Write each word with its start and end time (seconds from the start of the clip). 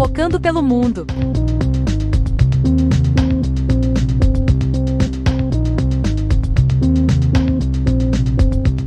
Pipocando 0.00 0.40
pelo 0.40 0.62
Mundo. 0.62 1.06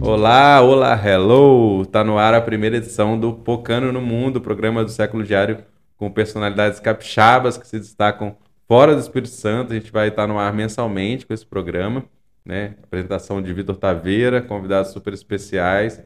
Olá, 0.02 0.60
olá, 0.62 1.00
hello! 1.08 1.86
Tá 1.86 2.04
no 2.04 2.18
ar 2.18 2.34
a 2.34 2.42
primeira 2.42 2.78
edição 2.78 3.20
do 3.20 3.32
Pocano 3.32 3.92
no 3.92 4.02
Mundo, 4.02 4.42
programa 4.42 4.84
do 4.84 4.90
século 4.90 5.24
diário 5.24 5.64
com 5.98 6.10
personalidades 6.10 6.80
capixabas 6.80 7.60
que 7.60 7.68
se 7.68 7.78
destacam 7.78 8.36
fora 8.68 8.96
do 8.96 9.00
Espírito 9.00 9.30
Santo. 9.30 9.72
A 9.72 9.76
gente 9.76 9.92
vai 9.92 10.08
estar 10.08 10.26
no 10.26 10.40
ar 10.40 10.52
mensalmente 10.52 11.28
com 11.28 11.34
esse 11.36 11.46
programa, 11.46 12.04
né? 12.44 12.74
Apresentação 12.82 13.40
de 13.40 13.54
Vitor 13.54 13.78
Taveira, 13.78 14.42
convidados 14.42 14.92
super 14.92 15.14
especiais. 15.14 16.02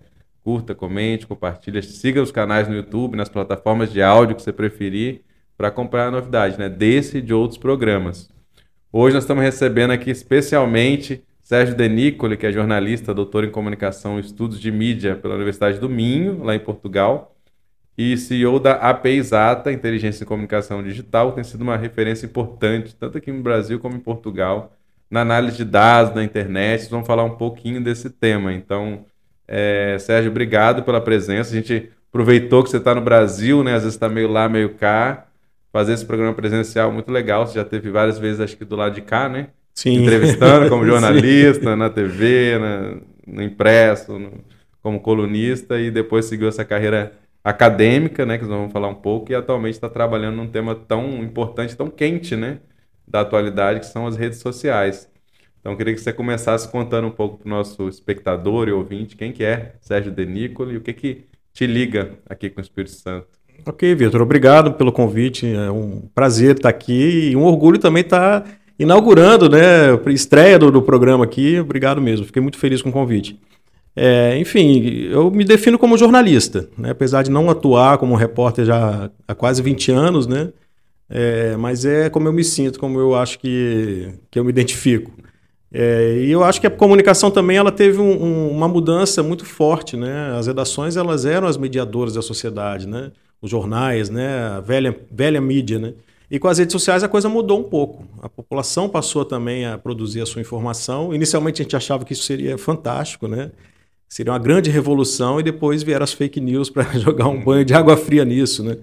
Curta, 0.47 0.73
comente, 0.73 1.27
compartilha, 1.27 1.81
siga 1.81 2.21
os 2.21 2.31
canais 2.31 2.69
no 2.69 2.73
YouTube, 2.73 3.17
nas 3.17 3.27
plataformas 3.27 3.91
de 3.91 4.01
áudio 4.01 4.33
que 4.33 4.41
você 4.41 4.53
preferir 4.53 5.19
para 5.57 5.67
acompanhar 5.67 6.07
a 6.07 6.11
novidade, 6.11 6.57
né? 6.57 6.69
Desse 6.69 7.17
e 7.17 7.21
de 7.21 7.33
outros 7.33 7.57
programas. 7.57 8.29
Hoje 8.89 9.13
nós 9.13 9.25
estamos 9.25 9.43
recebendo 9.43 9.91
aqui 9.91 10.09
especialmente 10.09 11.21
Sérgio 11.43 11.75
Denicoli, 11.75 12.37
que 12.37 12.45
é 12.45 12.51
jornalista, 12.53 13.13
doutor 13.13 13.43
em 13.43 13.51
comunicação 13.51 14.17
e 14.17 14.21
estudos 14.21 14.57
de 14.57 14.71
mídia 14.71 15.17
pela 15.17 15.35
Universidade 15.35 15.79
do 15.79 15.89
Minho, 15.89 16.41
lá 16.41 16.55
em 16.55 16.59
Portugal, 16.59 17.35
e 17.97 18.15
CEO 18.15 18.57
da 18.57 18.75
AP 18.75 19.05
Inteligência 19.73 20.23
e 20.23 20.25
Comunicação 20.25 20.81
Digital, 20.81 21.33
tem 21.33 21.43
sido 21.43 21.59
uma 21.59 21.75
referência 21.75 22.25
importante, 22.25 22.95
tanto 22.95 23.17
aqui 23.17 23.33
no 23.33 23.43
Brasil 23.43 23.81
como 23.81 23.97
em 23.97 23.99
Portugal, 23.99 24.71
na 25.11 25.19
análise 25.19 25.57
de 25.57 25.65
dados 25.65 26.15
na 26.15 26.23
internet. 26.23 26.89
Vamos 26.89 27.05
falar 27.05 27.25
um 27.25 27.35
pouquinho 27.35 27.83
desse 27.83 28.09
tema. 28.09 28.53
Então, 28.53 29.03
é, 29.47 29.97
Sérgio, 29.99 30.31
obrigado 30.31 30.83
pela 30.83 30.99
presença. 30.99 31.51
A 31.51 31.55
gente 31.55 31.89
aproveitou 32.09 32.63
que 32.63 32.69
você 32.69 32.77
está 32.77 32.93
no 32.93 33.01
Brasil, 33.01 33.63
né? 33.63 33.75
Às 33.75 33.83
vezes 33.83 33.95
está 33.95 34.09
meio 34.09 34.27
lá, 34.27 34.49
meio 34.49 34.75
cá. 34.75 35.25
Fazer 35.71 35.93
esse 35.93 36.05
programa 36.05 36.33
presencial 36.33 36.91
muito 36.91 37.11
legal. 37.11 37.45
Você 37.45 37.55
já 37.55 37.65
teve 37.65 37.89
várias 37.89 38.17
vezes, 38.17 38.39
acho 38.39 38.57
que 38.57 38.65
do 38.65 38.75
lado 38.75 38.95
de 38.95 39.01
cá, 39.01 39.29
né? 39.29 39.49
Sim. 39.73 40.01
entrevistando 40.01 40.69
como 40.69 40.83
jornalista, 40.87 41.75
na 41.75 41.87
TV, 41.87 42.57
na, 42.57 42.97
no 43.27 43.43
impresso, 43.43 44.17
no, 44.17 44.43
como 44.81 44.99
colunista, 44.99 45.79
e 45.79 45.91
depois 45.91 46.25
seguiu 46.25 46.47
essa 46.47 46.65
carreira 46.65 47.13
acadêmica, 47.43 48.25
né, 48.25 48.37
que 48.37 48.43
nós 48.43 48.57
vamos 48.57 48.73
falar 48.73 48.87
um 48.87 48.95
pouco, 48.95 49.31
e 49.31 49.35
atualmente 49.35 49.75
está 49.75 49.87
trabalhando 49.87 50.35
num 50.35 50.47
tema 50.47 50.73
tão 50.73 51.23
importante, 51.23 51.77
tão 51.77 51.89
quente, 51.89 52.35
né, 52.35 52.57
da 53.07 53.21
atualidade, 53.21 53.81
que 53.81 53.85
são 53.85 54.07
as 54.07 54.17
redes 54.17 54.39
sociais. 54.39 55.09
Então, 55.67 55.73
eu 55.73 55.77
queria 55.77 55.93
que 55.93 55.99
você 55.99 56.13
começasse 56.13 56.71
contando 56.71 57.07
um 57.07 57.11
pouco 57.11 57.39
para 57.39 57.45
o 57.45 57.49
nosso 57.49 57.89
espectador 57.89 58.69
e 58.69 58.71
ouvinte 58.71 59.17
quem 59.17 59.33
que 59.33 59.43
é 59.43 59.73
Sérgio 59.81 60.13
Denicoli 60.13 60.75
e 60.75 60.77
o 60.77 60.81
que 60.81 60.93
que 60.93 61.25
te 61.51 61.67
liga 61.67 62.11
aqui 62.25 62.49
com 62.49 62.61
o 62.61 62.63
Espírito 62.63 62.93
Santo. 62.93 63.27
Ok, 63.65 63.93
Vitor, 63.93 64.21
obrigado 64.21 64.75
pelo 64.75 64.93
convite. 64.93 65.45
É 65.45 65.69
um 65.69 66.03
prazer 66.15 66.55
estar 66.55 66.69
aqui 66.69 67.31
e 67.31 67.35
um 67.35 67.43
orgulho 67.43 67.77
também 67.77 68.01
estar 68.01 68.47
inaugurando, 68.79 69.49
né, 69.49 69.87
estreia 70.07 70.57
do, 70.57 70.71
do, 70.71 70.81
programa 70.81 71.25
aqui. 71.25 71.59
Obrigado 71.59 72.01
mesmo, 72.01 72.25
fiquei 72.25 72.41
muito 72.41 72.57
feliz 72.57 72.81
com 72.81 72.87
o 72.87 72.93
convite. 72.93 73.37
É, 73.93 74.39
enfim, 74.39 75.09
eu 75.11 75.29
me 75.29 75.43
defino 75.43 75.77
como 75.77 75.97
jornalista, 75.97 76.69
né, 76.77 76.91
apesar 76.91 77.23
de 77.23 77.29
não 77.29 77.49
atuar 77.49 77.97
como 77.97 78.15
repórter 78.15 78.63
já 78.63 79.11
há 79.27 79.35
quase 79.35 79.61
20 79.61 79.91
anos, 79.91 80.27
né, 80.27 80.47
é, 81.09 81.57
mas 81.57 81.83
é 81.83 82.09
como 82.09 82.25
eu 82.29 82.31
me 82.31 82.45
sinto, 82.45 82.79
como 82.79 82.97
eu 83.01 83.13
acho 83.15 83.37
que, 83.37 84.13
que 84.31 84.39
eu 84.39 84.45
me 84.45 84.49
identifico. 84.49 85.11
É, 85.79 86.17
e 86.23 86.31
eu 86.31 86.43
acho 86.43 86.59
que 86.59 86.65
a 86.65 86.71
comunicação 86.71 87.29
também 87.29 87.55
ela 87.55 87.71
teve 87.71 87.99
um, 88.01 88.23
um, 88.23 88.49
uma 88.49 88.67
mudança 88.67 89.21
muito 89.21 89.45
forte, 89.45 89.95
né? 89.95 90.35
As 90.35 90.47
redações 90.47 90.97
elas 90.97 91.23
eram 91.23 91.47
as 91.47 91.55
mediadoras 91.55 92.15
da 92.15 92.21
sociedade, 92.23 92.87
né? 92.87 93.11
Os 93.39 93.51
jornais, 93.51 94.09
né? 94.09 94.39
A 94.57 94.59
velha 94.59 94.99
velha 95.11 95.39
mídia, 95.39 95.77
né? 95.77 95.93
E 96.31 96.39
com 96.39 96.47
as 96.47 96.57
redes 96.57 96.71
sociais 96.71 97.03
a 97.03 97.07
coisa 97.07 97.29
mudou 97.29 97.59
um 97.59 97.63
pouco. 97.63 98.07
A 98.23 98.27
população 98.27 98.89
passou 98.89 99.23
também 99.23 99.67
a 99.67 99.77
produzir 99.77 100.19
a 100.19 100.25
sua 100.25 100.41
informação. 100.41 101.13
Inicialmente 101.13 101.61
a 101.61 101.63
gente 101.63 101.75
achava 101.75 102.03
que 102.03 102.13
isso 102.13 102.23
seria 102.23 102.57
fantástico, 102.57 103.27
né? 103.27 103.51
Seria 104.09 104.33
uma 104.33 104.39
grande 104.39 104.71
revolução 104.71 105.39
e 105.39 105.43
depois 105.43 105.83
vieram 105.83 106.05
as 106.05 106.11
fake 106.11 106.41
news 106.41 106.71
para 106.71 106.85
jogar 106.97 107.27
um 107.27 107.43
banho 107.43 107.63
de 107.63 107.75
água 107.75 107.95
fria 107.95 108.25
nisso, 108.25 108.63
né? 108.63 108.77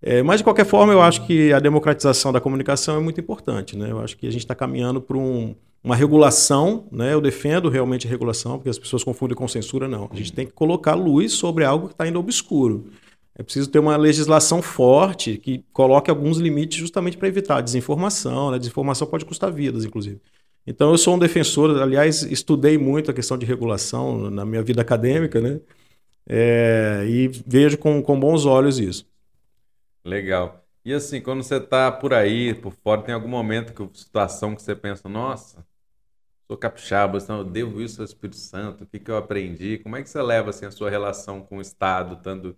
É, 0.00 0.22
mas 0.22 0.38
de 0.38 0.44
qualquer 0.44 0.64
forma 0.64 0.92
eu 0.92 1.02
acho 1.02 1.26
que 1.26 1.52
a 1.52 1.58
democratização 1.58 2.32
da 2.32 2.40
comunicação 2.40 2.98
é 2.98 3.00
muito 3.00 3.20
importante, 3.20 3.76
né? 3.76 3.90
Eu 3.90 3.98
acho 3.98 4.16
que 4.16 4.28
a 4.28 4.30
gente 4.30 4.42
está 4.42 4.54
caminhando 4.54 5.00
para 5.00 5.16
um, 5.16 5.52
uma 5.86 5.94
regulação, 5.94 6.88
né? 6.90 7.14
Eu 7.14 7.20
defendo 7.20 7.68
realmente 7.68 8.08
a 8.08 8.10
regulação 8.10 8.58
porque 8.58 8.68
as 8.68 8.76
pessoas 8.78 9.04
confundem 9.04 9.36
com 9.36 9.46
censura, 9.46 9.86
não. 9.86 10.10
A 10.12 10.16
gente 10.16 10.32
tem 10.32 10.44
que 10.44 10.52
colocar 10.52 10.96
luz 10.96 11.32
sobre 11.34 11.64
algo 11.64 11.86
que 11.86 11.94
está 11.94 12.08
indo 12.08 12.18
obscuro. 12.18 12.90
É 13.36 13.42
preciso 13.44 13.70
ter 13.70 13.78
uma 13.78 13.96
legislação 13.96 14.60
forte 14.60 15.38
que 15.38 15.64
coloque 15.72 16.10
alguns 16.10 16.38
limites 16.38 16.76
justamente 16.76 17.16
para 17.16 17.28
evitar 17.28 17.58
a 17.58 17.60
desinformação. 17.60 18.50
Né? 18.50 18.58
Desinformação 18.58 19.06
pode 19.06 19.24
custar 19.24 19.52
vidas, 19.52 19.84
inclusive. 19.84 20.20
Então, 20.66 20.90
eu 20.90 20.98
sou 20.98 21.14
um 21.14 21.18
defensor, 21.20 21.80
aliás, 21.80 22.22
estudei 22.24 22.76
muito 22.76 23.12
a 23.12 23.14
questão 23.14 23.38
de 23.38 23.46
regulação 23.46 24.28
na 24.28 24.44
minha 24.44 24.64
vida 24.64 24.82
acadêmica, 24.82 25.40
né? 25.40 25.60
É, 26.28 27.06
e 27.08 27.28
vejo 27.46 27.78
com, 27.78 28.02
com 28.02 28.18
bons 28.18 28.44
olhos 28.44 28.80
isso. 28.80 29.06
Legal. 30.04 30.66
E 30.84 30.92
assim, 30.92 31.20
quando 31.20 31.44
você 31.44 31.56
está 31.56 31.92
por 31.92 32.12
aí, 32.12 32.54
por 32.54 32.72
fora, 32.72 33.02
tem 33.02 33.14
algum 33.14 33.28
momento 33.28 33.72
que 33.72 33.98
situação 33.98 34.54
que 34.54 34.62
você 34.62 34.74
pensa, 34.74 35.08
nossa, 35.08 35.65
sou 36.48 36.56
capixaba, 36.56 37.18
então 37.18 37.38
eu 37.38 37.44
devo 37.44 37.80
isso 37.82 38.00
ao 38.00 38.04
Espírito 38.04 38.36
Santo, 38.36 38.84
o 38.84 38.86
que, 38.86 38.98
que 39.00 39.10
eu 39.10 39.16
aprendi? 39.16 39.78
Como 39.78 39.96
é 39.96 40.02
que 40.02 40.08
você 40.08 40.22
leva 40.22 40.50
assim, 40.50 40.66
a 40.66 40.70
sua 40.70 40.90
relação 40.90 41.42
com 41.42 41.58
o 41.58 41.60
Estado, 41.60 42.16
tanto 42.22 42.56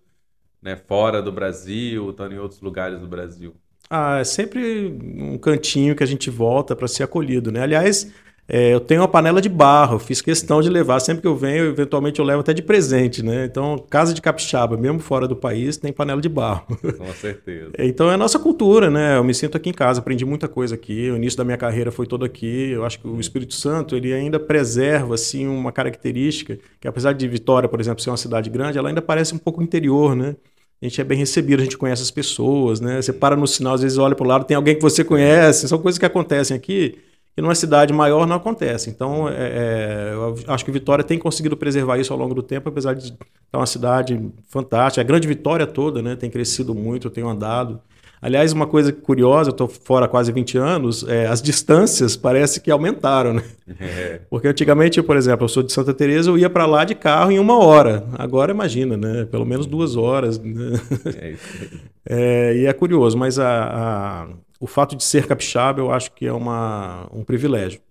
né, 0.61 0.75
fora 0.75 1.21
do 1.21 1.31
Brasil, 1.31 2.09
estando 2.11 2.33
em 2.33 2.39
outros 2.39 2.61
lugares 2.61 2.99
do 2.99 3.07
Brasil? 3.07 3.55
Ah, 3.89 4.19
é 4.19 4.23
sempre 4.23 4.87
um 4.87 5.37
cantinho 5.37 5.95
que 5.95 6.03
a 6.03 6.05
gente 6.05 6.29
volta 6.29 6.75
para 6.75 6.87
ser 6.87 7.03
acolhido, 7.03 7.51
né? 7.51 7.61
Aliás, 7.61 8.13
é, 8.51 8.73
eu 8.73 8.79
tenho 8.79 9.01
uma 9.01 9.07
panela 9.07 9.39
de 9.39 9.47
barro, 9.47 9.95
eu 9.95 9.99
fiz 9.99 10.21
questão 10.21 10.59
de 10.59 10.69
levar. 10.69 10.99
Sempre 10.99 11.21
que 11.21 11.27
eu 11.27 11.35
venho, 11.35 11.65
eventualmente 11.65 12.19
eu 12.19 12.25
levo 12.25 12.39
até 12.39 12.51
de 12.51 12.63
presente, 12.63 13.23
né? 13.23 13.45
Então, 13.45 13.77
casa 13.87 14.11
de 14.11 14.19
capixaba, 14.19 14.75
mesmo 14.75 14.99
fora 14.99 15.27
do 15.27 15.35
país, 15.35 15.77
tem 15.77 15.93
panela 15.93 16.19
de 16.19 16.27
barro. 16.27 16.65
Com 16.97 17.13
certeza. 17.13 17.69
então 17.77 18.09
é 18.09 18.15
a 18.15 18.17
nossa 18.17 18.39
cultura, 18.39 18.89
né? 18.89 19.17
Eu 19.17 19.23
me 19.23 19.35
sinto 19.35 19.55
aqui 19.55 19.69
em 19.69 19.73
casa, 19.73 19.99
aprendi 19.99 20.25
muita 20.25 20.47
coisa 20.47 20.73
aqui. 20.73 21.11
O 21.11 21.15
início 21.15 21.37
da 21.37 21.43
minha 21.43 21.57
carreira 21.57 21.91
foi 21.91 22.07
todo 22.07 22.25
aqui. 22.25 22.71
Eu 22.71 22.83
acho 22.83 22.99
que 22.99 23.07
o 23.07 23.19
Espírito 23.19 23.53
Santo, 23.53 23.95
ele 23.95 24.11
ainda 24.11 24.39
preserva, 24.39 25.13
assim, 25.13 25.45
uma 25.45 25.71
característica 25.71 26.57
que 26.81 26.87
apesar 26.87 27.13
de 27.13 27.27
Vitória, 27.27 27.69
por 27.69 27.79
exemplo, 27.79 28.01
ser 28.01 28.09
uma 28.09 28.17
cidade 28.17 28.49
grande, 28.49 28.79
ela 28.79 28.89
ainda 28.89 29.01
parece 29.01 29.35
um 29.35 29.37
pouco 29.37 29.61
interior, 29.61 30.15
né? 30.15 30.35
a 30.81 30.85
gente 30.85 31.01
é 31.01 31.03
bem 31.03 31.17
recebido, 31.17 31.59
a 31.59 31.63
gente 31.63 31.77
conhece 31.77 32.01
as 32.01 32.09
pessoas, 32.09 32.79
né? 32.79 33.01
Você 33.01 33.11
para 33.11 33.35
no 33.35 33.45
sinal, 33.45 33.73
às 33.73 33.81
vezes 33.81 33.97
olha 33.97 34.15
para 34.15 34.23
o 34.23 34.27
lado, 34.27 34.45
tem 34.45 34.55
alguém 34.55 34.75
que 34.75 34.81
você 34.81 35.03
conhece, 35.03 35.67
são 35.67 35.77
coisas 35.77 35.99
que 35.99 36.05
acontecem 36.05 36.55
aqui 36.55 36.97
que 37.39 37.41
numa 37.41 37.55
cidade 37.55 37.93
maior 37.93 38.27
não 38.27 38.35
acontece. 38.35 38.89
Então, 38.89 39.29
é, 39.29 39.33
é, 39.33 40.11
eu 40.13 40.35
acho 40.47 40.65
que 40.65 40.71
Vitória 40.71 41.05
tem 41.05 41.17
conseguido 41.17 41.55
preservar 41.55 41.97
isso 41.97 42.11
ao 42.11 42.19
longo 42.19 42.35
do 42.35 42.43
tempo, 42.43 42.67
apesar 42.67 42.93
de 42.93 43.05
estar 43.05 43.17
uma 43.57 43.65
cidade 43.65 44.19
fantástica. 44.49 44.99
A 44.99 45.05
grande 45.05 45.25
Vitória 45.25 45.65
toda 45.65 46.01
né, 46.01 46.17
tem 46.17 46.29
crescido 46.29 46.75
muito, 46.75 47.09
tem 47.09 47.23
andado. 47.23 47.79
Aliás, 48.21 48.51
uma 48.51 48.67
coisa 48.67 48.91
curiosa, 48.91 49.51
eu 49.51 49.51
estou 49.51 49.69
fora 49.69 50.03
há 50.03 50.09
quase 50.09 50.33
20 50.33 50.57
anos, 50.57 51.07
é, 51.07 51.27
as 51.27 51.41
distâncias 51.41 52.17
parece 52.17 52.59
que 52.59 52.69
aumentaram, 52.69 53.35
né? 53.35 53.43
É. 53.79 54.19
Porque 54.29 54.49
antigamente, 54.49 55.01
por 55.01 55.15
exemplo, 55.15 55.45
eu 55.45 55.49
sou 55.49 55.63
de 55.63 55.71
Santa 55.71 55.93
Teresa, 55.93 56.29
eu 56.29 56.37
ia 56.37 56.49
para 56.49 56.65
lá 56.65 56.83
de 56.83 56.93
carro 56.93 57.31
em 57.31 57.39
uma 57.39 57.57
hora. 57.57 58.05
Agora 58.17 58.51
imagina, 58.51 58.97
né? 58.97 59.23
Pelo 59.23 59.45
menos 59.45 59.65
duas 59.65 59.95
horas. 59.95 60.37
Né? 60.37 60.73
É 61.15 61.31
isso. 61.31 61.79
É, 62.11 62.55
e 62.55 62.65
é 62.65 62.73
curioso, 62.73 63.15
mas 63.15 63.37
a, 63.37 63.45
a, 63.45 64.27
o 64.59 64.67
fato 64.67 64.95
de 64.95 65.03
ser 65.03 65.27
capixaba 65.27 65.79
eu 65.79 65.91
acho 65.91 66.11
que 66.11 66.25
é 66.25 66.33
uma, 66.33 67.07
um 67.11 67.23
privilégio. 67.23 67.81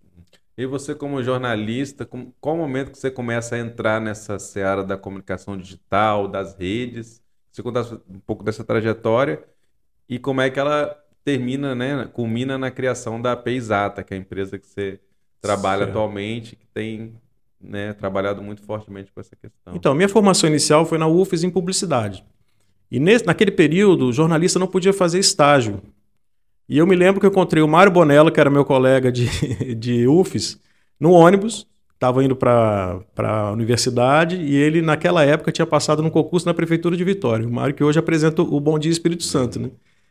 E 0.56 0.66
você, 0.66 0.94
como 0.94 1.22
jornalista, 1.22 2.04
com, 2.04 2.32
qual 2.40 2.56
o 2.56 2.58
momento 2.58 2.90
que 2.90 2.98
você 2.98 3.10
começa 3.10 3.54
a 3.54 3.58
entrar 3.58 4.00
nessa 4.00 4.38
seara 4.40 4.82
da 4.82 4.96
comunicação 4.96 5.56
digital, 5.56 6.26
das 6.26 6.56
redes? 6.56 7.22
Você 7.50 7.62
contasse 7.62 7.94
um 7.94 8.18
pouco 8.26 8.42
dessa 8.42 8.64
trajetória 8.64 9.42
e 10.09 10.18
como 10.18 10.41
é 10.41 10.50
que 10.50 10.59
ela 10.59 10.97
termina, 11.24 11.74
né, 11.74 12.09
culmina 12.12 12.59
na 12.59 12.71
criação 12.71 13.22
da 13.22 13.36
Peisata, 13.36 14.03
que 14.03 14.14
é 14.14 14.16
a 14.16 14.21
empresa 14.21 14.59
que 14.59 14.66
você 14.66 14.98
trabalha 15.41 15.84
certo. 15.84 15.91
atualmente, 15.91 16.56
que 16.56 16.66
tem 16.66 17.14
né, 17.60 17.92
trabalhado 17.92 18.42
muito 18.42 18.62
fortemente 18.62 19.12
com 19.12 19.21
essa 19.21 19.36
questão. 19.36 19.74
Então, 19.76 19.94
minha 19.94 20.09
formação 20.09 20.48
inicial 20.48 20.84
foi 20.86 20.98
na 20.98 21.06
UFES 21.06 21.44
em 21.44 21.50
publicidade. 21.50 22.24
E 22.91 22.98
nesse, 22.98 23.26
naquele 23.26 23.50
período, 23.50 24.06
o 24.06 24.12
jornalista 24.12 24.59
não 24.59 24.66
podia 24.66 24.92
fazer 24.92 25.18
estágio. 25.18 25.82
E 26.68 26.76
eu 26.78 26.86
me 26.86 26.94
lembro 26.94 27.20
que 27.20 27.26
eu 27.26 27.30
encontrei 27.30 27.62
o 27.62 27.68
Mário 27.68 27.91
Bonella, 27.91 28.30
que 28.30 28.38
era 28.38 28.50
meu 28.50 28.65
colega 28.65 29.10
de, 29.10 29.26
de 29.74 30.06
UFES, 30.06 30.60
no 31.00 31.12
ônibus, 31.12 31.66
estava 31.94 32.22
indo 32.22 32.36
para 32.36 33.00
a 33.16 33.53
universidade 33.53 34.36
e 34.36 34.54
ele, 34.54 34.82
naquela 34.82 35.24
época, 35.24 35.50
tinha 35.50 35.66
passado 35.66 36.03
num 36.03 36.10
concurso 36.10 36.47
na 36.47 36.54
Prefeitura 36.54 36.97
de 36.97 37.04
Vitória. 37.04 37.47
O 37.47 37.50
Mário, 37.50 37.74
que 37.74 37.82
hoje 37.82 37.98
apresenta 37.98 38.42
o 38.42 38.60
Bom 38.60 38.78
Dia 38.78 38.92
Espírito 38.92 39.24
Santo, 39.24 39.59
né? 39.59 39.70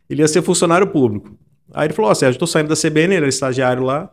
ele 0.09 0.21
ia 0.21 0.27
ser 0.27 0.42
funcionário 0.42 0.88
público. 0.88 1.31
Aí 1.74 1.88
ele 1.88 1.94
falou: 1.94 2.09
Ó, 2.09 2.12
oh, 2.12 2.15
Sérgio, 2.15 2.36
estou 2.36 2.48
saindo 2.48 2.69
da 2.69 2.75
CBN, 2.75 3.13
ele 3.13 3.15
era 3.15 3.27
estagiário 3.27 3.83
lá. 3.83 4.10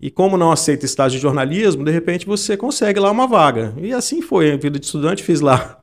E 0.00 0.10
como 0.10 0.36
não 0.36 0.50
aceita 0.50 0.86
estágio 0.86 1.18
de 1.18 1.22
jornalismo, 1.22 1.84
de 1.84 1.90
repente 1.90 2.24
você 2.24 2.56
consegue 2.56 2.98
lá 3.00 3.10
uma 3.10 3.26
vaga. 3.26 3.74
E 3.78 3.92
assim 3.92 4.22
foi, 4.22 4.52
a 4.52 4.56
vida 4.56 4.78
de 4.78 4.86
estudante, 4.86 5.22
fiz 5.22 5.40
lá 5.40 5.79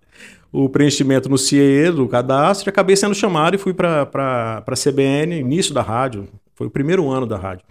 o 0.51 0.69
preenchimento 0.69 1.29
no 1.29 1.37
CIE 1.37 1.91
do 1.91 2.07
cadastro 2.07 2.69
e 2.69 2.71
acabei 2.71 2.95
sendo 2.95 3.13
chamado 3.13 3.55
e 3.55 3.57
fui 3.57 3.73
para 3.73 4.63
a 4.65 4.75
CBN, 4.75 5.39
início 5.39 5.73
da 5.73 5.81
rádio. 5.81 6.27
Foi 6.55 6.67
o 6.67 6.69
primeiro 6.69 7.09
ano 7.09 7.25
da 7.25 7.37
rádio. 7.37 7.65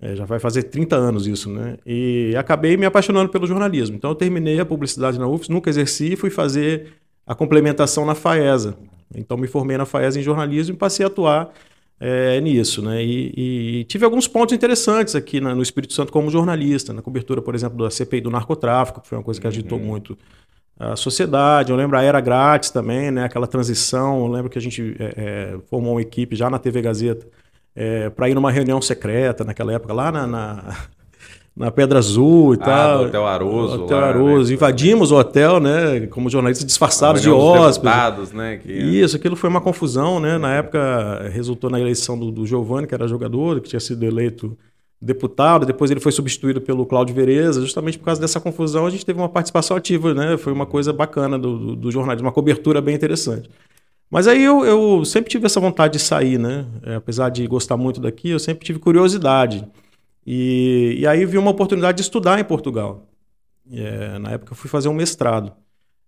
É, 0.00 0.14
já 0.14 0.24
vai 0.24 0.38
fazer 0.38 0.64
30 0.64 0.94
anos 0.94 1.26
isso, 1.26 1.50
né? 1.50 1.76
E 1.84 2.32
acabei 2.36 2.76
me 2.76 2.86
apaixonando 2.86 3.30
pelo 3.30 3.46
jornalismo. 3.46 3.96
Então 3.96 4.10
eu 4.10 4.14
terminei 4.14 4.60
a 4.60 4.64
publicidade 4.64 5.18
na 5.18 5.26
UFS, 5.26 5.48
nunca 5.48 5.68
exerci, 5.70 6.14
fui 6.14 6.30
fazer 6.30 6.92
a 7.26 7.34
complementação 7.34 8.06
na 8.06 8.14
FAESA. 8.14 8.76
Então 9.14 9.36
me 9.36 9.48
formei 9.48 9.76
na 9.76 9.84
FAESA 9.84 10.20
em 10.20 10.22
jornalismo 10.22 10.74
e 10.74 10.78
passei 10.78 11.04
a 11.04 11.08
atuar 11.08 11.52
é, 11.98 12.40
nisso, 12.40 12.80
né? 12.80 13.02
E, 13.02 13.80
e, 13.80 13.84
tive 13.84 14.04
alguns 14.04 14.28
pontos 14.28 14.54
interessantes 14.54 15.16
aqui 15.16 15.40
na, 15.40 15.52
no 15.54 15.62
Espírito 15.62 15.92
Santo 15.92 16.12
como 16.12 16.30
jornalista, 16.30 16.92
na 16.92 17.02
cobertura, 17.02 17.42
por 17.42 17.54
exemplo, 17.54 17.82
da 17.82 17.90
CPI 17.90 18.20
do 18.20 18.30
narcotráfico, 18.30 19.00
que 19.00 19.08
foi 19.08 19.18
uma 19.18 19.24
coisa 19.24 19.40
que 19.40 19.46
agitou 19.46 19.78
uhum. 19.78 19.84
muito 19.84 20.16
a 20.78 20.94
sociedade. 20.94 21.72
Eu 21.72 21.76
lembro 21.76 21.98
a 21.98 22.02
era 22.02 22.20
grátis 22.20 22.70
também, 22.70 23.10
né? 23.10 23.24
Aquela 23.24 23.46
transição. 23.46 24.20
Eu 24.20 24.28
lembro 24.28 24.48
que 24.48 24.58
a 24.58 24.62
gente 24.62 24.96
é, 24.98 25.14
é, 25.16 25.58
formou 25.68 25.94
uma 25.94 26.02
equipe 26.02 26.36
já 26.36 26.48
na 26.48 26.58
TV 26.58 26.80
Gazeta 26.80 27.26
é, 27.74 28.08
para 28.10 28.28
ir 28.28 28.34
numa 28.34 28.50
reunião 28.50 28.80
secreta 28.80 29.44
naquela 29.44 29.72
época, 29.72 29.92
lá 29.92 30.12
na, 30.12 30.26
na, 30.26 30.76
na 31.56 31.70
Pedra 31.70 31.98
Azul 31.98 32.54
e 32.54 32.58
ah, 32.60 32.64
tal. 32.64 33.04
Hotel 33.04 33.26
Aroso. 33.26 33.82
Hotel 33.82 34.00
lá, 34.00 34.06
Aroso. 34.08 34.50
Né? 34.50 34.54
Invadimos 34.54 35.10
o 35.10 35.16
hotel, 35.16 35.58
né? 35.58 36.06
Como 36.06 36.30
jornalistas 36.30 36.66
disfarçados 36.66 37.22
de 37.22 37.30
hóspedes. 37.30 38.32
né? 38.32 38.58
Que... 38.58 38.72
Isso, 38.72 39.16
aquilo 39.16 39.34
foi 39.34 39.50
uma 39.50 39.60
confusão, 39.60 40.20
né? 40.20 40.38
Na 40.38 40.54
época 40.54 41.28
resultou 41.32 41.68
na 41.68 41.80
eleição 41.80 42.16
do, 42.16 42.30
do 42.30 42.46
Giovanni, 42.46 42.86
que 42.86 42.94
era 42.94 43.08
jogador, 43.08 43.60
que 43.60 43.68
tinha 43.68 43.80
sido 43.80 44.04
eleito 44.04 44.56
deputado, 45.00 45.64
depois 45.64 45.90
ele 45.90 46.00
foi 46.00 46.10
substituído 46.10 46.60
pelo 46.60 46.84
Cláudio 46.84 47.14
Vereza, 47.14 47.60
justamente 47.60 47.98
por 47.98 48.06
causa 48.06 48.20
dessa 48.20 48.40
confusão 48.40 48.84
a 48.84 48.90
gente 48.90 49.06
teve 49.06 49.18
uma 49.18 49.28
participação 49.28 49.76
ativa, 49.76 50.12
né? 50.12 50.36
Foi 50.36 50.52
uma 50.52 50.66
coisa 50.66 50.92
bacana 50.92 51.38
do, 51.38 51.58
do, 51.58 51.76
do 51.76 51.90
jornalismo, 51.90 52.26
uma 52.26 52.32
cobertura 52.32 52.80
bem 52.80 52.94
interessante. 52.94 53.48
Mas 54.10 54.26
aí 54.26 54.42
eu, 54.42 54.64
eu 54.64 55.04
sempre 55.04 55.30
tive 55.30 55.46
essa 55.46 55.60
vontade 55.60 55.94
de 55.94 55.98
sair, 56.00 56.38
né? 56.38 56.66
É, 56.82 56.94
apesar 56.96 57.28
de 57.28 57.46
gostar 57.46 57.76
muito 57.76 58.00
daqui, 58.00 58.30
eu 58.30 58.38
sempre 58.38 58.64
tive 58.64 58.78
curiosidade. 58.78 59.66
E, 60.26 60.96
e 60.98 61.06
aí 61.06 61.24
vi 61.24 61.38
uma 61.38 61.50
oportunidade 61.50 61.96
de 61.96 62.02
estudar 62.02 62.40
em 62.40 62.44
Portugal. 62.44 63.06
É, 63.70 64.18
na 64.18 64.32
época 64.32 64.52
eu 64.52 64.56
fui 64.56 64.68
fazer 64.68 64.88
um 64.88 64.94
mestrado. 64.94 65.52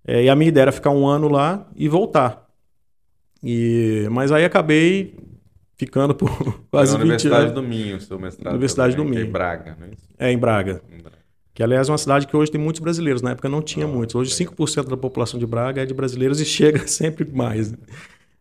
É, 0.04 0.24
e 0.24 0.28
a 0.28 0.34
minha 0.34 0.48
ideia 0.48 0.62
era 0.62 0.72
ficar 0.72 0.90
um 0.90 1.06
ano 1.06 1.28
lá 1.28 1.68
e 1.76 1.88
voltar. 1.88 2.48
E, 3.42 4.08
mas 4.10 4.32
aí 4.32 4.44
acabei 4.44 5.14
ficando 5.80 6.14
por 6.14 6.30
quase 6.70 6.92
20 6.92 7.00
anos. 7.00 7.24
Universidade 7.24 7.52
do 7.52 7.62
Minho, 7.62 8.00
seu 8.00 8.18
mestrado. 8.18 8.52
Universidade 8.52 8.94
também, 8.94 9.06
do 9.06 9.10
Minho. 9.10 9.24
É 9.24 9.26
em 9.26 9.32
Braga, 9.32 9.76
não 9.80 9.86
é 9.86 9.90
isso? 9.90 10.02
É, 10.18 10.32
em 10.32 10.38
Braga. 10.38 10.82
Em 10.92 10.98
Braga. 10.98 11.16
Que, 11.54 11.62
aliás, 11.62 11.88
é 11.88 11.92
uma 11.92 11.98
cidade 11.98 12.26
que 12.26 12.36
hoje 12.36 12.52
tem 12.52 12.60
muitos 12.60 12.80
brasileiros. 12.80 13.22
Na 13.22 13.30
época 13.30 13.48
não 13.48 13.62
tinha 13.62 13.86
oh, 13.86 13.90
muitos. 13.90 14.14
Hoje, 14.14 14.30
5% 14.32 14.88
da 14.88 14.96
população 14.96 15.40
de 15.40 15.46
Braga 15.46 15.82
é 15.82 15.86
de 15.86 15.94
brasileiros 15.94 16.38
e 16.38 16.44
chega 16.44 16.84
sempre 16.86 17.24
mais. 17.24 17.72
Né? 17.72 17.78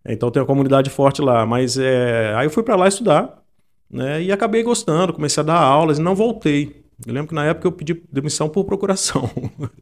Então, 0.05 0.29
tem 0.29 0.41
uma 0.41 0.45
comunidade 0.45 0.89
forte 0.89 1.21
lá. 1.21 1.45
Mas 1.45 1.77
é... 1.77 2.33
aí 2.35 2.45
eu 2.45 2.51
fui 2.51 2.61
para 2.61 2.75
lá 2.75 2.87
estudar 2.87 3.41
né? 3.89 4.21
e 4.21 4.31
acabei 4.33 4.61
gostando. 4.61 5.13
Comecei 5.13 5.41
a 5.41 5.45
dar 5.45 5.59
aulas 5.59 5.97
e 5.97 6.01
não 6.01 6.15
voltei. 6.15 6.83
Eu 7.05 7.13
lembro 7.13 7.29
que 7.29 7.35
na 7.35 7.45
época 7.45 7.67
eu 7.67 7.71
pedi 7.71 8.01
demissão 8.11 8.49
por 8.49 8.65
procuração. 8.65 9.29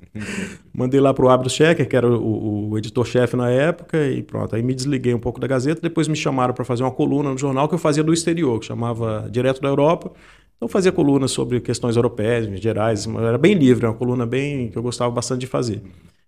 Mandei 0.73 0.99
lá 0.99 1.13
para 1.13 1.25
o 1.25 1.29
Abdo 1.29 1.49
Checker, 1.49 1.87
que 1.87 1.95
era 1.95 2.07
o, 2.07 2.69
o 2.69 2.77
editor-chefe 2.77 3.35
na 3.35 3.49
época, 3.49 4.05
e 4.05 4.21
pronto. 4.21 4.55
Aí 4.55 4.61
me 4.61 4.73
desliguei 4.73 5.13
um 5.13 5.19
pouco 5.19 5.39
da 5.39 5.47
Gazeta. 5.47 5.81
Depois 5.81 6.07
me 6.07 6.15
chamaram 6.15 6.53
para 6.53 6.63
fazer 6.63 6.83
uma 6.83 6.91
coluna 6.91 7.31
no 7.31 7.37
jornal 7.37 7.67
que 7.67 7.73
eu 7.73 7.79
fazia 7.79 8.03
do 8.03 8.13
exterior, 8.13 8.59
que 8.59 8.67
chamava 8.67 9.27
Direto 9.31 9.61
da 9.61 9.67
Europa. 9.67 10.11
Então 10.57 10.67
fazia 10.67 10.91
colunas 10.91 11.31
sobre 11.31 11.59
questões 11.59 11.95
europeias, 11.95 12.47
gerais, 12.59 13.07
era 13.07 13.37
bem 13.37 13.53
livre, 13.53 13.85
uma 13.85 13.93
coluna 13.93 14.25
bem 14.25 14.69
que 14.69 14.77
eu 14.77 14.81
gostava 14.81 15.11
bastante 15.11 15.41
de 15.41 15.47
fazer. 15.47 15.83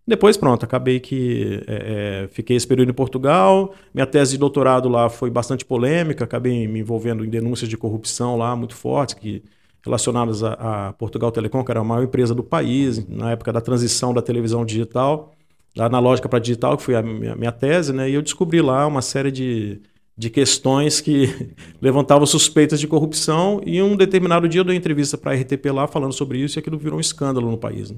Depois, 0.05 0.37
pronto, 0.37 0.63
acabei 0.63 0.99
que 0.99 1.63
é, 1.67 2.23
é, 2.23 2.27
fiquei 2.29 2.55
esse 2.55 2.67
período 2.67 2.89
em 2.89 2.93
Portugal. 2.93 3.75
Minha 3.93 4.07
tese 4.07 4.31
de 4.31 4.37
doutorado 4.39 4.89
lá 4.89 5.09
foi 5.09 5.29
bastante 5.29 5.63
polêmica, 5.63 6.23
acabei 6.23 6.67
me 6.67 6.79
envolvendo 6.79 7.23
em 7.23 7.29
denúncias 7.29 7.69
de 7.69 7.77
corrupção 7.77 8.35
lá 8.35 8.55
muito 8.55 8.75
fortes, 8.75 9.13
que, 9.15 9.43
relacionadas 9.83 10.43
a, 10.43 10.87
a 10.89 10.93
Portugal 10.93 11.31
Telecom, 11.31 11.63
que 11.63 11.71
era 11.71 11.79
a 11.79 11.83
maior 11.83 12.03
empresa 12.03 12.35
do 12.35 12.43
país, 12.43 13.07
na 13.07 13.31
época 13.31 13.53
da 13.53 13.61
transição 13.61 14.13
da 14.13 14.21
televisão 14.21 14.65
digital, 14.65 15.33
da 15.75 15.85
analógica 15.85 16.27
para 16.27 16.39
digital, 16.39 16.77
que 16.77 16.83
foi 16.83 16.95
a 16.95 17.01
minha, 17.01 17.35
minha 17.35 17.51
tese, 17.51 17.93
né? 17.93 18.09
E 18.09 18.13
eu 18.13 18.21
descobri 18.21 18.61
lá 18.61 18.85
uma 18.87 19.01
série 19.01 19.31
de 19.31 19.81
de 20.19 20.29
questões 20.29 20.99
que 20.99 21.55
levantavam 21.81 22.25
suspeitas 22.25 22.77
de 22.77 22.87
corrupção 22.87 23.61
e 23.65 23.81
um 23.81 23.95
determinado 23.95 24.49
dia 24.49 24.59
eu 24.59 24.65
dei 24.65 24.75
entrevista 24.75 25.17
para 25.17 25.31
a 25.31 25.35
RTP 25.35 25.67
lá 25.71 25.87
falando 25.87 26.11
sobre 26.11 26.39
isso 26.39 26.57
e 26.57 26.59
aquilo 26.59 26.77
virou 26.77 26.97
um 26.97 26.99
escândalo 26.99 27.49
no 27.49 27.57
país. 27.57 27.89
Né? 27.89 27.97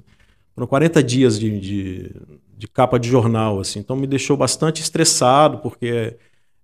Foram 0.53 0.67
40 0.67 1.01
dias 1.01 1.39
de, 1.39 1.59
de, 1.59 2.15
de, 2.55 2.67
capa 2.67 2.99
de 2.99 3.09
jornal, 3.09 3.59
assim, 3.59 3.79
então 3.79 3.95
me 3.95 4.05
deixou 4.05 4.37
bastante 4.37 4.83
estressado 4.83 5.57
porque 5.57 6.15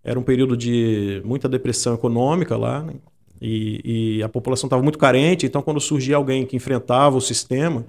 era 0.03 0.19
um 0.19 0.21
período 0.21 0.55
de 0.55 1.23
muita 1.25 1.49
depressão 1.49 1.95
econômica 1.95 2.55
lá 2.55 2.83
né? 2.83 2.93
E, 3.41 4.17
e 4.19 4.23
a 4.23 4.29
população 4.29 4.67
estava 4.67 4.81
muito 4.81 4.97
carente, 4.97 5.45
então 5.45 5.61
quando 5.61 5.79
surgia 5.79 6.15
alguém 6.15 6.45
que 6.45 6.55
enfrentava 6.55 7.17
o 7.17 7.21
sistema, 7.21 7.85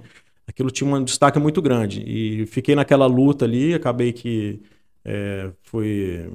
aquilo 0.47 0.71
tinha 0.71 0.89
um 0.93 1.03
destaque 1.03 1.39
muito 1.39 1.61
grande 1.61 2.03
e 2.05 2.45
fiquei 2.45 2.75
naquela 2.75 3.05
luta 3.05 3.45
ali, 3.45 3.73
acabei 3.73 4.11
que 4.13 4.59
é, 5.05 5.49
foi 5.63 6.29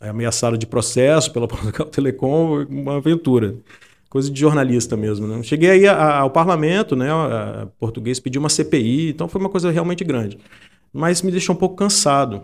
é 0.00 0.08
ameaçado 0.08 0.58
de 0.58 0.66
processo 0.66 1.32
pela 1.32 1.46
Portugal 1.48 1.86
Telecom, 1.86 2.64
uma 2.68 2.96
aventura. 2.96 3.56
Coisa 4.08 4.30
de 4.30 4.38
jornalista 4.38 4.94
mesmo. 4.96 5.26
Né? 5.26 5.42
Cheguei 5.42 5.70
aí 5.70 5.88
ao 5.88 6.28
parlamento, 6.28 6.94
né? 6.94 7.10
A, 7.10 7.66
português 7.78 8.20
pediu 8.20 8.40
uma 8.40 8.50
CPI, 8.50 9.08
então 9.08 9.26
foi 9.26 9.40
uma 9.40 9.48
coisa 9.48 9.70
realmente 9.70 10.04
grande. 10.04 10.38
Mas 10.92 11.22
me 11.22 11.30
deixou 11.30 11.54
um 11.54 11.58
pouco 11.58 11.76
cansado. 11.76 12.42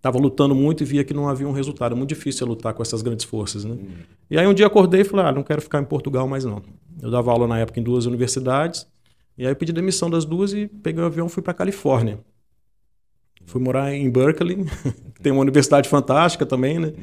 Estava 0.00 0.18
lutando 0.18 0.54
muito 0.54 0.82
e 0.82 0.86
via 0.86 1.04
que 1.04 1.12
não 1.12 1.28
havia 1.28 1.46
um 1.46 1.52
resultado. 1.52 1.92
É 1.92 1.94
muito 1.94 2.08
difícil 2.08 2.46
lutar 2.46 2.72
com 2.72 2.80
essas 2.80 3.02
grandes 3.02 3.26
forças. 3.26 3.66
Né? 3.66 3.74
Hum. 3.74 3.86
E 4.30 4.38
aí 4.38 4.46
um 4.46 4.54
dia 4.54 4.66
acordei 4.66 5.02
e 5.02 5.04
falei: 5.04 5.26
ah, 5.26 5.32
não 5.32 5.42
quero 5.42 5.60
ficar 5.60 5.78
em 5.78 5.84
Portugal 5.84 6.26
mais 6.26 6.42
não. 6.42 6.62
Eu 7.02 7.10
dava 7.10 7.30
aula 7.30 7.46
na 7.46 7.58
época 7.58 7.78
em 7.78 7.82
duas 7.82 8.06
universidades. 8.06 8.86
E 9.36 9.44
aí 9.44 9.52
eu 9.52 9.56
pedi 9.56 9.74
demissão 9.74 10.08
das 10.08 10.24
duas 10.24 10.54
e 10.54 10.68
peguei 10.68 11.02
um 11.02 11.06
avião 11.06 11.26
e 11.26 11.28
fui 11.28 11.42
para 11.42 11.52
Califórnia. 11.52 12.18
Fui 13.44 13.60
morar 13.60 13.92
em 13.92 14.10
Berkeley, 14.10 14.64
que 15.14 15.20
tem 15.20 15.32
uma 15.32 15.42
universidade 15.42 15.86
fantástica 15.86 16.46
também, 16.46 16.78
né? 16.78 16.94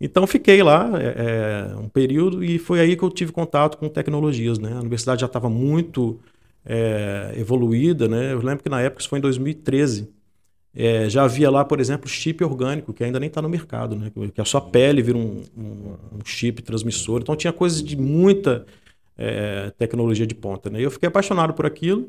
Então 0.00 0.26
fiquei 0.26 0.62
lá 0.62 0.90
é, 0.98 1.72
é, 1.72 1.76
um 1.76 1.88
período 1.88 2.42
e 2.42 2.58
foi 2.58 2.80
aí 2.80 2.96
que 2.96 3.02
eu 3.02 3.10
tive 3.10 3.30
contato 3.30 3.76
com 3.76 3.90
tecnologias, 3.90 4.58
né? 4.58 4.72
A 4.72 4.80
universidade 4.80 5.20
já 5.20 5.26
estava 5.26 5.50
muito 5.50 6.18
é, 6.64 7.34
evoluída, 7.36 8.08
né? 8.08 8.32
Eu 8.32 8.40
lembro 8.40 8.62
que 8.62 8.70
na 8.70 8.80
época, 8.80 9.02
isso 9.02 9.08
foi 9.10 9.18
em 9.18 9.22
2013, 9.22 10.08
é, 10.74 11.08
já 11.08 11.24
havia 11.24 11.50
lá, 11.50 11.64
por 11.64 11.80
exemplo, 11.80 12.08
chip 12.08 12.42
orgânico, 12.44 12.92
que 12.92 13.02
ainda 13.02 13.18
nem 13.18 13.28
está 13.28 13.42
no 13.42 13.48
mercado, 13.48 13.96
né? 13.96 14.12
Que 14.34 14.40
a 14.40 14.44
sua 14.44 14.60
pele 14.60 15.02
vira 15.02 15.18
um, 15.18 15.42
um, 15.56 15.96
um 16.16 16.24
chip 16.24 16.62
transmissor. 16.62 17.20
Então 17.20 17.34
tinha 17.34 17.52
coisas 17.52 17.82
de 17.82 17.96
muita 17.96 18.66
é, 19.16 19.70
tecnologia 19.78 20.26
de 20.26 20.34
ponta, 20.34 20.70
né? 20.70 20.80
Eu 20.80 20.90
fiquei 20.90 21.08
apaixonado 21.08 21.52
por 21.54 21.66
aquilo. 21.66 22.08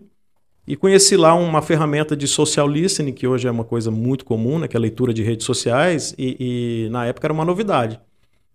E 0.67 0.75
conheci 0.75 1.17
lá 1.17 1.33
uma 1.33 1.63
ferramenta 1.63 2.15
de 2.15 2.27
social 2.27 2.67
listening, 2.67 3.11
que 3.11 3.25
hoje 3.25 3.47
é 3.47 3.51
uma 3.51 3.63
coisa 3.63 3.89
muito 3.89 4.23
comum, 4.23 4.59
né, 4.59 4.67
que 4.67 4.77
é 4.77 4.79
a 4.79 4.81
leitura 4.81 5.11
de 5.11 5.23
redes 5.23 5.43
sociais, 5.43 6.13
e, 6.15 6.85
e 6.85 6.89
na 6.91 7.07
época 7.07 7.25
era 7.25 7.33
uma 7.33 7.43
novidade. 7.43 7.99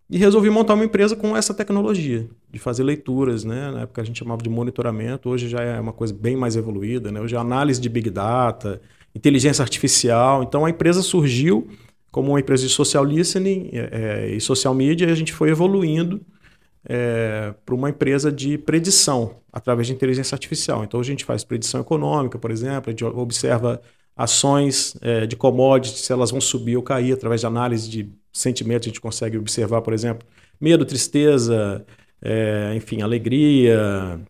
E 0.09 0.17
resolvi 0.17 0.49
montar 0.49 0.75
uma 0.75 0.85
empresa 0.85 1.17
com 1.17 1.37
essa 1.37 1.53
tecnologia, 1.53 2.29
de 2.53 2.59
fazer 2.61 2.85
leituras, 2.85 3.43
né? 3.43 3.71
Na 3.73 3.81
época 3.81 4.01
a 4.01 4.05
gente 4.05 4.19
chamava 4.19 4.41
de 4.43 4.49
monitoramento, 4.49 5.29
hoje 5.29 5.49
já 5.49 5.61
é 5.61 5.81
uma 5.81 5.93
coisa 5.93 6.15
bem 6.15 6.37
mais 6.37 6.55
evoluída, 6.55 7.11
né? 7.11 7.21
Hoje 7.21 7.35
é 7.35 7.39
análise 7.39 7.81
de 7.81 7.89
Big 7.89 8.11
Data, 8.11 8.81
inteligência 9.15 9.63
artificial. 9.63 10.43
Então 10.43 10.65
a 10.65 10.71
empresa 10.71 11.03
surgiu 11.03 11.69
como 12.11 12.31
uma 12.31 12.41
empresa 12.41 12.67
de 12.67 12.73
social 12.73 13.05
listening 13.05 13.71
é, 13.73 13.89
é 13.93 14.35
e 14.35 14.41
social 14.41 14.75
media, 14.75 15.09
e 15.09 15.11
a 15.11 15.15
gente 15.15 15.33
foi 15.33 15.51
evoluindo 15.51 16.21
é, 16.87 17.55
para 17.65 17.75
uma 17.75 17.91
empresa 17.91 18.31
de 18.31 18.59
predição 18.59 19.37
através 19.53 19.87
de 19.87 19.93
inteligência 19.93 20.35
artificial. 20.35 20.85
Então 20.85 21.01
a 21.01 21.03
gente 21.05 21.25
faz 21.25 21.45
predição 21.45 21.81
econômica, 21.81 22.39
por 22.39 22.51
exemplo, 22.51 22.89
a 22.89 22.91
gente 22.91 23.05
observa 23.05 23.81
ações 24.17 24.97
é, 25.01 25.27
de 25.27 25.37
commodities, 25.37 26.03
se 26.03 26.13
elas 26.13 26.31
vão 26.31 26.41
subir 26.41 26.77
ou 26.77 26.83
cair 26.83 27.13
através 27.13 27.41
de 27.41 27.47
análise 27.47 27.89
de 27.89 28.09
sentimentos, 28.33 28.87
a 28.87 28.91
gente 28.91 29.01
consegue 29.01 29.37
observar, 29.37 29.81
por 29.83 29.93
exemplo, 29.93 30.27
medo, 30.61 30.85
tristeza, 30.85 31.85
é, 32.23 32.73
enfim, 32.77 33.03
alegria, 33.03 34.21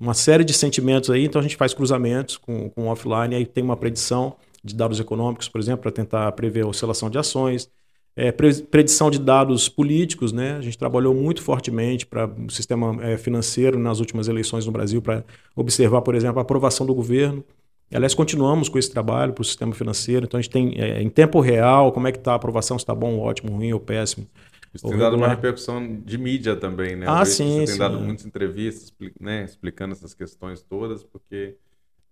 uma 0.00 0.14
série 0.14 0.44
de 0.44 0.54
sentimentos 0.54 1.10
aí. 1.10 1.24
Então 1.24 1.38
a 1.38 1.42
gente 1.42 1.56
faz 1.56 1.74
cruzamentos 1.74 2.36
com, 2.36 2.70
com 2.70 2.88
offline, 2.88 3.34
aí 3.34 3.46
tem 3.46 3.62
uma 3.62 3.76
predição 3.76 4.36
de 4.64 4.74
dados 4.74 4.98
econômicos, 4.98 5.48
por 5.48 5.60
exemplo, 5.60 5.82
para 5.82 5.92
tentar 5.92 6.32
prever 6.32 6.64
a 6.64 6.66
oscilação 6.66 7.10
de 7.10 7.18
ações 7.18 7.70
é, 8.16 8.32
predição 8.32 9.10
de 9.10 9.18
dados 9.18 9.68
políticos, 9.68 10.32
né? 10.32 10.56
A 10.56 10.60
gente 10.60 10.76
trabalhou 10.76 11.14
muito 11.14 11.42
fortemente 11.42 12.04
para 12.04 12.26
o 12.26 12.50
sistema 12.50 12.96
é, 13.02 13.16
financeiro 13.16 13.78
nas 13.78 14.00
últimas 14.00 14.28
eleições 14.28 14.66
no 14.66 14.72
Brasil 14.72 15.00
para 15.00 15.24
observar, 15.54 16.02
por 16.02 16.14
exemplo, 16.14 16.38
a 16.38 16.42
aprovação 16.42 16.86
do 16.86 16.94
governo. 16.94 17.44
Aliás, 17.92 18.14
continuamos 18.14 18.68
com 18.68 18.78
esse 18.78 18.90
trabalho 18.90 19.32
para 19.32 19.42
o 19.42 19.44
sistema 19.44 19.72
financeiro. 19.74 20.26
Então, 20.26 20.38
a 20.38 20.42
gente 20.42 20.52
tem 20.52 20.74
é, 20.76 21.02
em 21.02 21.08
tempo 21.08 21.40
real 21.40 21.92
como 21.92 22.06
é 22.08 22.12
que 22.12 22.18
está 22.18 22.32
a 22.32 22.34
aprovação, 22.34 22.78
se 22.78 22.82
está 22.82 22.94
bom, 22.94 23.18
ótimo, 23.18 23.52
ruim 23.52 23.72
ou 23.72 23.80
péssimo. 23.80 24.26
Isso 24.72 24.88
tem 24.88 24.98
dado 24.98 25.16
uma 25.16 25.28
repercussão 25.28 26.00
de 26.00 26.16
mídia 26.16 26.54
também, 26.54 26.94
né? 26.94 27.06
Ah, 27.08 27.24
sim, 27.24 27.50
Você 27.50 27.56
tem 27.58 27.66
sim. 27.66 27.78
dado 27.78 27.98
muitas 27.98 28.24
entrevistas 28.24 28.92
né, 29.20 29.44
explicando 29.44 29.92
essas 29.92 30.14
questões 30.14 30.62
todas, 30.62 31.02
porque 31.02 31.56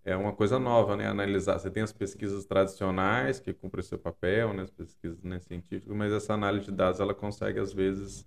é 0.04 0.16
uma 0.16 0.32
coisa 0.32 0.58
nova, 0.58 0.96
né? 0.96 1.06
Analisar. 1.06 1.58
Você 1.58 1.70
tem 1.70 1.82
as 1.82 1.92
pesquisas 1.92 2.44
tradicionais 2.44 3.38
que 3.38 3.52
cumprem 3.52 3.84
seu 3.84 3.98
papel, 3.98 4.52
né? 4.52 4.64
As 4.64 4.70
pesquisas 4.70 5.22
né, 5.22 5.38
científicas, 5.38 5.94
mas 5.96 6.12
essa 6.12 6.34
análise 6.34 6.66
de 6.66 6.72
dados 6.72 6.98
ela 6.98 7.14
consegue 7.14 7.60
às 7.60 7.72
vezes 7.72 8.26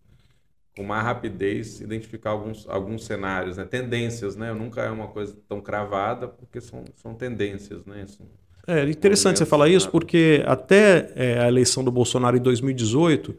com 0.77 0.83
mais 0.83 1.03
rapidez 1.03 1.81
identificar 1.81 2.29
alguns, 2.29 2.65
alguns 2.69 3.03
cenários, 3.05 3.57
né? 3.57 3.65
Tendências, 3.65 4.37
né? 4.37 4.53
Nunca 4.53 4.81
é 4.81 4.89
uma 4.89 5.07
coisa 5.07 5.35
tão 5.47 5.59
cravada 5.59 6.27
porque 6.27 6.61
são, 6.61 6.85
são 6.95 7.13
tendências, 7.13 7.85
né? 7.85 8.05
É 8.67 8.83
interessante 8.89 9.39
você 9.39 9.45
falar 9.45 9.67
isso 9.67 9.89
porque 9.89 10.43
até 10.45 11.11
é, 11.15 11.39
a 11.39 11.47
eleição 11.47 11.83
do 11.83 11.91
Bolsonaro 11.91 12.37
em 12.37 12.41
2018 12.41 13.35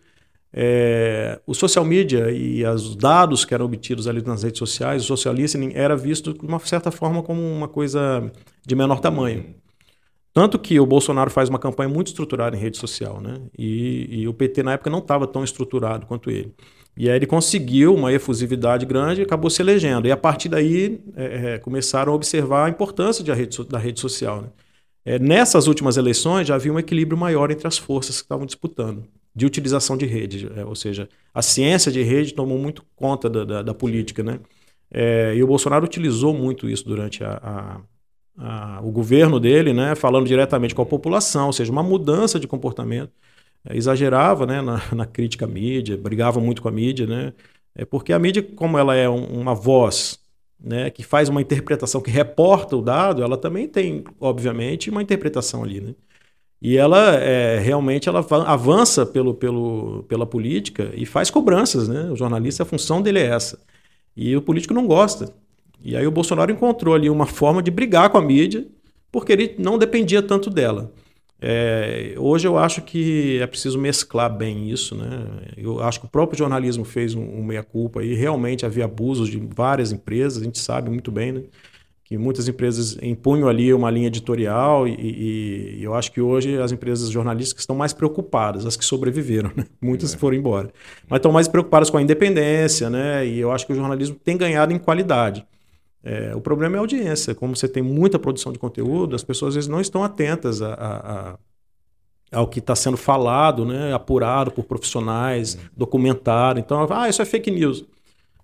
é, 0.54 1.40
o 1.46 1.54
social 1.54 1.84
media 1.84 2.30
e 2.30 2.64
os 2.66 2.94
dados 2.94 3.44
que 3.44 3.54
eram 3.54 3.64
obtidos 3.64 4.06
ali 4.06 4.22
nas 4.22 4.42
redes 4.42 4.58
sociais, 4.58 5.02
o 5.02 5.06
social 5.06 5.32
listening 5.32 5.72
era 5.74 5.96
visto 5.96 6.34
de 6.34 6.46
uma 6.46 6.58
certa 6.58 6.90
forma 6.90 7.22
como 7.22 7.40
uma 7.40 7.68
coisa 7.68 8.30
de 8.66 8.74
menor 8.74 9.00
tamanho. 9.00 9.54
Tanto 10.34 10.58
que 10.58 10.78
o 10.78 10.86
Bolsonaro 10.86 11.30
faz 11.30 11.48
uma 11.48 11.58
campanha 11.58 11.88
muito 11.88 12.08
estruturada 12.08 12.56
em 12.56 12.60
rede 12.60 12.78
social, 12.78 13.20
né? 13.20 13.38
E, 13.58 14.22
e 14.22 14.28
o 14.28 14.34
PT 14.34 14.62
na 14.62 14.72
época 14.72 14.90
não 14.90 14.98
estava 14.98 15.26
tão 15.26 15.44
estruturado 15.44 16.06
quanto 16.06 16.30
ele. 16.30 16.54
E 16.96 17.08
aí 17.08 17.16
ele 17.16 17.26
conseguiu 17.26 17.94
uma 17.94 18.12
efusividade 18.12 18.84
grande 18.86 19.20
e 19.20 19.24
acabou 19.24 19.50
se 19.50 19.62
elegendo. 19.62 20.06
E 20.06 20.12
a 20.12 20.16
partir 20.16 20.48
daí 20.48 21.02
é, 21.16 21.54
é 21.54 21.58
começaram 21.58 22.12
a 22.12 22.16
observar 22.16 22.66
a 22.66 22.70
importância 22.70 23.24
rede, 23.34 23.64
da 23.64 23.78
rede 23.78 24.00
social. 24.00 24.42
Né? 24.42 24.48
É, 25.04 25.18
nessas 25.18 25.66
últimas 25.66 25.96
eleições 25.96 26.46
já 26.46 26.54
havia 26.54 26.72
um 26.72 26.78
equilíbrio 26.78 27.18
maior 27.18 27.50
entre 27.50 27.66
as 27.66 27.78
forças 27.78 28.16
que 28.16 28.24
estavam 28.24 28.46
disputando 28.46 29.04
de 29.34 29.46
utilização 29.46 29.96
de 29.96 30.06
rede, 30.06 30.50
é, 30.56 30.64
ou 30.64 30.74
seja, 30.74 31.08
a 31.32 31.40
ciência 31.40 31.90
de 31.90 32.02
rede 32.02 32.34
tomou 32.34 32.58
muito 32.58 32.84
conta 32.94 33.30
da, 33.30 33.44
da, 33.44 33.62
da 33.62 33.74
política, 33.74 34.22
né? 34.22 34.40
É, 34.90 35.34
e 35.34 35.42
o 35.42 35.46
Bolsonaro 35.46 35.84
utilizou 35.84 36.34
muito 36.34 36.68
isso 36.68 36.84
durante 36.86 37.24
a, 37.24 37.80
a, 38.36 38.76
a, 38.76 38.80
o 38.82 38.90
governo 38.90 39.40
dele, 39.40 39.72
né? 39.72 39.94
Falando 39.94 40.26
diretamente 40.26 40.74
com 40.74 40.82
a 40.82 40.86
população, 40.86 41.46
ou 41.46 41.52
seja, 41.52 41.72
uma 41.72 41.82
mudança 41.82 42.38
de 42.38 42.46
comportamento. 42.46 43.12
É, 43.64 43.76
exagerava, 43.76 44.46
né? 44.46 44.60
Na, 44.60 44.82
na, 44.94 45.06
crítica 45.06 45.46
à 45.46 45.48
mídia, 45.48 45.96
brigava 45.96 46.40
muito 46.40 46.60
com 46.62 46.68
a 46.68 46.72
mídia, 46.72 47.06
né? 47.06 47.32
É 47.74 47.84
porque 47.86 48.12
a 48.12 48.18
mídia, 48.18 48.42
como 48.42 48.76
ela 48.78 48.94
é 48.94 49.08
um, 49.08 49.24
uma 49.40 49.54
voz, 49.54 50.18
né? 50.60 50.90
Que 50.90 51.02
faz 51.02 51.28
uma 51.30 51.40
interpretação, 51.40 52.00
que 52.02 52.10
reporta 52.10 52.76
o 52.76 52.82
dado, 52.82 53.22
ela 53.22 53.38
também 53.38 53.68
tem, 53.68 54.04
obviamente, 54.20 54.90
uma 54.90 55.02
interpretação 55.02 55.64
ali, 55.64 55.80
né? 55.80 55.94
E 56.62 56.76
ela 56.76 57.16
é, 57.16 57.58
realmente 57.58 58.08
ela 58.08 58.24
avança 58.46 59.04
pelo, 59.04 59.34
pelo, 59.34 60.04
pela 60.04 60.24
política 60.24 60.92
e 60.94 61.04
faz 61.04 61.28
cobranças. 61.28 61.88
Né? 61.88 62.08
O 62.08 62.14
jornalista, 62.14 62.62
a 62.62 62.66
função 62.66 63.02
dele 63.02 63.18
é 63.18 63.26
essa. 63.26 63.58
E 64.16 64.36
o 64.36 64.40
político 64.40 64.72
não 64.72 64.86
gosta. 64.86 65.34
E 65.82 65.96
aí 65.96 66.06
o 66.06 66.10
Bolsonaro 66.12 66.52
encontrou 66.52 66.94
ali 66.94 67.10
uma 67.10 67.26
forma 67.26 67.60
de 67.60 67.72
brigar 67.72 68.10
com 68.10 68.16
a 68.16 68.22
mídia, 68.22 68.64
porque 69.10 69.32
ele 69.32 69.56
não 69.58 69.76
dependia 69.76 70.22
tanto 70.22 70.48
dela. 70.48 70.92
É, 71.40 72.14
hoje 72.16 72.46
eu 72.46 72.56
acho 72.56 72.82
que 72.82 73.40
é 73.40 73.46
preciso 73.48 73.76
mesclar 73.76 74.32
bem 74.32 74.70
isso. 74.70 74.94
Né? 74.94 75.26
Eu 75.56 75.82
acho 75.82 75.98
que 75.98 76.06
o 76.06 76.08
próprio 76.08 76.38
jornalismo 76.38 76.84
fez 76.84 77.16
um, 77.16 77.24
um 77.24 77.42
meia-culpa 77.42 78.04
e 78.04 78.14
realmente 78.14 78.64
havia 78.64 78.84
abusos 78.84 79.28
de 79.28 79.42
várias 79.52 79.90
empresas, 79.90 80.40
a 80.40 80.44
gente 80.44 80.60
sabe 80.60 80.88
muito 80.88 81.10
bem. 81.10 81.32
Né? 81.32 81.42
Que 82.12 82.18
muitas 82.18 82.46
empresas 82.46 82.98
impunham 83.00 83.48
ali 83.48 83.72
uma 83.72 83.90
linha 83.90 84.08
editorial 84.08 84.86
e, 84.86 85.78
e, 85.78 85.82
eu 85.82 85.94
acho 85.94 86.12
que 86.12 86.20
hoje 86.20 86.60
as 86.60 86.70
empresas 86.70 87.08
jornalísticas 87.08 87.62
estão 87.62 87.74
mais 87.74 87.94
preocupadas, 87.94 88.66
as 88.66 88.76
que 88.76 88.84
sobreviveram, 88.84 89.50
né? 89.56 89.64
muitas 89.80 90.12
é. 90.12 90.18
foram 90.18 90.36
embora, 90.36 90.70
mas 91.08 91.20
estão 91.20 91.32
mais 91.32 91.48
preocupadas 91.48 91.88
com 91.88 91.96
a 91.96 92.02
independência, 92.02 92.90
né? 92.90 93.26
E 93.26 93.38
eu 93.38 93.50
acho 93.50 93.66
que 93.66 93.72
o 93.72 93.74
jornalismo 93.74 94.14
tem 94.22 94.36
ganhado 94.36 94.74
em 94.74 94.78
qualidade. 94.78 95.46
É, 96.04 96.36
o 96.36 96.40
problema 96.42 96.76
é 96.76 96.78
a 96.78 96.80
audiência. 96.80 97.34
Como 97.34 97.56
você 97.56 97.66
tem 97.66 97.82
muita 97.82 98.18
produção 98.18 98.52
de 98.52 98.58
conteúdo, 98.58 99.16
as 99.16 99.24
pessoas 99.24 99.50
às 99.50 99.54
vezes 99.54 99.68
não 99.68 99.80
estão 99.80 100.04
atentas 100.04 100.60
a, 100.60 100.74
a, 100.74 101.30
a 101.30 101.38
ao 102.30 102.46
que 102.46 102.58
está 102.58 102.76
sendo 102.76 102.98
falado, 102.98 103.64
né? 103.64 103.94
apurado 103.94 104.50
por 104.50 104.64
profissionais, 104.64 105.58
documentado. 105.74 106.60
Então, 106.60 106.86
ah, 106.90 107.08
isso 107.08 107.22
é 107.22 107.24
fake 107.24 107.50
news. 107.50 107.86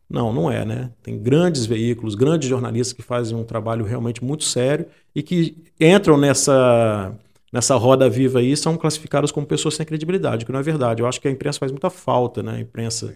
Não, 0.08 0.32
não 0.32 0.50
é, 0.50 0.64
né? 0.64 0.90
Tem 1.02 1.18
grandes 1.18 1.66
veículos, 1.66 2.14
grandes 2.14 2.48
jornalistas 2.48 2.94
que 2.94 3.02
fazem 3.02 3.36
um 3.36 3.44
trabalho 3.44 3.84
realmente 3.84 4.24
muito 4.24 4.44
sério 4.44 4.86
e 5.14 5.22
que 5.22 5.56
entram 5.78 6.16
nessa, 6.16 7.14
nessa 7.52 7.76
roda 7.76 8.08
viva 8.08 8.38
aí 8.38 8.56
são 8.56 8.76
classificados 8.76 9.30
como 9.30 9.46
pessoas 9.46 9.74
sem 9.74 9.84
credibilidade, 9.84 10.46
que 10.46 10.52
não 10.52 10.60
é 10.60 10.62
verdade. 10.62 11.02
Eu 11.02 11.06
acho 11.06 11.20
que 11.20 11.28
a 11.28 11.30
imprensa 11.30 11.58
faz 11.58 11.70
muita 11.70 11.90
falta, 11.90 12.42
né? 12.42 12.52
A 12.52 12.60
imprensa 12.60 13.14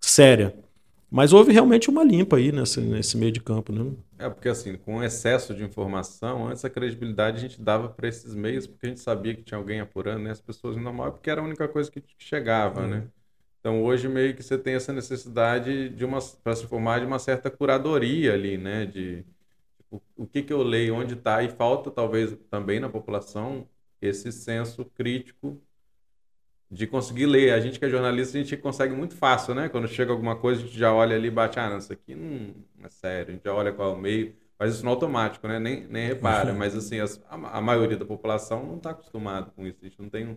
séria. 0.00 0.54
Mas 1.10 1.32
houve 1.32 1.52
realmente 1.52 1.88
uma 1.88 2.04
limpa 2.04 2.36
aí 2.36 2.52
nesse, 2.52 2.80
nesse 2.80 3.16
meio 3.16 3.32
de 3.32 3.40
campo, 3.40 3.72
né? 3.72 3.92
É, 4.18 4.28
porque 4.28 4.48
assim, 4.48 4.76
com 4.76 5.02
excesso 5.02 5.54
de 5.54 5.62
informação, 5.62 6.48
antes 6.48 6.64
a 6.64 6.70
credibilidade 6.70 7.38
a 7.38 7.40
gente 7.40 7.62
dava 7.62 7.88
para 7.88 8.08
esses 8.08 8.34
meios 8.34 8.66
porque 8.66 8.86
a 8.86 8.88
gente 8.90 9.00
sabia 9.00 9.34
que 9.34 9.42
tinha 9.42 9.56
alguém 9.56 9.80
apurando, 9.80 10.24
né? 10.24 10.30
As 10.32 10.40
pessoas 10.40 10.76
normal, 10.76 11.12
porque 11.12 11.30
era 11.30 11.40
a 11.40 11.44
única 11.44 11.68
coisa 11.68 11.90
que 11.90 12.02
chegava, 12.18 12.86
né? 12.86 13.08
Então 13.66 13.82
hoje 13.82 14.06
meio 14.08 14.32
que 14.32 14.44
você 14.44 14.56
tem 14.56 14.74
essa 14.74 14.92
necessidade 14.92 15.88
de 15.88 16.04
uma 16.04 16.20
para 16.44 16.54
se 16.54 16.64
formar 16.68 17.00
de 17.00 17.06
uma 17.06 17.18
certa 17.18 17.50
curadoria 17.50 18.32
ali, 18.32 18.56
né? 18.56 18.86
De 18.86 19.24
tipo, 19.76 20.00
o 20.16 20.24
que 20.24 20.40
que 20.44 20.52
eu 20.52 20.62
leio, 20.62 20.94
onde 20.94 21.14
está 21.14 21.42
e 21.42 21.48
falta 21.48 21.90
talvez 21.90 22.36
também 22.48 22.78
na 22.78 22.88
população 22.88 23.68
esse 24.00 24.30
senso 24.30 24.84
crítico 24.84 25.60
de 26.70 26.86
conseguir 26.86 27.26
ler. 27.26 27.54
A 27.54 27.60
gente 27.60 27.80
que 27.80 27.84
é 27.84 27.88
jornalista, 27.90 28.38
a 28.38 28.40
gente 28.40 28.56
consegue 28.56 28.94
muito 28.94 29.16
fácil, 29.16 29.52
né? 29.52 29.68
Quando 29.68 29.88
chega 29.88 30.12
alguma 30.12 30.36
coisa, 30.36 30.62
a 30.62 30.64
gente 30.64 30.78
já 30.78 30.94
olha 30.94 31.16
ali 31.16 31.26
e 31.26 31.30
bate, 31.32 31.58
ah, 31.58 31.68
não, 31.68 31.78
isso 31.78 31.92
aqui 31.92 32.14
não 32.14 32.54
é 32.84 32.88
sério. 32.88 33.30
A 33.30 33.32
gente 33.32 33.44
já 33.44 33.52
olha 33.52 33.72
qual 33.72 33.94
é 33.94 33.96
o 33.96 33.98
meio, 33.98 34.36
faz 34.56 34.74
isso 34.74 34.84
no 34.84 34.90
automático, 34.90 35.48
né? 35.48 35.58
Nem, 35.58 35.88
nem 35.88 36.06
repara. 36.06 36.54
Mas 36.54 36.76
assim, 36.76 37.00
as, 37.00 37.20
a, 37.28 37.58
a, 37.58 37.60
maioria 37.60 37.96
da 37.96 38.04
população 38.04 38.64
não 38.64 38.76
está 38.76 38.90
acostumada 38.90 39.50
com 39.56 39.66
isso. 39.66 39.78
A 39.82 39.88
gente 39.88 40.00
não 40.00 40.08
tem 40.08 40.24
um, 40.28 40.36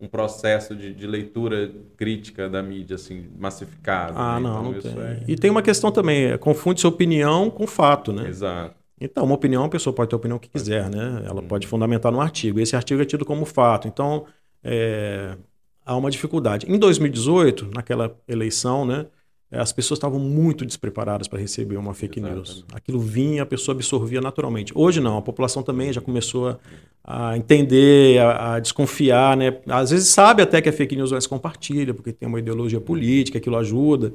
um 0.00 0.08
processo 0.08 0.74
de, 0.74 0.94
de, 0.94 1.06
leitura 1.06 1.70
crítica 1.96 2.48
da 2.48 2.62
mídia, 2.62 2.96
assim, 2.96 3.28
massificado. 3.38 4.14
Ah, 4.16 4.36
né? 4.36 4.40
não, 4.40 4.72
então, 4.72 4.92
não 4.92 5.02
tem. 5.02 5.02
É... 5.02 5.24
E 5.28 5.36
tem 5.36 5.50
uma 5.50 5.62
questão 5.62 5.92
também, 5.92 6.24
é, 6.24 6.38
confunde 6.38 6.80
sua 6.80 6.90
opinião 6.90 7.50
com 7.50 7.66
fato, 7.66 8.12
né? 8.12 8.28
Exato. 8.28 8.74
Então, 9.00 9.24
uma 9.24 9.34
opinião, 9.34 9.64
a 9.64 9.68
pessoa 9.68 9.94
pode 9.94 10.10
ter 10.10 10.16
a 10.16 10.18
opinião 10.18 10.38
que 10.38 10.48
quiser, 10.48 10.90
né? 10.90 11.22
Ela 11.26 11.42
pode 11.42 11.66
fundamentar 11.66 12.12
no 12.12 12.20
artigo. 12.20 12.60
Esse 12.60 12.76
artigo 12.76 13.00
é 13.00 13.04
tido 13.04 13.24
como 13.24 13.46
fato. 13.46 13.88
Então, 13.88 14.26
é, 14.62 15.36
há 15.84 15.96
uma 15.96 16.10
dificuldade. 16.10 16.70
Em 16.70 16.78
2018, 16.78 17.70
naquela 17.74 18.14
eleição, 18.28 18.84
né? 18.84 19.06
É, 19.50 19.58
as 19.58 19.72
pessoas 19.72 19.98
estavam 19.98 20.18
muito 20.18 20.64
despreparadas 20.64 21.26
para 21.26 21.38
receber 21.38 21.76
uma 21.76 21.94
fake 21.94 22.20
Exatamente. 22.20 22.48
news. 22.48 22.64
Aquilo 22.72 23.00
vinha, 23.00 23.42
a 23.42 23.46
pessoa 23.46 23.74
absorvia 23.74 24.20
naturalmente. 24.20 24.72
Hoje 24.74 25.00
não, 25.00 25.18
a 25.18 25.22
população 25.22 25.62
também 25.62 25.92
já 25.92 26.00
começou 26.00 26.58
a, 27.04 27.30
a 27.30 27.36
entender, 27.36 28.20
a, 28.20 28.54
a, 28.54 28.60
desconfiar, 28.60 29.36
né? 29.36 29.58
Às 29.68 29.90
vezes 29.90 30.08
sabe 30.08 30.42
até 30.42 30.60
que 30.62 30.68
é 30.68 30.72
fake 30.72 30.94
news, 30.94 31.12
mas 31.12 31.26
compartilha, 31.26 31.92
porque 31.92 32.12
tem 32.12 32.28
uma 32.28 32.38
ideologia 32.38 32.80
política, 32.80 33.38
aquilo 33.38 33.56
ajuda. 33.56 34.12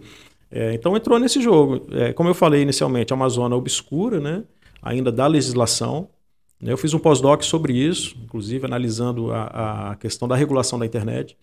É, 0.50 0.74
então 0.74 0.96
entrou 0.96 1.20
nesse 1.20 1.42
jogo. 1.42 1.86
É, 1.92 2.14
como 2.14 2.30
eu 2.30 2.34
falei 2.34 2.62
inicialmente, 2.62 3.12
é 3.12 3.16
uma 3.16 3.28
zona 3.28 3.56
obscura, 3.56 4.20
né? 4.20 4.44
ainda 4.86 5.12
da 5.12 5.26
legislação. 5.26 6.10
Eu 6.62 6.78
fiz 6.78 6.94
um 6.94 7.00
pós-doc 7.00 7.42
sobre 7.42 7.74
isso, 7.74 8.16
inclusive 8.24 8.66
analisando 8.66 9.34
a, 9.34 9.92
a 9.92 9.96
questão 9.96 10.28
da 10.28 10.36
regulação 10.36 10.78
da 10.78 10.86
internet. 10.86 11.36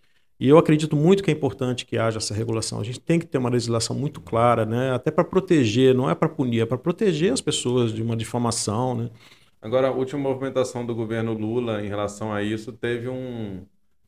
E 0.43 0.49
eu 0.49 0.59
acredito 0.59 0.97
muito 0.97 1.23
que 1.23 1.31
é 1.31 1.33
importante 1.33 1.87
que 1.87 1.97
haja 1.97 2.19
essa 2.19 2.35
regulação. 2.35 2.81
A 2.81 2.83
gente 2.83 2.99
tem 2.99 3.17
que 3.17 3.25
ter 3.25 3.39
uma 3.39 3.49
legislação 3.49 3.95
muito 3.95 4.21
clara, 4.21 4.67
né? 4.67 4.93
até 4.93 5.09
para 5.09 5.23
proteger, 5.23 5.95
não 5.95 6.11
é 6.11 6.17
para 6.17 6.29
punir, 6.29 6.63
é 6.63 6.67
para 6.67 6.77
proteger 6.77 7.33
as 7.33 7.41
pessoas 7.41 7.95
de 7.95 8.03
uma 8.03 8.17
difamação. 8.17 8.93
Né? 8.97 9.11
Agora, 9.61 9.87
a 9.87 9.93
última 9.93 10.21
movimentação 10.21 10.85
do 10.85 10.97
governo 10.97 11.33
Lula 11.33 11.81
em 11.81 11.87
relação 11.87 12.33
a 12.33 12.43
isso 12.43 12.73
teve 12.73 13.09
um. 13.09 13.61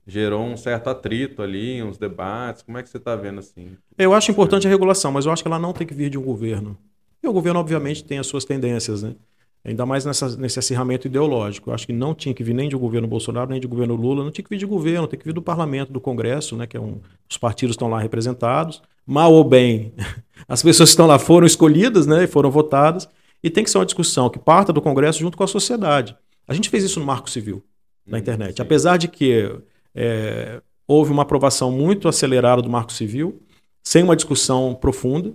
gerou 0.04 0.42
um 0.44 0.56
certo 0.56 0.90
atrito 0.90 1.40
ali, 1.40 1.80
uns 1.80 1.98
debates. 1.98 2.62
Como 2.62 2.78
é 2.78 2.82
que 2.82 2.88
você 2.88 2.96
está 2.96 3.14
vendo 3.14 3.38
assim? 3.38 3.76
Eu 3.96 4.12
acho 4.12 4.32
importante 4.32 4.66
a 4.66 4.70
regulação, 4.70 5.12
mas 5.12 5.26
eu 5.26 5.32
acho 5.32 5.40
que 5.40 5.48
ela 5.48 5.60
não 5.60 5.72
tem 5.72 5.86
que 5.86 5.94
vir 5.94 6.10
de 6.10 6.18
um 6.18 6.22
governo. 6.22 6.76
E 7.22 7.28
o 7.28 7.32
governo, 7.32 7.60
obviamente, 7.60 8.02
tem 8.02 8.18
as 8.18 8.26
suas 8.26 8.44
tendências, 8.44 9.04
né? 9.04 9.14
Ainda 9.64 9.86
mais 9.86 10.04
nessa, 10.04 10.36
nesse 10.36 10.58
acirramento 10.58 11.06
ideológico. 11.06 11.70
Eu 11.70 11.74
acho 11.74 11.86
que 11.86 11.92
não 11.92 12.14
tinha 12.14 12.34
que 12.34 12.44
vir 12.44 12.52
nem 12.52 12.68
de 12.68 12.76
governo 12.76 13.08
Bolsonaro, 13.08 13.50
nem 13.50 13.58
de 13.58 13.66
governo 13.66 13.94
Lula, 13.94 14.22
não 14.22 14.30
tinha 14.30 14.44
que 14.44 14.50
vir 14.50 14.58
de 14.58 14.66
governo, 14.66 15.06
tem 15.06 15.18
que 15.18 15.24
vir 15.24 15.32
do 15.32 15.40
parlamento, 15.40 15.90
do 15.90 16.00
Congresso, 16.00 16.54
né, 16.54 16.66
que 16.66 16.76
é 16.76 16.80
um, 16.80 17.00
os 17.30 17.38
partidos 17.38 17.72
estão 17.72 17.88
lá 17.88 17.98
representados. 17.98 18.82
Mal 19.06 19.32
ou 19.32 19.42
bem, 19.42 19.94
as 20.46 20.62
pessoas 20.62 20.90
que 20.90 20.92
estão 20.92 21.06
lá 21.06 21.18
foram 21.18 21.46
escolhidas 21.46 22.06
né, 22.06 22.24
e 22.24 22.26
foram 22.26 22.50
votadas, 22.50 23.08
e 23.42 23.48
tem 23.48 23.64
que 23.64 23.70
ser 23.70 23.78
uma 23.78 23.86
discussão 23.86 24.28
que 24.28 24.38
parta 24.38 24.72
do 24.72 24.82
Congresso 24.82 25.20
junto 25.20 25.36
com 25.36 25.44
a 25.44 25.48
sociedade. 25.48 26.14
A 26.46 26.52
gente 26.52 26.68
fez 26.68 26.84
isso 26.84 27.00
no 27.00 27.06
Marco 27.06 27.30
Civil, 27.30 27.64
na 28.06 28.18
hum, 28.18 28.20
internet. 28.20 28.56
Sim. 28.56 28.62
Apesar 28.62 28.98
de 28.98 29.08
que 29.08 29.50
é, 29.94 30.60
houve 30.86 31.10
uma 31.10 31.22
aprovação 31.22 31.70
muito 31.70 32.06
acelerada 32.06 32.60
do 32.60 32.68
Marco 32.68 32.92
Civil, 32.92 33.40
sem 33.82 34.02
uma 34.02 34.16
discussão 34.16 34.74
profunda, 34.74 35.34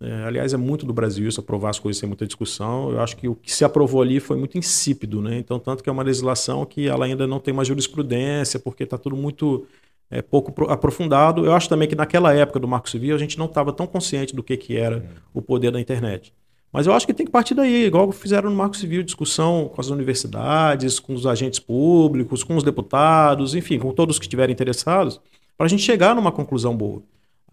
é, 0.00 0.24
aliás, 0.24 0.54
é 0.54 0.56
muito 0.56 0.86
do 0.86 0.92
Brasil 0.92 1.28
isso, 1.28 1.40
aprovar 1.40 1.70
as 1.70 1.78
coisas 1.78 1.98
sem 1.98 2.08
muita 2.08 2.26
discussão. 2.26 2.90
Eu 2.92 3.00
acho 3.00 3.16
que 3.16 3.28
o 3.28 3.34
que 3.34 3.52
se 3.52 3.64
aprovou 3.64 4.00
ali 4.00 4.20
foi 4.20 4.36
muito 4.36 4.56
insípido, 4.56 5.20
né? 5.20 5.38
Então, 5.38 5.58
tanto 5.58 5.82
que 5.82 5.88
é 5.88 5.92
uma 5.92 6.02
legislação 6.02 6.64
que 6.64 6.86
ela 6.86 7.04
ainda 7.04 7.26
não 7.26 7.40
tem 7.40 7.52
uma 7.52 7.64
jurisprudência, 7.64 8.60
porque 8.60 8.84
está 8.84 8.96
tudo 8.96 9.16
muito 9.16 9.66
é, 10.10 10.22
pouco 10.22 10.70
aprofundado. 10.70 11.44
Eu 11.44 11.52
acho 11.52 11.68
também 11.68 11.88
que 11.88 11.96
naquela 11.96 12.32
época 12.32 12.60
do 12.60 12.68
Marco 12.68 12.88
Civil 12.88 13.14
a 13.14 13.18
gente 13.18 13.36
não 13.36 13.46
estava 13.46 13.72
tão 13.72 13.86
consciente 13.86 14.34
do 14.36 14.42
que, 14.42 14.56
que 14.56 14.76
era 14.76 15.04
o 15.34 15.42
poder 15.42 15.72
da 15.72 15.80
internet. 15.80 16.32
Mas 16.72 16.86
eu 16.86 16.92
acho 16.92 17.06
que 17.06 17.14
tem 17.14 17.24
que 17.26 17.32
partir 17.32 17.54
daí, 17.54 17.86
igual 17.86 18.12
fizeram 18.12 18.50
no 18.50 18.56
Marco 18.56 18.76
Civil, 18.76 19.02
discussão 19.02 19.70
com 19.74 19.80
as 19.80 19.88
universidades, 19.88 21.00
com 21.00 21.14
os 21.14 21.26
agentes 21.26 21.58
públicos, 21.58 22.44
com 22.44 22.56
os 22.56 22.62
deputados, 22.62 23.54
enfim, 23.54 23.78
com 23.78 23.90
todos 23.92 24.18
que 24.18 24.26
estiverem 24.26 24.52
interessados, 24.52 25.18
para 25.56 25.66
a 25.66 25.68
gente 25.68 25.82
chegar 25.82 26.14
numa 26.14 26.30
conclusão 26.30 26.76
boa. 26.76 27.02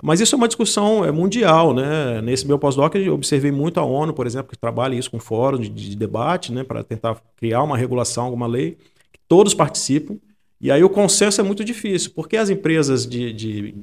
Mas 0.03 0.19
isso 0.19 0.35
é 0.35 0.37
uma 0.37 0.47
discussão 0.47 1.05
é, 1.05 1.11
mundial, 1.11 1.73
né? 1.73 2.21
Nesse 2.21 2.45
meu 2.45 2.59
pós-doc 2.59 2.95
eu 2.95 3.13
observei 3.13 3.51
muito 3.51 3.79
a 3.79 3.83
ONU, 3.83 4.13
por 4.13 4.27
exemplo, 4.27 4.51
que 4.51 4.57
trabalha 4.57 4.95
isso 4.95 5.09
com 5.09 5.19
fórum 5.19 5.57
de, 5.57 5.69
de 5.69 5.95
debate, 5.95 6.51
né, 6.51 6.63
para 6.63 6.83
tentar 6.83 7.21
criar 7.37 7.63
uma 7.63 7.77
regulação, 7.77 8.25
alguma 8.25 8.47
lei, 8.47 8.77
que 9.11 9.19
todos 9.27 9.53
participam. 9.53 10.17
E 10.59 10.71
aí 10.71 10.83
o 10.83 10.89
consenso 10.89 11.39
é 11.39 11.43
muito 11.43 11.63
difícil, 11.63 12.11
porque 12.13 12.37
as 12.37 12.49
empresas 12.49 13.07
de, 13.07 13.31
de 13.31 13.75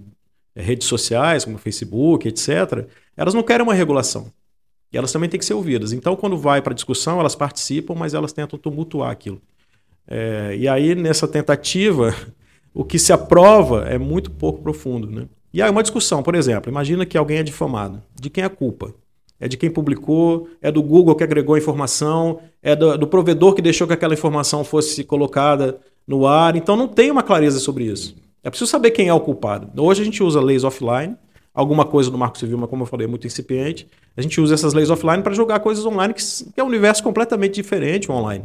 redes 0.54 0.86
sociais, 0.86 1.44
como 1.44 1.58
Facebook, 1.58 2.28
etc., 2.28 2.86
elas 3.16 3.34
não 3.34 3.42
querem 3.42 3.62
uma 3.64 3.74
regulação. 3.74 4.30
E 4.92 4.98
elas 4.98 5.10
também 5.10 5.28
têm 5.28 5.40
que 5.40 5.46
ser 5.46 5.54
ouvidas. 5.54 5.92
Então, 5.92 6.14
quando 6.14 6.36
vai 6.36 6.60
para 6.60 6.74
discussão, 6.74 7.18
elas 7.18 7.34
participam, 7.34 7.94
mas 7.94 8.12
elas 8.12 8.32
tentam 8.32 8.58
tumultuar 8.58 9.10
aquilo. 9.10 9.40
É, 10.06 10.54
e 10.58 10.68
aí, 10.68 10.94
nessa 10.94 11.26
tentativa, 11.26 12.14
o 12.74 12.84
que 12.84 12.98
se 12.98 13.12
aprova 13.12 13.86
é 13.88 13.96
muito 13.96 14.30
pouco 14.30 14.62
profundo. 14.62 15.10
Né? 15.10 15.26
E 15.52 15.60
aí, 15.60 15.70
uma 15.70 15.82
discussão, 15.82 16.22
por 16.22 16.34
exemplo, 16.34 16.70
imagina 16.70 17.04
que 17.04 17.18
alguém 17.18 17.38
é 17.38 17.42
difamado. 17.42 18.02
De 18.18 18.30
quem 18.30 18.42
é 18.42 18.46
a 18.46 18.50
culpa? 18.50 18.94
É 19.38 19.46
de 19.46 19.56
quem 19.56 19.70
publicou? 19.70 20.48
É 20.62 20.70
do 20.70 20.82
Google 20.82 21.14
que 21.14 21.24
agregou 21.24 21.54
a 21.54 21.58
informação? 21.58 22.40
É 22.62 22.74
do, 22.74 22.96
do 22.96 23.06
provedor 23.06 23.54
que 23.54 23.60
deixou 23.60 23.86
que 23.86 23.92
aquela 23.92 24.14
informação 24.14 24.64
fosse 24.64 25.04
colocada 25.04 25.78
no 26.06 26.26
ar? 26.26 26.56
Então, 26.56 26.76
não 26.76 26.88
tem 26.88 27.10
uma 27.10 27.22
clareza 27.22 27.58
sobre 27.58 27.84
isso. 27.84 28.16
É 28.42 28.48
preciso 28.48 28.70
saber 28.70 28.92
quem 28.92 29.08
é 29.08 29.14
o 29.14 29.20
culpado. 29.20 29.70
Hoje 29.80 30.02
a 30.02 30.04
gente 30.04 30.22
usa 30.22 30.40
leis 30.40 30.64
offline, 30.64 31.16
alguma 31.52 31.84
coisa 31.84 32.10
do 32.10 32.16
Marco 32.16 32.38
Civil, 32.38 32.56
mas 32.56 32.70
como 32.70 32.82
eu 32.82 32.86
falei, 32.86 33.06
é 33.06 33.10
muito 33.10 33.26
incipiente. 33.26 33.86
A 34.16 34.22
gente 34.22 34.40
usa 34.40 34.54
essas 34.54 34.72
leis 34.72 34.90
offline 34.90 35.22
para 35.22 35.34
jogar 35.34 35.60
coisas 35.60 35.84
online, 35.84 36.14
que, 36.14 36.22
que 36.22 36.60
é 36.60 36.64
um 36.64 36.68
universo 36.68 37.02
completamente 37.02 37.54
diferente 37.54 38.10
online. 38.10 38.44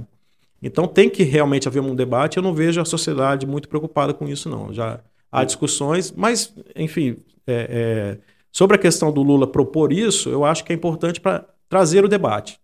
Então 0.61 0.87
tem 0.87 1.09
que 1.09 1.23
realmente 1.23 1.67
haver 1.67 1.81
um 1.81 1.95
debate. 1.95 2.37
Eu 2.37 2.43
não 2.43 2.53
vejo 2.53 2.81
a 2.81 2.85
sociedade 2.85 3.45
muito 3.45 3.69
preocupada 3.69 4.13
com 4.13 4.27
isso, 4.27 4.49
não. 4.49 4.73
Já 4.73 4.99
há 5.41 5.43
discussões, 5.43 6.11
mas, 6.11 6.53
enfim, 6.75 7.17
é, 7.45 7.67
é, 7.69 8.19
sobre 8.51 8.75
a 8.75 8.79
questão 8.79 9.11
do 9.11 9.21
Lula 9.21 9.49
propor 9.51 9.91
isso, 9.93 10.29
eu 10.29 10.43
acho 10.43 10.63
que 10.63 10.71
é 10.71 10.75
importante 10.75 11.21
para 11.21 11.45
trazer 11.69 12.03
o 12.03 12.07
debate. 12.07 12.59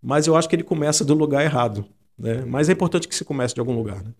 Mas 0.00 0.26
eu 0.26 0.36
acho 0.36 0.48
que 0.48 0.56
ele 0.56 0.62
começa 0.62 1.04
do 1.04 1.14
lugar 1.14 1.44
errado. 1.44 1.84
Né? 2.18 2.44
Mas 2.46 2.68
é 2.68 2.72
importante 2.72 3.08
que 3.08 3.14
se 3.14 3.24
comece 3.24 3.54
de 3.54 3.60
algum 3.60 3.74
lugar. 3.74 4.02
Né? 4.02 4.12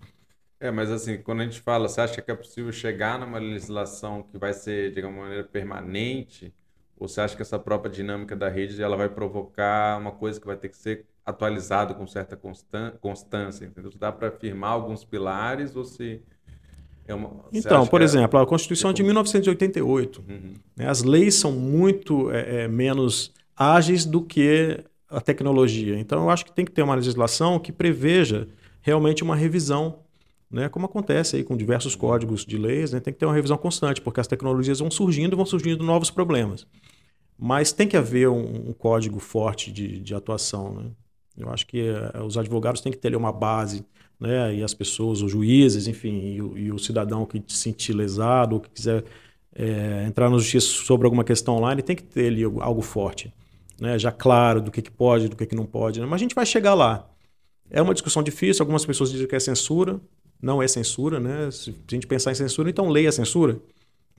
É, 0.61 0.71
mas 0.71 0.91
assim, 0.91 1.19
quando 1.19 1.41
a 1.41 1.45
gente 1.45 1.61
fala, 1.61 1.89
você 1.89 2.01
acha 2.01 2.21
que 2.21 2.31
é 2.31 2.35
possível 2.35 2.73
chegar 2.73 3.19
numa 3.19 3.39
legislação 3.39 4.23
que 4.25 4.37
vai 4.37 4.53
ser, 4.53 4.93
de 4.93 5.01
alguma 5.01 5.23
maneira, 5.23 5.45
permanente? 5.45 6.53
Ou 6.97 7.07
você 7.07 7.21
acha 7.21 7.37
que 7.37 7.43
essa 7.43 7.59
própria 7.59 7.91
dinâmica 7.91 8.35
da 8.35 8.49
rede 8.49 8.83
ela 8.83 8.97
vai 8.97 9.09
provocar 9.09 9.99
uma 9.99 10.11
coisa 10.11 10.41
que 10.41 10.47
vai 10.47 10.57
ter 10.57 10.69
que 10.69 10.77
ser 10.77 11.07
atualizada 11.25 11.95
com 11.95 12.07
certa 12.09 12.37
constância? 13.01 13.65
Entendeu? 13.67 13.93
Dá 13.97 14.11
para 14.11 14.29
afirmar 14.29 14.71
alguns 14.71 15.05
pilares 15.05 15.77
ou 15.77 15.85
se. 15.85 16.23
É 17.09 17.15
uma, 17.15 17.31
então, 17.53 17.87
por 17.87 18.03
é 18.03 18.05
exemplo, 18.05 18.39
a 18.39 18.47
Constituição 18.47 18.91
é 18.91 18.93
de 18.93 19.03
1988. 19.03 20.25
Uhum. 20.29 20.55
Né, 20.77 20.87
as 20.87 21.03
leis 21.03 21.35
são 21.35 21.51
muito 21.51 22.31
é, 22.31 22.65
é, 22.65 22.69
menos 22.69 23.33
ágeis 23.57 24.05
do 24.05 24.23
que 24.23 24.79
a 25.09 25.21
tecnologia. 25.21 25.99
Então, 25.99 26.23
eu 26.23 26.31
acho 26.31 26.45
que 26.45 26.53
tem 26.53 26.65
que 26.65 26.71
ter 26.71 26.83
uma 26.83 26.95
legislação 26.95 27.59
que 27.59 27.73
preveja 27.73 28.47
realmente 28.83 29.25
uma 29.25 29.35
revisão 29.35 30.01
né, 30.51 30.69
como 30.69 30.87
acontece 30.87 31.37
aí 31.37 31.45
com 31.45 31.57
diversos 31.57 31.95
códigos 31.95 32.45
de 32.45 32.57
leis, 32.57 32.93
né, 32.93 33.01
tem 33.01 33.13
que 33.13 33.19
ter 33.19 33.27
uma 33.27 33.35
revisão 33.35 33.59
constante, 33.59 34.01
porque 34.01 34.21
as 34.21 34.27
tecnologias 34.27 34.79
vão 34.79 34.91
surgindo 34.91 35.35
e 35.35 35.37
vão 35.37 35.45
surgindo 35.45 35.85
novos 35.85 36.11
problemas. 36.11 36.67
Mas 37.39 37.71
tem 37.71 37.87
que 37.87 37.97
haver 37.97 38.29
um, 38.29 38.71
um 38.71 38.73
código 38.73 39.19
forte 39.21 39.71
de, 39.71 40.01
de 40.01 40.15
atuação. 40.15 40.75
Né? 40.75 40.91
Eu 41.37 41.51
acho 41.51 41.67
que 41.67 41.91
uh, 41.91 42.25
os 42.25 42.37
advogados 42.37 42.81
têm 42.81 42.91
que 42.91 42.99
ter 42.99 43.15
uma 43.15 43.31
base, 43.31 43.85
né, 44.21 44.55
e 44.55 44.63
as 44.63 44.75
pessoas, 44.75 45.23
os 45.23 45.31
juízes, 45.31 45.87
enfim, 45.87 46.35
e 46.35 46.43
o, 46.43 46.59
e 46.59 46.73
o 46.73 46.79
cidadão 46.79 47.25
que 47.25 47.43
se 47.47 47.57
sentir 47.57 47.93
lesado 47.93 48.55
ou 48.55 48.61
que 48.61 48.71
quiser 48.71 49.05
é, 49.55 50.05
entrar 50.07 50.29
na 50.29 50.39
justiça 50.39 50.67
sobre 50.67 51.07
alguma 51.07 51.25
questão 51.25 51.57
online, 51.57 51.83
tem 51.83 51.97
que 51.97 52.03
ter 52.03 52.29
ali 52.29 52.45
algo 52.45 52.83
forte, 52.83 53.33
né, 53.81 53.99
já 53.99 54.11
claro 54.11 54.61
do 54.61 54.71
que, 54.71 54.83
que 54.83 54.91
pode, 54.91 55.29
do 55.29 55.37
que, 55.37 55.47
que 55.47 55.55
não 55.55 55.67
pode. 55.67 56.01
Né? 56.01 56.07
Mas 56.07 56.17
a 56.17 56.23
gente 56.23 56.35
vai 56.35 56.47
chegar 56.47 56.75
lá. 56.75 57.09
É 57.71 57.83
uma 57.83 57.93
discussão 57.93 58.23
difícil, 58.23 58.63
algumas 58.63 58.85
pessoas 58.85 59.11
dizem 59.11 59.27
que 59.27 59.37
é 59.37 59.41
censura, 59.41 60.01
não 60.41 60.63
é 60.63 60.69
censura, 60.69 61.21
né? 61.21 61.51
Se 61.51 61.71
a 61.71 61.95
gente 61.95 62.07
pensar 62.07 62.31
em 62.31 62.35
censura, 62.35 62.71
então 62.71 62.89
leia 62.89 63.09
a 63.09 63.13
censura. 63.13 63.61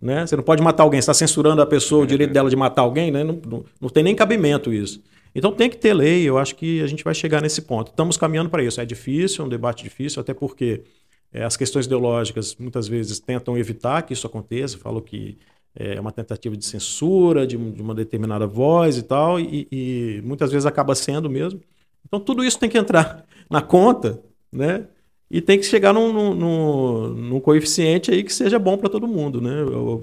Né? 0.02 0.26
Você 0.26 0.36
não 0.36 0.44
pode 0.44 0.62
matar 0.62 0.84
alguém, 0.84 1.00
está 1.00 1.14
censurando 1.14 1.62
a 1.62 1.66
pessoa, 1.66 2.04
o 2.04 2.08
direito 2.08 2.32
dela 2.32 2.50
de 2.50 2.56
matar 2.56 2.84
alguém, 2.84 3.12
né? 3.12 3.24
não, 3.24 3.42
não, 3.46 3.66
não 3.82 3.90
tem 3.90 4.04
nem 4.04 4.16
cabimento 4.16 4.72
isso. 4.72 5.02
Então 5.34 5.52
tem 5.52 5.70
que 5.70 5.78
ter 5.78 5.94
lei, 5.94 6.24
eu 6.24 6.38
acho 6.38 6.56
que 6.56 6.82
a 6.82 6.88
gente 6.88 7.04
vai 7.04 7.14
chegar 7.14 7.42
nesse 7.42 7.62
ponto. 7.62 7.90
Estamos 7.92 8.18
caminhando 8.18 8.50
para 8.50 8.64
isso. 8.64 8.82
É 8.82 8.86
difícil, 8.86 9.44
é 9.44 9.46
um 9.46 9.50
debate 9.50 9.84
difícil, 9.84 10.22
até 10.22 10.34
porque 10.34 10.84
é, 11.32 11.44
as 11.44 11.56
questões 11.56 11.86
ideológicas 11.86 12.56
muitas 12.56 12.88
vezes 12.88 13.20
tentam 13.20 13.58
evitar 13.58 14.02
que 14.04 14.14
isso 14.14 14.26
aconteça, 14.28 14.78
falam 14.78 15.02
que 15.02 15.38
é 15.76 16.00
uma 16.00 16.12
tentativa 16.12 16.58
de 16.58 16.66
censura 16.66 17.46
de, 17.46 17.56
de 17.58 17.82
uma 17.82 17.94
determinada 17.94 18.48
voz 18.48 18.98
e 18.98 19.04
tal, 19.04 19.40
e, 19.40 19.68
e, 19.72 20.22
muitas 20.26 20.52
vezes 20.52 20.66
acaba 20.66 20.96
sendo 20.96 21.30
mesmo. 21.30 21.62
Então 22.08 22.20
tudo 22.20 22.44
isso 22.44 22.60
tem 22.60 22.70
que 22.70 22.78
entrar 22.78 23.26
na 23.50 23.62
conta, 23.62 24.22
né? 24.52 24.88
e 25.32 25.42
tem 25.42 25.60
que 25.60 25.66
chegar 25.66 25.94
num, 25.94 26.12
num, 26.34 27.08
num, 27.10 27.40
coeficiente 27.40 28.10
aí 28.12 28.24
que 28.24 28.34
seja 28.34 28.58
bom 28.58 28.78
para 28.78 28.90
todo 28.90 29.08
mundo, 29.08 29.40
né? 29.40 29.52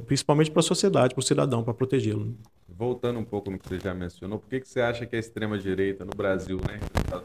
principalmente 0.07 0.51
para 0.51 0.61
a 0.61 0.63
sociedade, 0.63 1.15
para 1.15 1.21
o 1.21 1.25
cidadão, 1.25 1.65
para 1.65 1.75
protegê-lo. 1.75 2.33
Voltando 2.79 3.19
um 3.19 3.25
pouco 3.25 3.51
no 3.51 3.59
que 3.59 3.67
você 3.67 3.81
já 3.81 3.95
mencionou, 3.95 4.39
por 4.39 4.51
que, 4.51 4.61
que 4.61 4.69
você 4.69 4.83
acha 4.83 5.07
que 5.07 5.17
a 5.17 5.19
extrema-direita 5.19 6.05
no 6.05 6.11
Brasil, 6.15 6.59
né, 6.59 6.79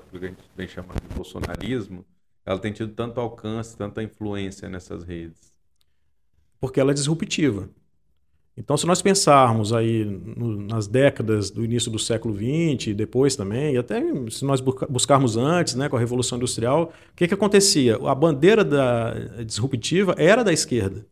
que 0.10 0.18
a 0.18 0.20
gente 0.20 0.40
vem 0.56 0.66
chamando 0.66 1.02
de 1.02 1.14
bolsonarismo, 1.14 2.06
ela 2.46 2.58
tem 2.58 2.72
tido 2.72 2.94
tanto 2.94 3.20
alcance, 3.20 3.76
tanta 3.76 4.02
influência 4.02 4.70
nessas 4.70 5.04
redes? 5.04 5.52
Porque 6.58 6.80
ela 6.80 6.92
é 6.92 6.94
disruptiva. 6.94 7.70
Então, 8.56 8.78
se 8.78 8.86
nós 8.86 9.02
pensarmos 9.02 9.74
aí 9.74 10.06
no, 10.06 10.56
nas 10.62 10.88
décadas 10.88 11.52
do 11.52 11.66
início 11.66 11.92
do 11.92 12.00
século 12.00 12.34
XX, 12.34 12.88
e 12.88 12.94
depois 12.94 13.36
também, 13.36 13.74
e 13.74 13.78
até 13.78 14.02
se 14.30 14.46
nós 14.46 14.62
buscarmos 14.62 15.36
antes, 15.36 15.76
né, 15.76 15.90
com 15.90 15.98
a 15.98 16.00
Revolução 16.00 16.38
Industrial, 16.38 16.94
o 17.12 17.16
que, 17.16 17.28
que 17.28 17.34
acontecia? 17.34 17.98
A 17.98 18.16
bandeira 18.16 18.64
da 18.64 19.14
disruptiva 19.46 20.16
era 20.18 20.44
da 20.44 20.54
esquerda. 20.54 21.06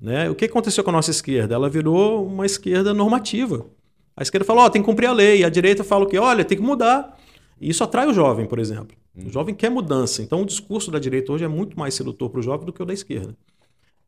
Né? 0.00 0.28
O 0.28 0.34
que 0.34 0.44
aconteceu 0.44 0.84
com 0.84 0.90
a 0.90 0.92
nossa 0.92 1.10
esquerda? 1.10 1.54
Ela 1.54 1.68
virou 1.68 2.26
uma 2.26 2.44
esquerda 2.44 2.92
normativa. 2.92 3.66
A 4.16 4.22
esquerda 4.22 4.44
falou, 4.44 4.64
oh, 4.64 4.70
tem 4.70 4.82
que 4.82 4.86
cumprir 4.86 5.06
a 5.06 5.12
lei. 5.12 5.44
A 5.44 5.48
direita 5.48 5.84
fala 5.84 6.04
o 6.04 6.08
quê? 6.08 6.18
Olha, 6.18 6.44
tem 6.44 6.56
que 6.56 6.64
mudar. 6.64 7.18
E 7.60 7.70
isso 7.70 7.82
atrai 7.82 8.06
o 8.06 8.12
jovem, 8.12 8.46
por 8.46 8.58
exemplo. 8.58 8.96
O 9.16 9.30
jovem 9.30 9.54
quer 9.54 9.70
mudança. 9.70 10.22
Então, 10.22 10.42
o 10.42 10.46
discurso 10.46 10.90
da 10.90 10.98
direita 10.98 11.32
hoje 11.32 11.44
é 11.44 11.48
muito 11.48 11.78
mais 11.78 11.94
sedutor 11.94 12.28
para 12.30 12.40
o 12.40 12.42
jovem 12.42 12.66
do 12.66 12.72
que 12.72 12.82
o 12.82 12.86
da 12.86 12.92
esquerda. 12.92 13.34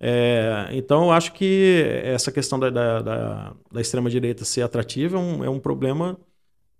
É, 0.01 0.69
então, 0.73 1.05
eu 1.05 1.13
acho 1.13 1.33
que 1.33 1.83
essa 2.05 2.31
questão 2.31 2.59
da, 2.59 2.71
da, 2.71 3.03
da, 3.03 3.55
da 3.73 3.81
extrema-direita 3.81 4.45
ser 4.45 4.63
atrativa 4.63 5.17
é 5.17 5.21
um, 5.21 5.45
é 5.45 5.51
um 5.51 5.59
problema 5.59 6.19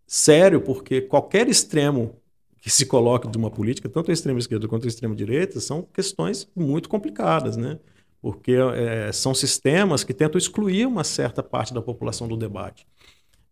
sério, 0.07 0.61
porque 0.61 1.01
qualquer 1.01 1.49
extremo 1.49 2.17
que 2.61 2.71
se 2.71 2.87
coloque 2.87 3.29
de 3.29 3.39
uma 3.39 3.51
política, 3.51 3.89
tanto 3.89 4.11
a 4.11 4.15
extrema 4.15 4.39
esquerda 4.39 4.69
quanto 4.69 4.85
a 4.85 4.89
extrema 4.89 5.15
direita, 5.15 5.61
são 5.61 5.83
questões 5.83 6.49
muito 6.55 6.89
complicadas, 6.89 7.57
né? 7.57 7.79
Porque 8.21 8.53
é, 8.53 9.13
são 9.13 9.35
sistemas 9.35 10.03
que 10.03 10.13
tentam 10.13 10.39
excluir 10.39 10.87
uma 10.87 11.05
certa 11.05 11.43
parte 11.43 11.73
da 11.73 11.81
população 11.81 12.27
do 12.27 12.37
debate. 12.37 12.87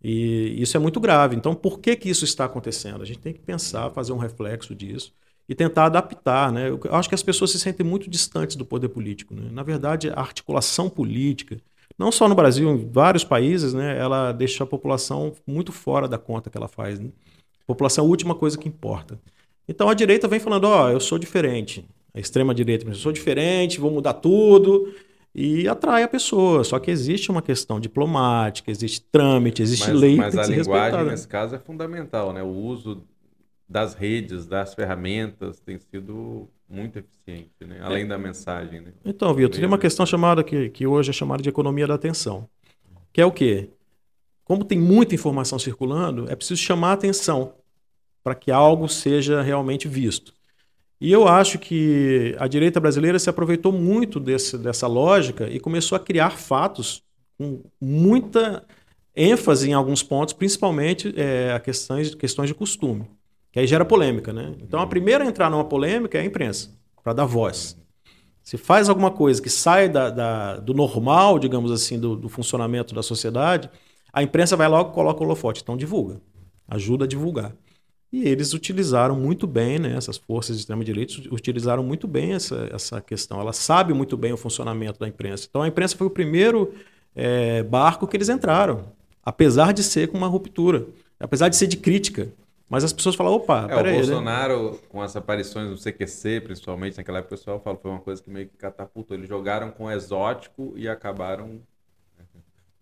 E 0.03 0.61
isso 0.61 0.77
é 0.77 0.81
muito 0.81 1.01
grave. 1.01 1.37
Então, 1.37 1.55
por 1.55 1.81
que, 1.81 1.97
que 1.97 2.09
isso 2.09 2.25
está 2.25 2.45
acontecendo? 2.45 3.03
A 3.03 3.05
gente 3.05 3.19
tem 3.19 3.33
que 3.33 3.41
pensar, 3.41 3.91
fazer 3.91 4.13
um 4.13 4.19
reflexo 4.19 4.75
disso 4.75 5.13
e 5.49 5.55
tentar 5.55 5.87
adaptar. 5.87 6.53
Né? 6.53 6.69
Eu 6.69 6.81
acho 6.91 7.09
que 7.09 7.15
as 7.15 7.23
pessoas 7.23 7.51
se 7.51 7.61
sentem 7.61 7.87
muito 7.87 8.11
distantes 8.11 8.57
do 8.57 8.65
poder 8.65 8.89
político. 8.89 9.35
Né? 9.35 9.49
Na 9.51 9.63
verdade, 9.63 10.11
a 10.11 10.21
articulação 10.21 10.91
política, 10.91 11.61
não 11.99 12.13
só 12.13 12.29
no 12.29 12.35
Brasil, 12.35 12.69
em 12.71 12.91
vários 12.91 13.25
países, 13.25 13.73
né, 13.73 13.99
ela 13.99 14.33
deixa 14.33 14.65
a 14.65 14.67
população 14.67 15.33
muito 15.47 15.73
fora 15.73 16.09
da 16.09 16.19
conta 16.19 16.51
que 16.51 16.57
ela 16.57 16.69
faz. 16.69 16.99
Né? 17.01 17.11
A 17.63 17.67
população 17.67 18.05
é 18.05 18.07
a 18.07 18.11
última 18.11 18.35
coisa 18.35 18.59
que 18.59 18.69
importa. 18.69 19.19
Então 19.69 19.89
a 19.89 19.95
direita 19.95 20.29
vem 20.29 20.39
falando: 20.39 20.65
Ó, 20.65 20.87
oh, 20.87 20.91
eu 20.91 21.01
sou 21.01 21.19
diferente. 21.19 21.85
A 22.17 22.21
extrema-direita, 22.21 22.89
eu 22.89 22.95
sou 22.95 23.13
diferente, 23.13 23.79
vou 23.79 23.91
mudar 23.91 24.15
tudo. 24.15 24.91
E 25.35 25.69
atrai 25.69 26.03
a 26.03 26.09
pessoa. 26.09 26.65
Só 26.65 26.79
que 26.79 26.91
existe 26.91 27.31
uma 27.31 27.43
questão 27.43 27.79
diplomática, 27.79 28.71
existe 28.71 29.03
trâmite, 29.13 29.63
existe 29.63 29.91
mas, 29.91 30.01
lei. 30.01 30.17
Mas 30.17 30.39
a 30.39 30.47
linguagem, 30.47 31.05
né? 31.05 31.11
nesse 31.11 31.29
caso, 31.29 31.55
é 31.55 31.59
fundamental, 31.59 32.33
né? 32.33 32.43
O 32.43 32.49
uso 32.49 33.05
das 33.69 33.93
redes, 33.93 34.47
das 34.47 34.73
ferramentas, 34.73 35.61
tem 35.61 35.79
sido 35.79 36.49
muito 36.67 36.99
eficiente, 36.99 37.53
né? 37.61 37.81
além 37.83 38.05
é. 38.05 38.07
da 38.07 38.17
mensagem. 38.17 38.81
Né? 38.81 38.93
Então, 39.05 39.35
Vitor, 39.35 39.61
tem 39.61 39.67
uma 39.69 39.79
questão 39.79 40.07
chamada 40.07 40.43
que, 40.43 40.71
que 40.71 40.87
hoje 40.87 41.11
é 41.11 41.13
chamada 41.13 41.43
de 41.43 41.49
economia 41.49 41.87
da 41.87 41.95
atenção, 41.95 42.49
que 43.13 43.21
é 43.21 43.27
o 43.27 43.31
quê? 43.31 43.69
Como 44.43 44.65
tem 44.65 44.79
muita 44.79 45.15
informação 45.15 45.59
circulando, 45.59 46.31
é 46.31 46.37
preciso 46.37 46.61
chamar 46.63 46.91
a 46.91 46.95
atenção 46.95 47.55
para 48.23 48.35
que 48.35 48.51
algo 48.51 48.89
seja 48.89 49.43
realmente 49.43 49.87
visto. 49.87 50.36
E 51.01 51.13
eu 51.13 51.29
acho 51.29 51.59
que 51.59 52.35
a 52.39 52.47
direita 52.47 52.81
brasileira 52.81 53.19
se 53.19 53.29
aproveitou 53.29 53.71
muito 53.71 54.19
desse, 54.19 54.57
dessa 54.57 54.87
lógica 54.87 55.49
e 55.49 55.61
começou 55.61 55.97
a 55.97 56.01
criar 56.01 56.31
fatos 56.31 57.03
com 57.39 57.63
muita 57.81 58.65
ênfase 59.15 59.71
em 59.71 59.73
alguns 59.73 60.03
pontos, 60.03 60.35
principalmente 60.35 61.13
é, 61.17 61.53
a 61.53 61.61
questões, 61.61 62.15
questões 62.15 62.49
de 62.49 62.55
costume, 62.55 63.11
que 63.53 63.59
aí 63.59 63.67
gera 63.67 63.85
polêmica. 63.85 64.33
Né? 64.33 64.55
Então, 64.63 64.81
a 64.81 64.87
primeira 64.87 65.25
a 65.25 65.27
entrar 65.27 65.51
numa 65.51 65.65
polêmica 65.65 66.19
é 66.19 66.23
a 66.23 66.25
imprensa, 66.25 66.71
para 67.03 67.13
dar 67.13 67.27
voz. 67.27 67.79
Se 68.43 68.57
faz 68.57 68.89
alguma 68.89 69.11
coisa 69.11 69.43
que 69.43 69.51
sai 69.51 69.89
da, 69.89 70.09
da, 70.09 70.57
do 70.59 70.73
normal, 70.73 71.39
digamos 71.39 71.73
assim, 71.73 71.99
do, 71.99 72.15
do, 72.15 72.29
funcionamento 72.29 72.95
da 72.95 73.03
sociedade, 73.03 73.69
a 74.13 74.23
imprensa 74.23 74.57
vai 74.57 74.69
logo 74.69 74.91
e 74.91 74.95
coloca 74.95 75.21
o 75.21 75.25
holofote. 75.25 75.63
Então, 75.63 75.77
divulga, 75.77 76.21
ajuda 76.69 77.05
a 77.05 77.09
divulgar. 77.09 77.53
E 78.23 78.29
eles 78.29 78.53
utilizaram 78.53 79.17
muito 79.17 79.47
bem, 79.47 79.79
né, 79.79 79.95
essas 79.97 80.17
forças 80.17 80.57
de 80.57 80.63
extrema-direita 80.63 81.15
utilizaram 81.31 81.83
muito 81.83 82.07
bem 82.07 82.35
essa, 82.35 82.69
essa 82.73 83.01
questão. 83.01 83.41
Ela 83.41 83.53
sabe 83.53 83.93
muito 83.93 84.17
bem 84.17 84.33
o 84.33 84.37
funcionamento 84.37 84.99
da 84.99 85.09
imprensa. 85.09 85.47
Então, 85.49 85.63
a 85.63 85.69
imprensa 85.69 85.97
foi 85.97 86.07
o 86.07 86.11
primeiro 86.11 86.73
é, 87.15 87.63
barco 87.63 88.07
que 88.07 88.17
eles 88.17 88.29
entraram 88.29 88.97
apesar 89.27 89.73
de 89.73 89.83
ser 89.83 90.07
com 90.07 90.17
uma 90.17 90.29
ruptura, 90.29 90.87
apesar 91.19 91.49
de 91.49 91.57
ser 91.57 91.67
de 91.67 91.77
crítica. 91.77 92.29
Mas 92.69 92.85
as 92.85 92.93
pessoas 92.93 93.17
falam, 93.17 93.33
opa, 93.33 93.65
é, 93.65 93.75
peraí. 93.75 93.95
O 93.95 94.01
né? 94.01 94.07
Bolsonaro, 94.07 94.71
né? 94.73 94.79
com 94.89 95.03
as 95.03 95.17
aparições 95.17 95.69
do 95.69 95.77
CQC, 95.77 96.41
principalmente, 96.43 96.97
naquela 96.97 97.19
época 97.19 97.35
o 97.35 97.39
pessoal 97.39 97.61
falou, 97.61 97.79
foi 97.81 97.91
uma 97.91 98.01
coisa 98.01 98.23
que 98.23 98.31
meio 98.31 98.49
que 98.49 98.57
catapultou. 98.57 99.17
Eles 99.17 99.29
jogaram 99.29 99.71
com 99.71 99.91
exótico 99.91 100.73
e 100.77 100.89
acabaram 100.89 101.61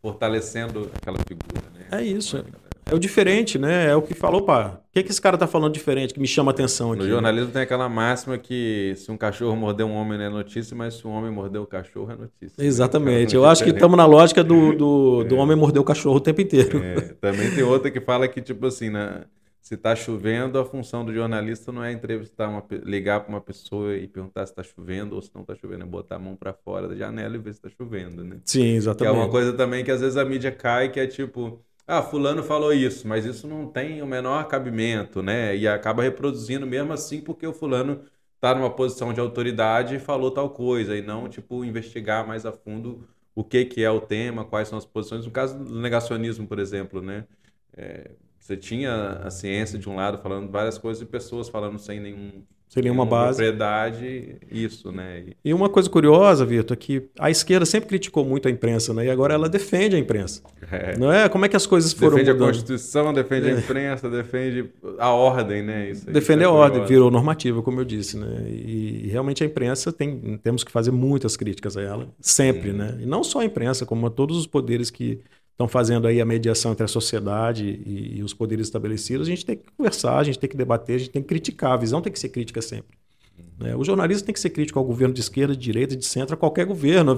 fortalecendo 0.00 0.90
aquela 0.94 1.18
figura. 1.26 1.62
Né? 1.72 1.86
É 1.90 2.02
isso. 2.02 2.36
É 2.36 2.44
o 2.92 2.98
diferente, 2.98 3.58
né? 3.58 3.86
É 3.86 3.96
o 3.96 4.02
que 4.02 4.14
falou, 4.14 4.42
pá. 4.42 4.80
O 4.90 4.92
que, 4.92 5.02
que 5.02 5.10
esse 5.10 5.20
cara 5.20 5.38
tá 5.38 5.46
falando 5.46 5.72
diferente 5.72 6.12
que 6.12 6.20
me 6.20 6.26
chama 6.26 6.50
atenção 6.50 6.92
aqui? 6.92 7.02
No 7.02 7.08
jornalismo 7.08 7.50
tem 7.50 7.62
aquela 7.62 7.88
máxima 7.88 8.36
que 8.36 8.94
se 8.96 9.10
um 9.10 9.16
cachorro 9.16 9.56
morder 9.56 9.86
um 9.86 9.94
homem 9.94 10.18
não 10.18 10.24
é 10.24 10.28
notícia, 10.28 10.76
mas 10.76 10.94
se 10.94 11.06
um 11.06 11.10
homem 11.10 11.30
morder 11.30 11.60
o 11.60 11.66
cachorro 11.66 12.12
é 12.12 12.16
notícia. 12.16 12.62
Exatamente. 12.62 13.34
Eu 13.34 13.44
acho 13.44 13.64
que 13.64 13.70
estamos 13.70 13.96
na 13.96 14.06
lógica 14.06 14.44
do, 14.44 14.74
do, 14.76 15.22
é. 15.22 15.24
do 15.24 15.36
homem 15.36 15.56
morder 15.56 15.80
o 15.80 15.84
cachorro 15.84 16.16
o 16.16 16.20
tempo 16.20 16.40
inteiro. 16.40 16.78
É. 16.84 17.00
Também 17.20 17.50
tem 17.54 17.64
outra 17.64 17.90
que 17.90 18.00
fala 18.00 18.28
que, 18.28 18.40
tipo 18.40 18.66
assim, 18.66 18.90
né? 18.90 19.22
se 19.64 19.76
está 19.76 19.96
chovendo, 19.96 20.58
a 20.58 20.64
função 20.66 21.06
do 21.06 21.14
jornalista 21.14 21.72
não 21.72 21.82
é 21.82 21.90
entrevistar 21.90 22.50
uma, 22.50 22.62
ligar 22.82 23.20
para 23.20 23.30
uma 23.30 23.40
pessoa 23.40 23.96
e 23.96 24.06
perguntar 24.06 24.44
se 24.44 24.52
está 24.52 24.62
chovendo 24.62 25.14
ou 25.14 25.22
se 25.22 25.30
não 25.34 25.40
está 25.40 25.54
chovendo, 25.54 25.84
é 25.84 25.86
botar 25.86 26.16
a 26.16 26.18
mão 26.18 26.36
para 26.36 26.52
fora 26.52 26.86
da 26.86 26.94
janela 26.94 27.34
e 27.34 27.38
ver 27.38 27.54
se 27.54 27.60
está 27.60 27.70
chovendo, 27.70 28.22
né? 28.22 28.36
Sim, 28.44 28.74
exatamente. 28.74 29.10
Que 29.10 29.18
é 29.18 29.22
uma 29.22 29.30
coisa 29.30 29.54
também 29.54 29.82
que 29.82 29.90
às 29.90 30.02
vezes 30.02 30.18
a 30.18 30.24
mídia 30.24 30.52
cai, 30.52 30.90
que 30.90 31.00
é 31.00 31.06
tipo, 31.06 31.64
ah, 31.86 32.02
fulano 32.02 32.42
falou 32.42 32.72
isso, 32.72 33.06
mas 33.06 33.24
isso 33.24 33.46
não 33.46 33.70
tem 33.70 34.00
o 34.02 34.06
menor 34.06 34.46
cabimento, 34.48 35.22
né? 35.22 35.56
E 35.56 35.68
acaba 35.68 36.02
reproduzindo 36.02 36.66
mesmo 36.66 36.92
assim 36.92 37.20
porque 37.20 37.46
o 37.46 37.52
fulano 37.52 38.04
está 38.36 38.54
numa 38.54 38.70
posição 38.74 39.12
de 39.12 39.20
autoridade 39.20 39.96
e 39.96 39.98
falou 39.98 40.30
tal 40.30 40.50
coisa, 40.50 40.96
e 40.96 41.02
não, 41.02 41.28
tipo, 41.28 41.64
investigar 41.64 42.26
mais 42.26 42.46
a 42.46 42.52
fundo 42.52 43.06
o 43.34 43.44
que, 43.44 43.64
que 43.64 43.82
é 43.82 43.90
o 43.90 44.00
tema, 44.00 44.44
quais 44.44 44.68
são 44.68 44.78
as 44.78 44.86
posições. 44.86 45.24
No 45.26 45.30
caso 45.32 45.58
do 45.58 45.80
negacionismo, 45.80 46.46
por 46.46 46.58
exemplo, 46.58 47.02
né? 47.02 47.26
É, 47.76 48.12
você 48.44 48.58
tinha 48.58 49.22
a 49.24 49.30
ciência 49.30 49.78
de 49.78 49.88
um 49.88 49.96
lado 49.96 50.18
falando 50.18 50.50
várias 50.50 50.76
coisas 50.76 51.02
e 51.02 51.06
pessoas 51.06 51.48
falando 51.48 51.78
sem 51.78 51.98
nenhum 51.98 52.42
Seria 52.68 52.92
uma 52.92 53.06
base. 53.06 53.38
propriedade, 53.38 54.36
isso, 54.52 54.92
né? 54.92 55.24
E... 55.28 55.48
e 55.48 55.54
uma 55.54 55.70
coisa 55.70 55.88
curiosa, 55.88 56.44
Vitor, 56.44 56.74
é 56.74 56.76
que 56.76 57.08
a 57.18 57.30
esquerda 57.30 57.64
sempre 57.64 57.88
criticou 57.88 58.22
muito 58.22 58.46
a 58.46 58.50
imprensa, 58.50 58.92
né? 58.92 59.06
E 59.06 59.10
agora 59.10 59.32
ela 59.32 59.48
defende 59.48 59.96
a 59.96 59.98
imprensa. 59.98 60.42
É. 60.70 60.94
Não 60.98 61.10
é? 61.10 61.26
Como 61.30 61.46
é 61.46 61.48
que 61.48 61.56
as 61.56 61.64
coisas 61.64 61.94
foram 61.94 62.16
defende 62.16 62.32
mudando? 62.32 62.48
A 62.48 62.52
Constituição, 62.52 63.14
defende 63.14 63.48
é. 63.48 63.52
a 63.54 63.58
imprensa, 63.58 64.10
defende 64.10 64.70
a 64.98 65.10
ordem, 65.10 65.62
né? 65.62 65.90
Isso, 65.90 66.04
defende 66.04 66.44
a 66.44 66.50
ordem, 66.50 66.84
virou 66.84 67.10
normativa, 67.10 67.62
como 67.62 67.80
eu 67.80 67.84
disse, 67.84 68.18
né? 68.18 68.44
E, 68.46 69.06
e, 69.06 69.08
realmente 69.08 69.42
a 69.42 69.46
imprensa 69.46 69.90
tem, 69.90 70.38
temos 70.42 70.62
que 70.62 70.70
fazer 70.70 70.90
muitas 70.90 71.34
críticas 71.34 71.78
a 71.78 71.82
ela, 71.82 72.08
sempre, 72.20 72.72
hum. 72.72 72.76
né? 72.76 72.98
E 73.00 73.06
não 73.06 73.24
só 73.24 73.40
a 73.40 73.44
imprensa, 73.46 73.86
como 73.86 74.06
a 74.06 74.10
todos 74.10 74.36
os 74.36 74.46
poderes 74.46 74.90
que 74.90 75.20
estão 75.54 75.68
fazendo 75.68 76.08
aí 76.08 76.20
a 76.20 76.24
mediação 76.24 76.72
entre 76.72 76.84
a 76.84 76.88
sociedade 76.88 77.64
e, 77.64 78.18
e, 78.18 78.22
os 78.22 78.34
poderes 78.34 78.66
estabelecidos, 78.66 79.28
a 79.28 79.30
gente 79.30 79.46
tem 79.46 79.56
que 79.56 79.64
conversar, 79.76 80.18
a 80.18 80.24
gente 80.24 80.38
tem 80.38 80.50
que 80.50 80.56
debater, 80.56 80.96
a 80.96 80.98
gente 80.98 81.10
tem 81.10 81.22
que 81.22 81.28
criticar, 81.28 81.72
a 81.72 81.76
visão 81.76 82.02
tem 82.02 82.12
que 82.12 82.18
ser 82.18 82.28
crítica 82.28 82.60
sempre. 82.60 82.98
Né? 83.58 83.74
O 83.76 83.84
jornalista 83.84 84.26
tem 84.26 84.32
que 84.32 84.40
ser 84.40 84.50
crítico 84.50 84.78
ao 84.78 84.84
governo 84.84 85.14
de 85.14 85.20
esquerda, 85.20 85.54
de 85.54 85.62
direita, 85.62 85.96
de 85.96 86.04
centro, 86.04 86.34
a 86.34 86.36
qualquer 86.36 86.66
governo. 86.66 87.16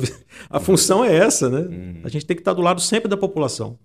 A 0.51 0.61
função 0.61 1.03
é 1.03 1.17
essa, 1.17 1.49
né? 1.49 1.61
Uhum. 1.61 2.01
A 2.05 2.09
gente 2.09 2.27
tem 2.27 2.37
que 2.37 2.43
estar 2.43 2.53
do 2.53 2.61
lado 2.61 2.81
sempre 2.81 3.09
da 3.09 3.17
população. 3.17 3.79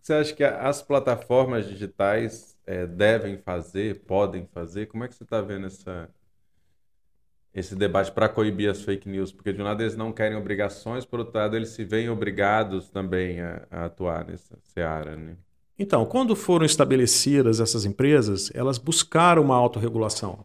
Você 0.00 0.12
acha 0.12 0.34
que 0.34 0.44
as 0.44 0.82
plataformas 0.82 1.66
digitais 1.66 2.54
é, 2.66 2.86
devem 2.86 3.38
fazer, 3.38 4.00
podem 4.00 4.46
fazer? 4.52 4.86
Como 4.86 5.04
é 5.04 5.08
que 5.08 5.14
você 5.14 5.24
está 5.24 5.40
vendo 5.40 5.66
essa, 5.66 6.08
esse 7.54 7.74
debate 7.74 8.12
para 8.12 8.28
coibir 8.28 8.70
as 8.70 8.82
fake 8.82 9.08
news, 9.08 9.32
porque 9.32 9.52
de 9.52 9.60
um 9.60 9.64
lado 9.64 9.82
eles 9.82 9.96
não 9.96 10.12
querem 10.12 10.36
obrigações, 10.36 11.04
por 11.04 11.20
outro 11.20 11.36
lado 11.36 11.56
eles 11.56 11.70
se 11.70 11.84
veem 11.84 12.08
obrigados 12.08 12.88
também 12.88 13.40
a, 13.40 13.66
a 13.70 13.84
atuar 13.86 14.24
nessa 14.24 14.56
seara. 14.62 15.16
Né? 15.16 15.36
Então, 15.78 16.04
quando 16.04 16.36
foram 16.36 16.64
estabelecidas 16.64 17.58
essas 17.58 17.84
empresas, 17.84 18.50
elas 18.54 18.78
buscaram 18.78 19.42
uma 19.42 19.56
autorregulação. 19.56 20.44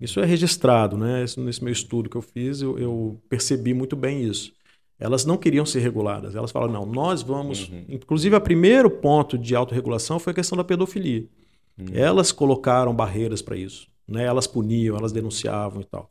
Isso 0.00 0.18
é 0.18 0.24
registrado, 0.24 0.96
né? 0.96 1.26
Nesse 1.36 1.62
meu 1.62 1.72
estudo 1.72 2.08
que 2.08 2.16
eu 2.16 2.22
fiz, 2.22 2.62
eu, 2.62 2.78
eu 2.78 3.20
percebi 3.28 3.74
muito 3.74 3.94
bem 3.94 4.22
isso. 4.22 4.52
Elas 4.98 5.26
não 5.26 5.36
queriam 5.36 5.66
ser 5.66 5.80
reguladas. 5.80 6.34
Elas 6.34 6.50
falaram, 6.50 6.72
não, 6.72 6.86
nós 6.86 7.20
vamos. 7.20 7.68
Uhum. 7.68 7.84
Inclusive, 7.88 8.34
o 8.34 8.40
primeiro 8.40 8.90
ponto 8.90 9.36
de 9.36 9.54
autorregulação 9.54 10.18
foi 10.18 10.30
a 10.30 10.34
questão 10.34 10.56
da 10.56 10.64
pedofilia. 10.64 11.26
Uhum. 11.78 11.86
Elas 11.92 12.32
colocaram 12.32 12.94
barreiras 12.94 13.42
para 13.42 13.56
isso. 13.56 13.89
Né? 14.10 14.24
Elas 14.24 14.46
puniam, 14.46 14.96
elas 14.96 15.12
denunciavam 15.12 15.80
e 15.80 15.84
tal. 15.84 16.10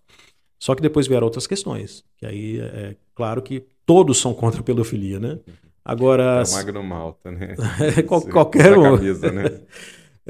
Só 0.58 0.74
que 0.74 0.82
depois 0.82 1.08
vieram 1.08 1.26
outras 1.26 1.46
questões, 1.46 2.04
que 2.18 2.26
aí 2.26 2.60
é 2.60 2.96
claro 3.14 3.42
que 3.42 3.64
todos 3.86 4.18
são 4.18 4.34
contra 4.34 4.60
a 4.60 4.64
pedofilia, 4.64 5.20
né? 5.20 5.40
Agora. 5.84 6.44
É 6.46 6.50
o 6.50 6.52
Magno 6.54 6.84
Malta, 6.84 7.32
né? 7.32 7.56
Qual, 8.08 8.22
qualquer 8.22 8.78
um. 8.78 8.84
Camisa, 8.84 9.32
né? 9.32 9.62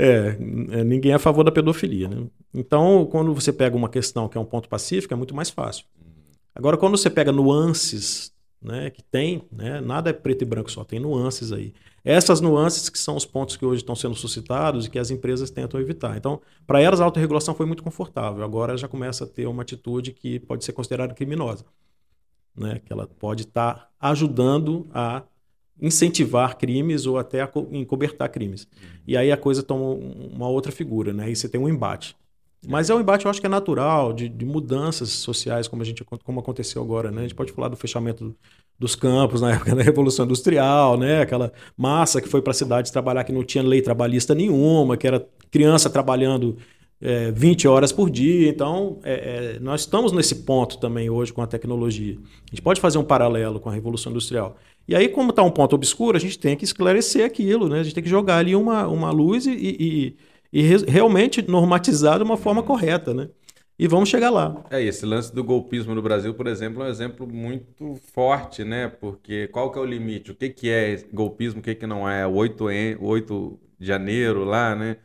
É, 0.01 0.37
é, 0.79 0.83
ninguém 0.85 1.11
é 1.11 1.15
a 1.15 1.19
favor 1.19 1.43
da 1.43 1.51
pedofilia, 1.51 2.07
né? 2.07 2.25
Então, 2.53 3.05
quando 3.11 3.33
você 3.33 3.51
pega 3.51 3.75
uma 3.75 3.89
questão 3.89 4.29
que 4.29 4.37
é 4.37 4.41
um 4.41 4.45
ponto 4.45 4.69
pacífico, 4.69 5.13
é 5.13 5.17
muito 5.17 5.35
mais 5.35 5.49
fácil. 5.49 5.83
Agora, 6.55 6.77
quando 6.77 6.97
você 6.97 7.09
pega 7.09 7.33
nuances, 7.33 8.31
né, 8.61 8.89
que 8.89 9.01
tem, 9.01 9.43
né, 9.51 9.79
nada 9.79 10.09
é 10.09 10.13
preto 10.13 10.41
e 10.41 10.45
branco 10.45 10.71
só, 10.71 10.83
tem 10.83 10.99
nuances 10.99 11.51
aí. 11.51 11.73
Essas 12.03 12.41
nuances 12.41 12.89
que 12.89 12.97
são 12.97 13.15
os 13.15 13.25
pontos 13.25 13.55
que 13.55 13.65
hoje 13.65 13.81
estão 13.81 13.95
sendo 13.95 14.15
suscitados 14.15 14.85
e 14.85 14.89
que 14.89 14.97
as 14.97 15.11
empresas 15.11 15.49
tentam 15.49 15.79
evitar. 15.79 16.17
Então, 16.17 16.41
para 16.65 16.81
elas, 16.81 17.01
a 17.01 17.05
autorregulação 17.05 17.53
foi 17.53 17.65
muito 17.65 17.83
confortável. 17.83 18.43
Agora 18.43 18.77
já 18.77 18.87
começa 18.87 19.25
a 19.25 19.27
ter 19.27 19.47
uma 19.47 19.61
atitude 19.61 20.13
que 20.13 20.39
pode 20.39 20.63
ser 20.63 20.71
considerada 20.71 21.13
criminosa. 21.13 21.65
Né? 22.55 22.81
Que 22.83 22.91
ela 22.91 23.05
pode 23.05 23.43
estar 23.43 23.73
tá 23.73 23.89
ajudando 23.99 24.87
a 24.93 25.23
incentivar 25.81 26.57
crimes 26.57 27.05
ou 27.05 27.17
até 27.17 27.41
a 27.41 27.51
encobertar 27.71 28.29
crimes. 28.29 28.67
E 29.07 29.15
aí 29.15 29.31
a 29.31 29.37
coisa 29.37 29.63
toma 29.63 29.93
uma 29.93 30.47
outra 30.47 30.71
figura, 30.71 31.13
né? 31.13 31.25
Aí 31.25 31.35
você 31.35 31.47
tem 31.47 31.59
um 31.59 31.69
embate. 31.69 32.17
Mas 32.67 32.89
é 32.89 32.95
um 32.95 32.99
embate, 32.99 33.25
eu 33.25 33.31
acho 33.31 33.39
que 33.39 33.47
é 33.47 33.49
natural, 33.49 34.11
de, 34.11 34.27
de 34.27 34.45
mudanças 34.45 35.09
sociais, 35.09 35.67
como, 35.67 35.81
a 35.81 35.85
gente, 35.85 36.03
como 36.03 36.39
aconteceu 36.39 36.81
agora. 36.81 37.09
Né? 37.09 37.19
A 37.19 37.21
gente 37.23 37.35
pode 37.35 37.51
falar 37.51 37.69
do 37.69 37.77
fechamento 37.77 38.35
dos 38.77 38.95
campos 38.95 39.41
na 39.41 39.51
época 39.53 39.75
da 39.75 39.81
Revolução 39.81 40.25
Industrial, 40.25 40.97
né? 40.97 41.21
aquela 41.21 41.53
massa 41.77 42.21
que 42.21 42.27
foi 42.27 42.41
para 42.41 42.51
a 42.51 42.53
cidade 42.53 42.91
trabalhar 42.91 43.23
que 43.23 43.31
não 43.31 43.43
tinha 43.43 43.63
lei 43.63 43.81
trabalhista 43.81 44.35
nenhuma, 44.35 44.97
que 44.97 45.07
era 45.07 45.25
criança 45.49 45.89
trabalhando 45.89 46.57
é, 47.01 47.31
20 47.31 47.67
horas 47.67 47.91
por 47.91 48.09
dia. 48.09 48.49
Então, 48.49 48.99
é, 49.03 49.55
é, 49.55 49.59
nós 49.59 49.81
estamos 49.81 50.11
nesse 50.11 50.35
ponto 50.43 50.77
também 50.79 51.09
hoje 51.09 51.31
com 51.31 51.41
a 51.41 51.47
tecnologia. 51.47 52.17
A 52.45 52.49
gente 52.49 52.61
pode 52.61 52.81
fazer 52.81 52.97
um 52.97 53.03
paralelo 53.03 53.59
com 53.59 53.69
a 53.69 53.73
Revolução 53.73 54.11
Industrial. 54.11 54.57
E 54.87 54.95
aí, 54.95 55.07
como 55.07 55.29
está 55.29 55.43
um 55.43 55.51
ponto 55.51 55.75
obscuro, 55.75 56.17
a 56.17 56.19
gente 56.19 56.37
tem 56.37 56.57
que 56.57 56.65
esclarecer 56.65 57.25
aquilo, 57.25 57.69
né? 57.69 57.79
a 57.79 57.83
gente 57.83 57.93
tem 57.93 58.03
que 58.03 58.09
jogar 58.09 58.37
ali 58.37 58.55
uma, 58.55 58.87
uma 58.87 59.11
luz 59.11 59.45
e, 59.45 59.51
e 59.51 60.15
e 60.51 60.61
re 60.61 60.77
realmente 60.87 61.41
normatizar 61.41 62.17
de 62.17 62.23
uma 62.23 62.37
forma 62.37 62.63
correta, 62.63 63.13
né? 63.13 63.29
E 63.77 63.87
vamos 63.87 64.09
chegar 64.09 64.29
lá. 64.29 64.63
É, 64.69 64.81
esse 64.83 65.05
lance 65.05 65.33
do 65.33 65.43
golpismo 65.43 65.95
no 65.95 66.01
Brasil, 66.01 66.33
por 66.33 66.47
exemplo, 66.47 66.83
é 66.83 66.87
um 66.87 66.89
exemplo 66.89 67.25
muito 67.27 67.95
forte, 68.13 68.63
né? 68.63 68.89
Porque 68.89 69.47
qual 69.47 69.71
que 69.71 69.79
é 69.79 69.81
o 69.81 69.85
limite? 69.85 70.31
O 70.31 70.35
que, 70.35 70.49
que 70.49 70.69
é 70.69 70.97
golpismo, 71.13 71.59
o 71.61 71.63
que, 71.63 71.73
que 71.75 71.87
não 71.87 72.07
é? 72.07 72.27
O 72.27 72.33
8, 72.33 72.65
8 72.99 73.59
de 73.79 73.87
janeiro 73.87 74.43
lá, 74.43 74.75
né? 74.75 74.97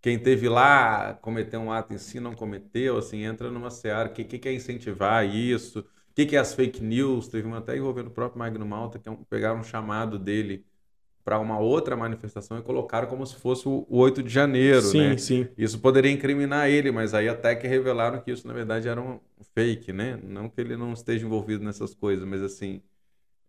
Quem 0.00 0.18
teve 0.18 0.48
lá 0.48 1.14
cometeu 1.14 1.60
um 1.60 1.70
ato 1.72 1.92
em 1.92 1.98
si, 1.98 2.20
não 2.20 2.34
cometeu, 2.34 2.96
assim, 2.98 3.22
entra 3.24 3.50
numa 3.50 3.70
seara. 3.70 4.08
O 4.08 4.12
que, 4.12 4.24
que, 4.24 4.38
que 4.38 4.48
é 4.48 4.54
incentivar 4.54 5.26
isso? 5.28 5.80
O 5.80 5.84
que, 6.14 6.24
que 6.26 6.36
é 6.36 6.38
as 6.38 6.54
fake 6.54 6.82
news? 6.82 7.28
Teve 7.28 7.46
uma 7.46 7.58
até 7.58 7.76
envolvendo 7.76 8.06
o 8.08 8.10
próprio 8.10 8.38
Magno 8.38 8.64
Malta, 8.66 8.98
que 8.98 9.08
é 9.08 9.12
um, 9.12 9.22
pegaram 9.24 9.60
um 9.60 9.64
chamado 9.64 10.18
dele 10.18 10.64
para 11.24 11.38
uma 11.38 11.58
outra 11.58 11.96
manifestação 11.96 12.58
e 12.58 12.62
colocaram 12.62 13.06
como 13.06 13.26
se 13.26 13.36
fosse 13.36 13.68
o 13.68 13.86
8 13.88 14.22
de 14.22 14.30
janeiro, 14.30 14.82
sim, 14.82 14.98
né? 14.98 15.16
Sim, 15.16 15.48
Isso 15.56 15.78
poderia 15.78 16.10
incriminar 16.10 16.68
ele, 16.68 16.90
mas 16.90 17.14
aí 17.14 17.28
até 17.28 17.54
que 17.54 17.66
revelaram 17.66 18.20
que 18.20 18.30
isso 18.30 18.46
na 18.46 18.54
verdade 18.54 18.88
era 18.88 19.00
um 19.00 19.20
fake, 19.54 19.92
né? 19.92 20.18
Não 20.22 20.48
que 20.48 20.60
ele 20.60 20.76
não 20.76 20.92
esteja 20.92 21.26
envolvido 21.26 21.62
nessas 21.62 21.94
coisas, 21.94 22.26
mas 22.26 22.42
assim, 22.42 22.80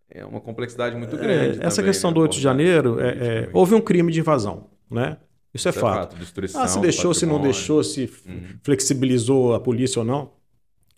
é 0.10 0.26
uma 0.26 0.42
complexidade 0.42 0.96
muito 0.96 1.16
é, 1.16 1.20
grande. 1.20 1.60
É, 1.60 1.66
essa 1.66 1.78
também, 1.78 1.92
questão 1.92 2.12
né? 2.12 2.16
do 2.16 2.22
8 2.22 2.32
de 2.34 2.42
janeiro, 2.42 3.00
é, 3.00 3.10
é, 3.10 3.50
houve 3.54 3.74
um 3.74 3.82
crime 3.82 4.12
de 4.12 4.20
invasão, 4.20 4.70
né? 4.90 5.18
Isso 5.54 5.68
é, 5.68 5.72
isso 5.72 5.80
é 5.80 5.82
fato. 5.82 6.16
fato. 6.16 6.56
ah, 6.56 6.68
se 6.68 6.80
deixou, 6.80 7.14
se 7.14 7.26
não 7.26 7.42
deixou, 7.42 7.84
se 7.84 8.12
uhum. 8.26 8.42
flexibilizou 8.64 9.54
a 9.54 9.60
polícia 9.60 10.00
ou 10.00 10.06
não, 10.06 10.32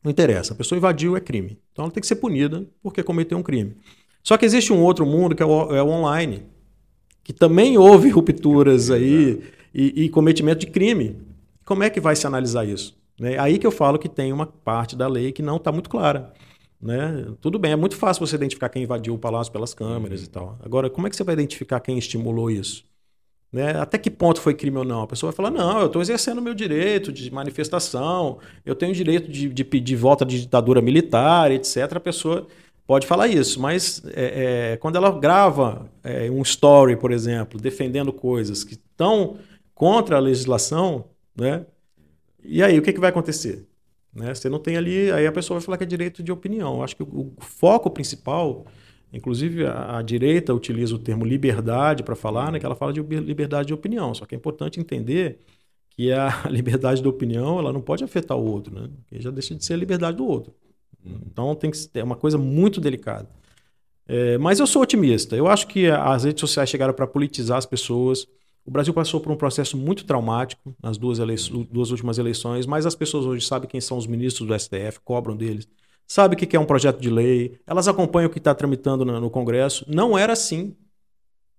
não 0.03 0.11
interessa. 0.11 0.53
A 0.53 0.55
pessoa 0.55 0.77
invadiu 0.77 1.15
é 1.15 1.19
crime. 1.19 1.59
Então 1.71 1.85
ela 1.85 1.91
tem 1.91 2.01
que 2.01 2.07
ser 2.07 2.17
punida 2.17 2.65
porque 2.81 3.01
cometeu 3.01 3.37
um 3.37 3.43
crime. 3.43 3.77
Só 4.21 4.37
que 4.37 4.45
existe 4.45 4.71
um 4.71 4.81
outro 4.81 5.05
mundo 5.05 5.35
que 5.35 5.41
é 5.41 5.45
o, 5.45 5.75
é 5.75 5.81
o 5.81 5.87
online 5.87 6.52
que 7.23 7.31
também 7.31 7.77
houve 7.77 8.09
rupturas 8.09 8.91
aí 8.91 9.41
e, 9.73 10.03
e 10.03 10.09
cometimento 10.09 10.59
de 10.59 10.67
crime. 10.67 11.17
Como 11.65 11.83
é 11.83 11.89
que 11.89 12.01
vai 12.01 12.15
se 12.15 12.27
analisar 12.27 12.65
isso? 12.65 12.97
Né? 13.19 13.39
Aí 13.39 13.57
que 13.57 13.65
eu 13.65 13.71
falo 13.71 13.97
que 13.97 14.09
tem 14.09 14.33
uma 14.33 14.45
parte 14.45 14.95
da 14.95 15.07
lei 15.07 15.31
que 15.31 15.41
não 15.41 15.57
está 15.57 15.71
muito 15.71 15.89
clara. 15.89 16.33
Né? 16.81 17.27
Tudo 17.39 17.57
bem, 17.57 17.71
é 17.71 17.75
muito 17.77 17.95
fácil 17.95 18.25
você 18.25 18.35
identificar 18.35 18.67
quem 18.67 18.83
invadiu 18.83 19.13
o 19.13 19.17
palácio 19.17 19.53
pelas 19.53 19.73
câmeras 19.73 20.21
e 20.21 20.29
tal. 20.29 20.57
Agora, 20.61 20.89
como 20.89 21.07
é 21.07 21.09
que 21.09 21.15
você 21.15 21.23
vai 21.23 21.33
identificar 21.33 21.79
quem 21.79 21.97
estimulou 21.97 22.51
isso? 22.51 22.83
Né? 23.53 23.79
Até 23.79 23.97
que 23.97 24.09
ponto 24.09 24.41
foi 24.41 24.53
crime 24.55 24.77
ou 24.77 24.83
não? 24.83 25.03
A 25.03 25.07
pessoa 25.07 25.31
vai 25.31 25.37
falar: 25.37 25.51
não, 25.51 25.79
eu 25.79 25.85
estou 25.85 26.01
exercendo 26.01 26.39
o 26.39 26.41
meu 26.41 26.55
direito 26.55 27.13
de 27.13 27.31
manifestação, 27.31 28.39
eu 28.65 28.73
tenho 28.73 28.91
o 28.91 28.95
direito 28.95 29.31
de, 29.31 29.47
de 29.47 29.63
pedir 29.63 29.95
volta 29.95 30.25
de 30.25 30.41
ditadura 30.41 30.81
militar, 30.81 31.51
etc. 31.51 31.93
A 31.95 31.99
pessoa 31.99 32.47
pode 32.85 33.07
falar 33.07 33.27
isso, 33.27 33.59
mas 33.59 34.03
é, 34.07 34.73
é, 34.73 34.77
quando 34.77 34.95
ela 34.95 35.11
grava 35.17 35.89
é, 36.03 36.29
um 36.29 36.41
story, 36.41 36.95
por 36.95 37.11
exemplo, 37.11 37.59
defendendo 37.59 38.11
coisas 38.11 38.63
que 38.63 38.73
estão 38.73 39.37
contra 39.73 40.17
a 40.17 40.19
legislação, 40.19 41.05
né? 41.35 41.65
E 42.43 42.61
aí, 42.61 42.77
o 42.77 42.81
que, 42.81 42.91
que 42.91 42.99
vai 42.99 43.09
acontecer? 43.09 43.65
Né? 44.13 44.33
Você 44.33 44.49
não 44.49 44.59
tem 44.59 44.77
ali, 44.77 45.11
aí 45.11 45.25
a 45.25 45.31
pessoa 45.31 45.59
vai 45.59 45.65
falar 45.65 45.77
que 45.77 45.83
é 45.83 45.87
direito 45.87 46.21
de 46.21 46.31
opinião. 46.31 46.83
Acho 46.83 46.95
que 46.95 47.03
o, 47.03 47.33
o 47.37 47.41
foco 47.41 47.89
principal, 47.89 48.65
inclusive 49.11 49.65
a, 49.65 49.97
a, 49.97 50.01
direita 50.01 50.53
utiliza 50.53 50.93
o 50.93 50.99
termo 50.99 51.25
liberdade 51.25 52.03
para 52.03 52.15
falar, 52.15 52.51
né? 52.51 52.59
Que 52.59 52.65
ela 52.65 52.75
fala 52.75 52.93
de 52.93 53.01
liberdade 53.01 53.67
de 53.67 53.73
opinião. 53.73 54.13
Só 54.13 54.25
que 54.25 54.35
é 54.35 54.37
importante 54.37 54.79
entender 54.79 55.39
que 55.89 56.11
a 56.11 56.43
liberdade 56.49 57.01
de 57.01 57.07
opinião 57.07 57.59
ela 57.59 57.73
não 57.73 57.81
pode 57.81 58.03
afetar 58.03 58.37
o 58.37 58.45
outro, 58.45 58.73
né? 58.75 58.89
Porque 58.95 59.21
já 59.21 59.31
deixa 59.31 59.55
de 59.55 59.63
ser 59.65 59.73
a 59.73 59.77
liberdade 59.77 60.17
do 60.17 60.25
outro. 60.25 60.53
Então 61.05 61.55
tem 61.55 61.71
que 61.71 61.77
é 61.93 62.03
uma 62.03 62.15
coisa 62.15 62.37
muito 62.37 62.79
delicada. 62.79 63.29
É, 64.07 64.37
mas 64.37 64.59
eu 64.59 64.67
sou 64.67 64.81
otimista. 64.81 65.35
Eu 65.35 65.47
acho 65.47 65.67
que 65.67 65.87
as 65.87 66.23
redes 66.23 66.41
sociais 66.41 66.69
chegaram 66.69 66.93
para 66.93 67.07
politizar 67.07 67.57
as 67.57 67.65
pessoas. 67.65 68.27
O 68.65 68.71
Brasil 68.71 68.93
passou 68.93 69.19
por 69.19 69.31
um 69.31 69.35
processo 69.35 69.77
muito 69.77 70.05
traumático 70.05 70.75
nas 70.81 70.97
duas, 70.97 71.19
duas 71.69 71.91
últimas 71.91 72.17
eleições, 72.17 72.65
mas 72.65 72.85
as 72.85 72.95
pessoas 72.95 73.25
hoje 73.25 73.45
sabem 73.45 73.67
quem 73.67 73.81
são 73.81 73.97
os 73.97 74.07
ministros 74.07 74.47
do 74.47 74.57
STF, 74.57 75.01
cobram 75.03 75.35
deles, 75.35 75.67
sabem 76.07 76.37
o 76.37 76.39
que 76.39 76.55
é 76.55 76.59
um 76.59 76.65
projeto 76.65 76.99
de 76.99 77.09
lei, 77.09 77.59
elas 77.67 77.89
acompanham 77.89 78.29
o 78.29 78.31
que 78.31 78.37
está 78.37 78.55
tramitando 78.55 79.03
no, 79.03 79.19
no 79.19 79.29
Congresso. 79.29 79.85
Não 79.87 80.17
era 80.17 80.31
assim. 80.31 80.75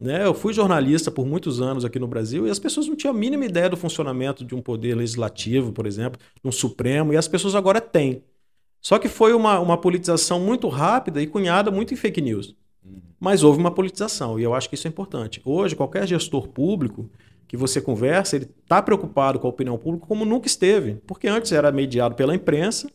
Né? 0.00 0.24
Eu 0.24 0.35
fui 0.35 0.52
jornalista 0.52 1.11
por 1.11 1.26
muitos 1.26 1.61
anos 1.61 1.85
aqui 1.85 1.98
no 1.98 2.09
Brasil 2.09 2.46
e 2.46 2.50
as 2.50 2.59
pessoas 2.59 2.88
não 2.88 2.96
tinham 2.96 3.14
a 3.14 3.18
mínima 3.18 3.44
ideia 3.44 3.68
do 3.68 3.76
funcionamento 3.76 4.44
de 4.44 4.54
um 4.54 4.62
poder 4.62 4.94
legislativo, 4.94 5.72
por 5.72 5.87
exemplo, 5.87 6.18
de 6.42 6.48
um 6.48 6.52
Supremo, 6.52 7.12
e 7.12 7.16
as 7.16 7.28
pessoas 7.28 7.54
agora 7.54 7.80
têm. 7.80 8.22
Só 8.85 8.99
que 8.99 9.09
foi 9.09 9.33
uma, 9.33 9.59
uma 9.61 9.79
politização 9.79 10.38
muito 10.38 10.68
rápida 10.68 11.23
e 11.23 11.27
cunhada 11.27 11.70
muito 11.70 11.94
em 11.94 11.97
fake 11.97 12.20
news. 12.20 12.55
Mas 13.18 13.42
houve 13.42 13.59
uma 13.59 13.70
politização, 13.70 14.38
e 14.38 14.42
eu 14.42 14.53
acho 14.53 14.68
que 14.68 14.75
isso 14.75 14.87
é 14.87 14.90
importante. 14.90 15.40
Hoje, 15.42 15.75
qualquer 15.75 16.07
gestor 16.07 16.49
público 16.49 17.09
que 17.49 17.57
você 17.57 17.81
conversa, 17.81 18.37
ele 18.37 18.44
está 18.62 18.83
preocupado 18.83 19.38
com 19.38 19.47
a 19.47 19.51
opinião 19.51 19.79
pública 19.79 20.07
como 20.07 20.27
nunca 20.27 20.47
esteve. 20.47 20.97
Porque 21.07 21.27
antes 21.27 21.51
era 21.51 21.73
mediado 21.73 22.14
pela 22.14 22.35
imprensa, 22.35 22.90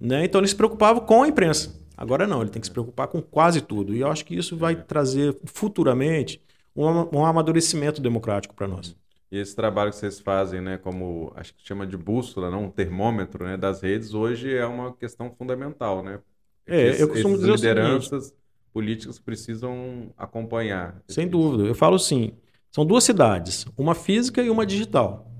né? 0.00 0.24
então 0.24 0.40
ele 0.40 0.46
se 0.46 0.54
preocupava 0.54 1.00
com 1.00 1.24
a 1.24 1.28
imprensa. 1.28 1.74
Agora 1.96 2.24
não, 2.24 2.42
ele 2.42 2.50
tem 2.50 2.60
que 2.60 2.68
se 2.68 2.72
preocupar 2.72 3.08
com 3.08 3.20
quase 3.20 3.60
tudo. 3.60 3.92
E 3.96 4.00
eu 4.00 4.08
acho 4.08 4.24
que 4.24 4.36
isso 4.36 4.56
vai 4.56 4.76
trazer 4.76 5.36
futuramente 5.44 6.40
um, 6.76 6.86
um 7.18 7.26
amadurecimento 7.26 8.00
democrático 8.00 8.54
para 8.54 8.68
nós. 8.68 8.94
E 9.30 9.38
esse 9.38 9.56
trabalho 9.56 9.90
que 9.90 9.96
vocês 9.96 10.20
fazem, 10.20 10.60
né, 10.60 10.78
como 10.78 11.32
acho 11.34 11.52
que 11.54 11.66
chama 11.66 11.86
de 11.86 11.96
bússola, 11.96 12.50
não, 12.50 12.64
um 12.64 12.70
termômetro, 12.70 13.44
né, 13.44 13.56
das 13.56 13.82
redes, 13.82 14.14
hoje 14.14 14.54
é 14.54 14.64
uma 14.64 14.92
questão 14.92 15.34
fundamental, 15.36 16.02
né? 16.02 16.20
É, 16.66 16.88
é 16.88 17.02
eu 17.02 17.08
costumo 17.08 17.36
dizer 17.36 17.52
lideranças 17.52 18.32
políticas 18.72 19.18
precisam 19.18 20.12
acompanhar. 20.16 21.02
Sem 21.08 21.26
dúvida. 21.26 21.64
Eu 21.64 21.74
falo 21.74 21.96
assim, 21.96 22.32
são 22.70 22.84
duas 22.84 23.04
cidades, 23.04 23.66
uma 23.76 23.94
física 23.94 24.42
e 24.42 24.50
uma 24.50 24.66
digital. 24.66 25.30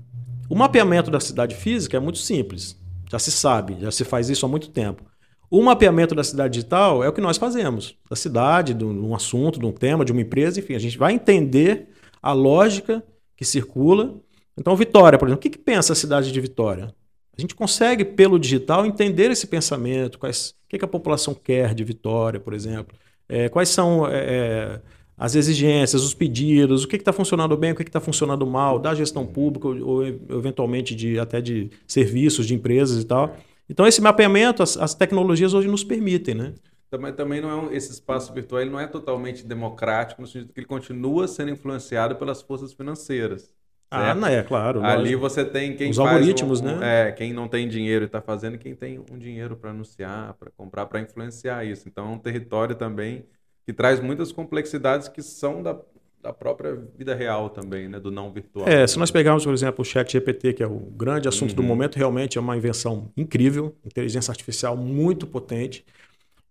O 0.49 0.55
mapeamento 0.55 1.11
da 1.11 1.19
cidade 1.19 1.55
física 1.55 1.97
é 1.97 1.99
muito 1.99 2.17
simples, 2.17 2.81
já 3.09 3.19
se 3.19 3.31
sabe, 3.31 3.77
já 3.79 3.91
se 3.91 4.03
faz 4.03 4.29
isso 4.29 4.45
há 4.45 4.49
muito 4.49 4.69
tempo. 4.69 5.03
O 5.49 5.61
mapeamento 5.61 6.13
da 6.13 6.23
cidade 6.23 6.55
digital 6.55 7.03
é 7.03 7.07
o 7.07 7.13
que 7.13 7.21
nós 7.21 7.37
fazemos, 7.37 7.95
da 8.09 8.15
cidade, 8.15 8.73
de 8.73 8.83
um 8.83 9.15
assunto, 9.15 9.59
de 9.59 9.65
um 9.65 9.71
tema, 9.71 10.03
de 10.03 10.11
uma 10.11 10.21
empresa, 10.21 10.59
enfim, 10.59 10.73
a 10.73 10.79
gente 10.79 10.97
vai 10.97 11.13
entender 11.13 11.89
a 12.21 12.33
lógica 12.33 13.03
que 13.37 13.45
circula. 13.45 14.19
Então, 14.57 14.75
Vitória, 14.75 15.17
por 15.17 15.27
exemplo, 15.27 15.39
o 15.39 15.41
que, 15.41 15.51
que 15.51 15.57
pensa 15.57 15.93
a 15.93 15.95
cidade 15.95 16.31
de 16.31 16.41
Vitória? 16.41 16.93
A 17.37 17.39
gente 17.39 17.53
consegue, 17.53 18.03
pelo 18.03 18.39
digital, 18.39 18.85
entender 18.85 19.29
esse 19.29 19.45
pensamento, 19.45 20.17
quais, 20.17 20.49
o 20.49 20.69
que, 20.69 20.79
que 20.79 20.83
a 20.83 20.87
população 20.87 21.35
quer 21.35 21.75
de 21.75 21.83
Vitória, 21.83 22.39
por 22.39 22.53
exemplo, 22.53 22.97
é, 23.29 23.47
quais 23.47 23.69
são 23.69 24.07
é, 24.07 24.17
é 24.17 24.81
as 25.17 25.33
exigências, 25.33 26.03
os 26.03 26.13
pedidos, 26.13 26.83
o 26.83 26.87
que 26.87 26.95
está 26.95 27.11
funcionando 27.11 27.57
bem, 27.57 27.71
o 27.71 27.75
que 27.75 27.81
está 27.81 27.99
funcionando 27.99 28.45
mal, 28.45 28.77
da 28.77 28.93
gestão 28.93 29.25
pública 29.25 29.67
ou, 29.67 29.83
ou, 29.83 30.05
eventualmente 30.05 30.93
de, 30.93 31.17
até 31.17 31.41
de 31.41 31.71
serviços, 31.87 32.45
de 32.45 32.53
empresas 32.53 33.01
e 33.01 33.05
tal. 33.05 33.35
Então, 33.67 33.87
esse 33.87 33.99
mapeamento, 33.99 34.61
as, 34.61 34.77
as 34.77 34.93
tecnologias 34.93 35.55
hoje 35.55 35.67
nos 35.67 35.83
permitem, 35.83 36.35
né? 36.35 36.53
Também, 36.89 37.13
também 37.13 37.41
não 37.41 37.49
é 37.49 37.55
um, 37.55 37.71
esse 37.71 37.91
espaço 37.91 38.33
virtual 38.33 38.61
ele 38.61 38.69
não 38.69 38.79
é 38.79 38.87
totalmente 38.87 39.45
democrático, 39.45 40.21
no 40.21 40.27
sentido 40.27 40.53
que 40.53 40.59
ele 40.59 40.67
continua 40.67 41.27
sendo 41.27 41.51
influenciado 41.51 42.15
pelas 42.15 42.41
forças 42.41 42.71
financeiras. 42.73 43.53
Ah, 43.89 44.13
não 44.13 44.27
é, 44.27 44.43
claro. 44.43 44.83
Ali 44.83 45.15
lógico. 45.15 45.21
você 45.21 45.45
tem 45.45 45.75
quem 45.75 45.89
Os 45.89 45.99
algoritmos, 45.99 46.59
um, 46.59 46.65
né? 46.65 47.07
É, 47.07 47.11
quem 47.11 47.31
não 47.31 47.47
tem 47.47 47.67
dinheiro 47.67 48.03
e 48.03 48.07
está 48.07 48.21
fazendo, 48.21 48.55
e 48.55 48.57
quem 48.57 48.75
tem 48.75 48.99
um 49.11 49.17
dinheiro 49.17 49.55
para 49.55 49.69
anunciar, 49.69 50.33
para 50.33 50.51
comprar, 50.51 50.85
para 50.87 50.99
influenciar 50.99 51.63
isso. 51.65 51.87
Então 51.87 52.05
é 52.05 52.09
um 52.09 52.17
território 52.17 52.75
também 52.75 53.25
que 53.65 53.71
traz 53.71 53.99
muitas 53.99 54.31
complexidades 54.31 55.07
que 55.07 55.21
são 55.21 55.63
da, 55.63 55.77
da 56.21 56.33
própria 56.33 56.75
vida 56.97 57.15
real 57.15 57.49
também, 57.49 57.87
né? 57.87 57.99
Do 57.99 58.11
não 58.11 58.31
virtual. 58.31 58.67
É, 58.67 58.85
se 58.85 58.99
nós 58.99 59.09
pegarmos, 59.09 59.45
por 59.45 59.53
exemplo, 59.53 59.81
o 59.81 59.85
chat 59.85 60.11
GPT, 60.11 60.53
que 60.53 60.63
é 60.63 60.67
o 60.67 60.79
grande 60.79 61.29
assunto 61.29 61.51
uhum. 61.51 61.55
do 61.55 61.63
momento, 61.63 61.95
realmente 61.95 62.37
é 62.37 62.41
uma 62.41 62.57
invenção 62.57 63.09
incrível, 63.15 63.73
inteligência 63.85 64.31
artificial 64.31 64.75
muito 64.75 65.25
potente. 65.25 65.85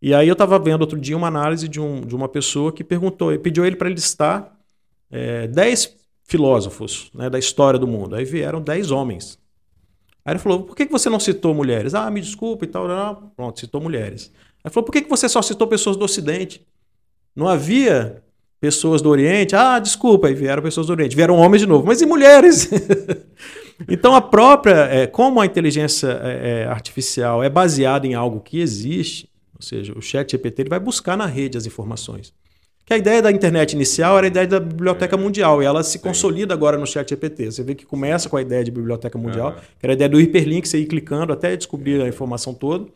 E 0.01 0.15
aí 0.15 0.29
eu 0.29 0.35
estava 0.35 0.59
vendo 0.59 0.83
outro 0.83 0.99
dia 0.99 1.17
uma 1.17 1.29
análise 1.29 1.69
de, 1.69 1.81
um, 1.81 2.01
de 2.01 2.15
uma 2.15 2.29
pessoa 2.29 2.73
que 2.73 2.85
perguntou, 2.85 3.37
pediu 3.39 3.65
ele 3.65 3.77
para 3.77 3.89
listar 3.89 4.57
é, 5.11 5.47
10 5.47 5.97
filósofos 6.25 7.11
né, 7.15 7.31
da 7.31 7.39
história 7.39 7.79
do 7.79 7.87
mundo. 7.87 8.15
Aí 8.15 8.25
vieram 8.25 8.61
10 8.61 8.91
homens. 8.91 9.39
Aí 10.25 10.33
ele 10.33 10.39
falou, 10.39 10.65
por 10.65 10.77
que 10.77 10.85
você 10.87 11.09
não 11.09 11.21
citou 11.21 11.55
mulheres? 11.55 11.95
Ah, 11.95 12.11
me 12.11 12.21
desculpa 12.21 12.65
e 12.65 12.69
tal. 12.69 12.89
Não. 12.89 13.31
Pronto, 13.37 13.61
citou 13.61 13.81
mulheres. 13.81 14.33
Aí 14.63 14.71
falou, 14.71 14.85
por 14.85 14.93
que 14.93 15.09
você 15.09 15.29
só 15.29 15.41
citou 15.41 15.69
pessoas 15.69 15.97
do 15.97 16.05
Ocidente? 16.05 16.67
Não 17.35 17.49
havia 17.49 18.23
pessoas 18.61 19.01
do 19.01 19.09
Oriente? 19.09 19.55
Ah, 19.55 19.79
desculpa, 19.79 20.27
aí 20.27 20.35
vieram 20.35 20.63
pessoas 20.63 20.89
do 20.89 20.93
Oriente. 20.93 21.15
Vieram 21.15 21.37
homens 21.37 21.61
de 21.61 21.69
novo, 21.69 21.87
mas 21.87 22.01
e 22.01 22.07
mulheres? 22.07 22.69
então 23.89 24.15
a 24.15 24.21
própria, 24.21 24.87
é, 24.87 25.07
como 25.07 25.41
a 25.41 25.47
inteligência 25.47 26.09
é, 26.23 26.63
é, 26.63 26.67
artificial 26.67 27.43
é 27.45 27.49
baseada 27.49 28.07
em 28.07 28.15
algo 28.15 28.41
que 28.41 28.59
existe, 28.59 29.31
ou 29.59 29.67
seja, 29.67 29.93
o 29.97 30.03
chat 30.03 30.31
GPT 30.31 30.63
ele 30.63 30.71
vai 30.71 30.79
buscar 30.81 31.17
na 31.17 31.27
rede 31.27 31.57
as 31.57 31.67
informações. 31.67 32.33
Que 32.85 32.95
a 32.95 32.99
ideia 32.99 33.21
da 33.21 33.33
internet 33.33 33.73
inicial 33.73 34.17
era 34.17 34.27
a 34.27 34.29
ideia 34.29 34.47
da 34.47 34.61
biblioteca 34.61 35.17
mundial, 35.17 35.61
e 35.61 35.67
ela 35.67 35.83
se 35.83 35.93
Sim. 35.93 35.99
consolida 35.99 36.55
agora 36.55 36.79
no 36.79 36.87
chat 36.87 37.09
GPT. 37.09 37.51
Você 37.51 37.63
vê 37.63 37.75
que 37.75 37.85
começa 37.85 38.29
com 38.29 38.37
a 38.37 38.43
ideia 38.43 38.63
de 38.63 38.71
biblioteca 38.71 39.19
mundial, 39.19 39.49
uhum. 39.49 39.55
que 39.57 39.85
era 39.85 39.93
a 39.93 39.95
ideia 39.95 40.09
do 40.09 40.21
hiperlink, 40.21 40.69
você 40.69 40.79
ir 40.79 40.87
clicando 40.87 41.33
até 41.33 41.57
descobrir 41.57 42.01
a 42.01 42.07
informação 42.07 42.55
toda, 42.55 42.87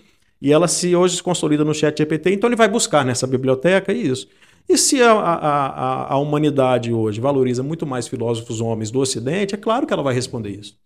e 0.40 0.52
ela 0.52 0.68
se 0.68 0.94
hoje 0.94 1.16
se 1.16 1.22
consolida 1.22 1.64
no 1.64 1.74
chat 1.74 1.98
GPT, 1.98 2.32
então 2.34 2.48
ele 2.48 2.56
vai 2.56 2.68
buscar 2.68 3.04
nessa 3.04 3.26
biblioteca 3.26 3.92
isso. 3.92 4.28
E 4.68 4.78
se 4.78 5.02
a, 5.02 5.12
a, 5.12 5.34
a, 5.34 6.12
a 6.12 6.18
humanidade 6.18 6.92
hoje 6.92 7.20
valoriza 7.20 7.62
muito 7.62 7.84
mais 7.84 8.06
filósofos 8.06 8.60
homens 8.60 8.90
do 8.90 9.00
Ocidente, 9.00 9.54
é 9.54 9.58
claro 9.58 9.86
que 9.86 9.92
ela 9.92 10.02
vai 10.02 10.14
responder 10.14 10.50
isso. 10.50 10.78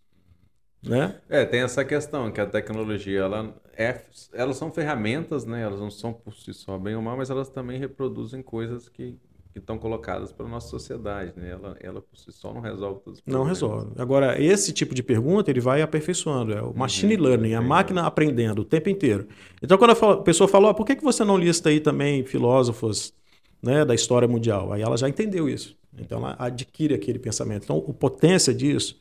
Né? 0.85 1.17
É, 1.29 1.45
tem 1.45 1.61
essa 1.61 1.85
questão 1.85 2.31
que 2.31 2.41
a 2.41 2.47
tecnologia 2.47 3.21
ela 3.21 3.55
é, 3.77 4.01
elas 4.33 4.57
são 4.57 4.71
ferramentas, 4.71 5.45
né? 5.45 5.63
Elas 5.63 5.81
não 5.81 5.91
são 5.91 6.13
por 6.13 6.35
si 6.35 6.53
só 6.53 6.79
bem 6.79 6.95
ou 6.95 7.03
mal, 7.03 7.17
mas 7.17 7.31
elas 7.31 7.49
também 7.49 7.79
reproduzem 7.79 8.43
coisas 8.43 8.89
que 8.89 9.19
que 9.55 9.61
estão 9.61 9.79
colocadas 9.79 10.33
para 10.33 10.49
nossa 10.49 10.67
sociedade, 10.67 11.33
né? 11.37 11.51
Ela, 11.51 11.77
ela 11.81 12.03
por 12.03 12.19
si 12.19 12.33
só 12.33 12.53
não 12.53 12.61
resolve 12.61 13.01
todos 13.05 13.21
os 13.21 13.25
problemas. 13.25 13.41
Não 13.41 13.49
resolve. 13.49 13.93
Agora, 13.97 14.43
esse 14.43 14.73
tipo 14.73 14.93
de 14.97 15.01
pergunta 15.01 15.49
ele 15.49 15.61
vai 15.61 15.81
aperfeiçoando. 15.81 16.53
É 16.53 16.61
o 16.61 16.67
uhum. 16.67 16.73
machine 16.75 17.15
uhum, 17.15 17.23
learning, 17.23 17.55
a 17.55 17.63
máquina 17.63 18.05
aprendendo 18.05 18.63
o 18.63 18.65
tempo 18.65 18.89
inteiro. 18.89 19.29
Então, 19.63 19.79
quando 19.79 19.93
a 19.93 20.17
pessoa 20.17 20.49
falou, 20.49 20.71
ah, 20.71 20.75
por 20.75 20.85
que, 20.85 20.97
que 20.97 21.05
você 21.05 21.23
não 21.23 21.39
lista 21.39 21.69
aí 21.69 21.79
também 21.79 22.25
filósofos 22.25 23.15
né, 23.63 23.85
da 23.85 23.95
história 23.95 24.27
mundial? 24.27 24.73
Aí 24.73 24.83
ela 24.83 24.97
já 24.97 25.09
entendeu 25.09 25.49
isso. 25.49 25.77
Então, 25.97 26.19
ela 26.19 26.35
adquire 26.37 26.93
aquele 26.93 27.21
pensamento. 27.21 27.63
Então, 27.63 27.77
a 27.89 27.93
potência 27.93 28.53
disso 28.53 28.99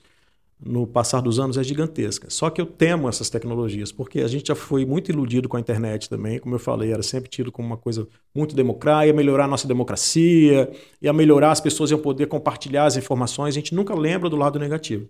no 0.65 0.87
passar 0.87 1.21
dos 1.21 1.39
anos 1.39 1.57
é 1.57 1.63
gigantesca. 1.63 2.29
Só 2.29 2.49
que 2.49 2.61
eu 2.61 2.65
temo 2.65 3.09
essas 3.09 3.29
tecnologias, 3.29 3.91
porque 3.91 4.21
a 4.21 4.27
gente 4.27 4.47
já 4.47 4.55
foi 4.55 4.85
muito 4.85 5.11
iludido 5.11 5.49
com 5.49 5.57
a 5.57 5.59
internet 5.59 6.09
também, 6.09 6.39
como 6.39 6.55
eu 6.55 6.59
falei, 6.59 6.91
era 6.91 7.03
sempre 7.03 7.29
tido 7.29 7.51
como 7.51 7.67
uma 7.67 7.77
coisa 7.77 8.07
muito 8.33 8.55
democrática, 8.55 9.07
ia 9.07 9.13
melhorar 9.13 9.45
a 9.45 9.47
nossa 9.47 9.67
democracia, 9.67 10.71
ia 11.01 11.11
melhorar, 11.11 11.51
as 11.51 11.59
pessoas 11.59 11.91
iam 11.91 11.99
poder 11.99 12.27
compartilhar 12.27 12.85
as 12.85 12.95
informações, 12.95 13.53
a 13.53 13.59
gente 13.59 13.75
nunca 13.75 13.93
lembra 13.93 14.29
do 14.29 14.37
lado 14.37 14.57
negativo. 14.57 15.09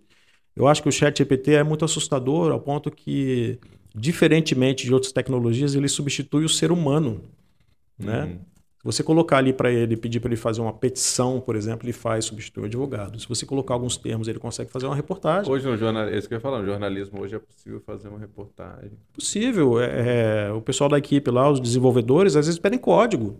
Eu 0.55 0.67
acho 0.67 0.81
que 0.81 0.89
o 0.89 0.91
chat 0.91 1.17
GPT 1.17 1.53
é 1.53 1.63
muito 1.63 1.85
assustador 1.85 2.51
ao 2.51 2.59
ponto 2.59 2.89
que, 2.89 3.59
diferentemente 3.95 4.85
de 4.85 4.93
outras 4.93 5.11
tecnologias, 5.11 5.75
ele 5.75 5.87
substitui 5.87 6.45
o 6.45 6.49
ser 6.49 6.71
humano, 6.71 7.21
né? 7.97 8.23
Uhum. 8.23 8.52
Você 8.83 9.01
colocar 9.01 9.37
ali 9.37 9.53
para 9.53 9.71
ele, 9.71 9.95
pedir 9.95 10.19
para 10.19 10.27
ele 10.27 10.35
fazer 10.35 10.59
uma 10.59 10.73
petição, 10.73 11.39
por 11.39 11.55
exemplo, 11.55 11.85
ele 11.85 11.93
faz, 11.93 12.25
substitui 12.25 12.63
o 12.63 12.65
advogado. 12.65 13.17
Se 13.17 13.29
você 13.29 13.45
colocar 13.45 13.75
alguns 13.75 13.95
termos, 13.95 14.27
ele 14.27 14.39
consegue 14.39 14.69
fazer 14.69 14.87
uma 14.87 14.95
reportagem. 14.95 15.49
Hoje, 15.49 15.65
no 15.65 15.77
jornal, 15.77 16.03
é 16.03 16.17
isso 16.17 16.27
que 16.27 16.33
eu 16.33 16.37
ia 16.37 16.41
falar, 16.41 16.59
no 16.59 16.65
jornalismo 16.65 17.21
hoje 17.21 17.35
é 17.35 17.39
possível 17.39 17.79
fazer 17.79 18.09
uma 18.09 18.19
reportagem. 18.19 18.91
Possível. 19.13 19.79
É, 19.79 20.47
é, 20.47 20.51
o 20.51 20.61
pessoal 20.61 20.89
da 20.89 20.97
equipe 20.97 21.31
lá, 21.31 21.49
os 21.49 21.61
desenvolvedores, 21.61 22.35
às 22.35 22.45
vezes 22.45 22.59
pedem 22.59 22.77
código. 22.77 23.39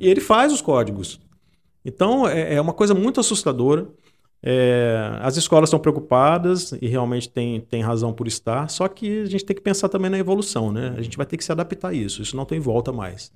E 0.00 0.08
ele 0.08 0.22
faz 0.22 0.50
os 0.50 0.62
códigos. 0.62 1.20
Então, 1.84 2.26
é, 2.26 2.54
é 2.54 2.60
uma 2.60 2.72
coisa 2.72 2.94
muito 2.94 3.20
assustadora. 3.20 3.86
É, 4.42 5.18
as 5.20 5.36
escolas 5.36 5.68
estão 5.68 5.78
preocupadas 5.78 6.72
e 6.80 6.88
realmente 6.88 7.28
tem, 7.28 7.60
tem 7.60 7.82
razão 7.82 8.12
por 8.12 8.26
estar, 8.26 8.68
só 8.68 8.88
que 8.88 9.20
a 9.20 9.26
gente 9.26 9.44
tem 9.44 9.54
que 9.54 9.62
pensar 9.62 9.88
também 9.88 10.10
na 10.10 10.18
evolução, 10.18 10.72
né? 10.72 10.94
A 10.96 11.02
gente 11.02 11.16
vai 11.16 11.24
ter 11.24 11.36
que 11.36 11.44
se 11.44 11.52
adaptar 11.52 11.88
a 11.88 11.94
isso, 11.94 12.22
isso 12.22 12.36
não 12.36 12.44
tem 12.44 12.58
volta 12.58 12.90
mais. 12.90 13.30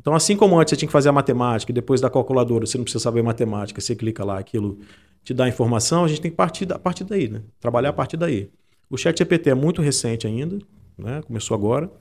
Então, 0.00 0.14
assim 0.14 0.34
como 0.34 0.58
antes 0.58 0.70
você 0.70 0.76
tinha 0.76 0.88
que 0.88 0.92
fazer 0.92 1.10
a 1.10 1.12
matemática 1.12 1.70
depois 1.74 2.00
da 2.00 2.08
calculadora 2.08 2.64
você 2.64 2.78
não 2.78 2.84
precisa 2.84 3.04
saber 3.04 3.22
matemática, 3.22 3.82
você 3.82 3.94
clica 3.94 4.24
lá, 4.24 4.38
aquilo 4.38 4.78
te 5.22 5.34
dá 5.34 5.46
informação, 5.46 6.04
a 6.04 6.08
gente 6.08 6.22
tem 6.22 6.30
que 6.30 6.36
partir 6.38 6.64
da, 6.64 6.78
partir 6.78 7.04
daí, 7.04 7.28
né? 7.28 7.42
Trabalhar 7.60 7.90
a 7.90 7.92
partir 7.92 8.16
daí. 8.16 8.50
O 8.88 8.96
chat 8.96 9.18
GPT 9.18 9.50
é 9.50 9.54
muito 9.54 9.82
recente 9.82 10.26
ainda, 10.26 10.58
né? 10.96 11.20
começou 11.26 11.54
agora, 11.54 11.92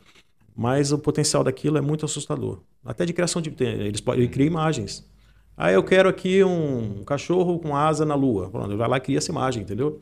mas 0.55 0.93
o 0.93 0.97
potencial 0.97 1.43
daquilo 1.43 1.77
é 1.77 1.81
muito 1.81 2.05
assustador. 2.05 2.62
Até 2.85 3.05
de 3.05 3.12
criação 3.12 3.41
de... 3.41 3.53
Eles, 3.59 4.01
ele 4.07 4.29
cria 4.29 4.47
imagens. 4.47 5.05
Ah, 5.57 5.69
eu 5.69 5.83
quero 5.83 6.07
aqui 6.07 6.41
um 6.41 7.03
cachorro 7.03 7.59
com 7.59 7.75
asa 7.75 8.05
na 8.05 8.15
lua. 8.15 8.49
Pronto, 8.49 8.77
vai 8.77 8.88
lá 8.88 8.95
e 8.95 9.01
cria 9.01 9.17
essa 9.17 9.29
imagem, 9.29 9.63
entendeu? 9.63 9.99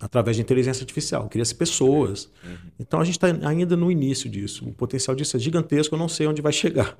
Através 0.00 0.36
de 0.36 0.42
inteligência 0.42 0.82
artificial, 0.82 1.28
cria-se 1.28 1.54
pessoas. 1.54 2.30
Uhum. 2.44 2.56
Então 2.78 3.00
a 3.00 3.04
gente 3.04 3.14
está 3.14 3.26
ainda 3.48 3.76
no 3.76 3.90
início 3.90 4.28
disso. 4.28 4.68
O 4.68 4.72
potencial 4.72 5.14
disso 5.14 5.36
é 5.36 5.40
gigantesco, 5.40 5.94
eu 5.94 5.98
não 5.98 6.08
sei 6.08 6.26
onde 6.26 6.42
vai 6.42 6.52
chegar. 6.52 6.98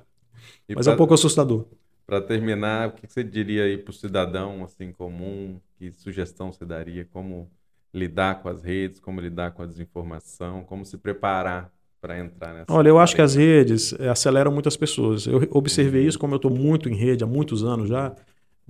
E 0.67 0.75
mas 0.75 0.85
pra, 0.85 0.93
é 0.93 0.95
um 0.95 0.97
pouco 0.97 1.13
assustador. 1.13 1.65
Para 2.05 2.21
terminar, 2.21 2.89
o 2.89 2.91
que 2.93 3.07
você 3.07 3.23
diria 3.23 3.63
aí 3.63 3.77
para 3.77 3.91
o 3.91 3.93
cidadão 3.93 4.63
assim 4.63 4.91
comum? 4.91 5.59
Que 5.77 5.91
sugestão 5.91 6.51
você 6.51 6.65
daria? 6.65 7.05
Como 7.05 7.49
lidar 7.93 8.41
com 8.41 8.49
as 8.49 8.63
redes, 8.63 8.99
como 8.99 9.19
lidar 9.19 9.51
com 9.51 9.63
a 9.63 9.65
desinformação, 9.65 10.63
como 10.63 10.85
se 10.85 10.97
preparar 10.97 11.71
para 11.99 12.19
entrar 12.19 12.53
nessa? 12.53 12.71
Olha, 12.71 12.89
eu 12.89 12.99
acho 12.99 13.15
que 13.15 13.21
as 13.21 13.35
redes 13.35 13.93
eh, 13.99 14.09
aceleram 14.09 14.51
muitas 14.51 14.77
pessoas. 14.77 15.25
Eu 15.25 15.47
observei 15.51 16.05
isso, 16.05 16.19
como 16.19 16.33
eu 16.33 16.37
estou 16.37 16.51
muito 16.51 16.89
em 16.89 16.95
rede 16.95 17.23
há 17.23 17.27
muitos 17.27 17.63
anos 17.63 17.89
já. 17.89 18.15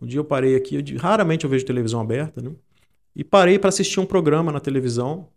Um 0.02 0.06
dia 0.06 0.20
eu 0.20 0.26
parei 0.26 0.56
aqui, 0.56 0.76
eu, 0.76 0.98
raramente 0.98 1.44
eu 1.44 1.50
vejo 1.50 1.66
televisão 1.66 2.00
aberta, 2.00 2.42
né? 2.42 2.52
E 3.16 3.24
parei 3.24 3.60
para 3.60 3.70
assistir 3.70 4.00
um 4.00 4.06
programa 4.06 4.52
na 4.52 4.60
televisão, 4.60 5.28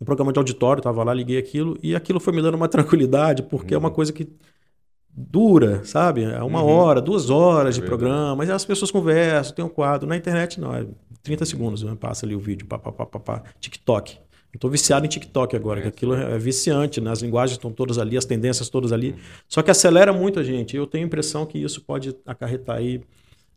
um 0.00 0.04
programa 0.04 0.32
de 0.32 0.38
auditório, 0.38 0.80
estava 0.80 1.04
lá, 1.04 1.14
liguei 1.14 1.38
aquilo, 1.38 1.78
e 1.82 1.94
aquilo 1.94 2.18
foi 2.18 2.32
me 2.32 2.42
dando 2.42 2.56
uma 2.56 2.68
tranquilidade, 2.68 3.42
porque 3.42 3.74
uhum. 3.74 3.78
é 3.78 3.78
uma 3.78 3.88
uhum. 3.88 3.94
coisa 3.94 4.12
que 4.12 4.28
dura, 5.16 5.84
sabe? 5.84 6.24
É 6.24 6.42
uma 6.42 6.62
uhum. 6.62 6.68
hora, 6.68 7.00
duas 7.00 7.30
horas 7.30 7.78
é 7.78 7.80
de 7.80 7.86
programa, 7.86 8.36
mas 8.36 8.50
as 8.50 8.64
pessoas 8.64 8.90
conversam, 8.90 9.54
tem 9.54 9.64
um 9.64 9.68
quadro. 9.68 10.08
Na 10.08 10.16
internet 10.16 10.60
não, 10.60 10.74
é 10.74 10.86
30 11.22 11.44
segundos, 11.44 11.82
né? 11.82 11.96
passa 11.98 12.26
ali 12.26 12.34
o 12.34 12.40
vídeo, 12.40 12.66
pá, 12.66 12.78
pá, 12.78 12.90
pá, 12.90 13.06
pá, 13.06 13.20
pá. 13.20 13.42
TikTok. 13.60 14.18
Eu 14.52 14.60
tô 14.60 14.68
viciado 14.68 15.04
em 15.04 15.08
TikTok 15.08 15.56
agora, 15.56 15.80
é, 15.80 15.82
que 15.82 15.88
aquilo 15.88 16.14
é 16.14 16.38
viciante, 16.38 17.00
né? 17.00 17.10
As 17.10 17.20
linguagens 17.20 17.56
estão 17.56 17.72
todas 17.72 17.98
ali, 17.98 18.16
as 18.16 18.24
tendências 18.24 18.68
todas 18.68 18.92
ali. 18.92 19.10
Uhum. 19.10 19.18
Só 19.48 19.62
que 19.62 19.70
acelera 19.70 20.12
muito 20.12 20.38
a 20.38 20.44
gente. 20.44 20.76
Eu 20.76 20.86
tenho 20.86 21.04
a 21.04 21.06
impressão 21.08 21.44
que 21.44 21.58
isso 21.58 21.80
pode 21.80 22.16
acarretar 22.24 22.76
aí 22.76 23.00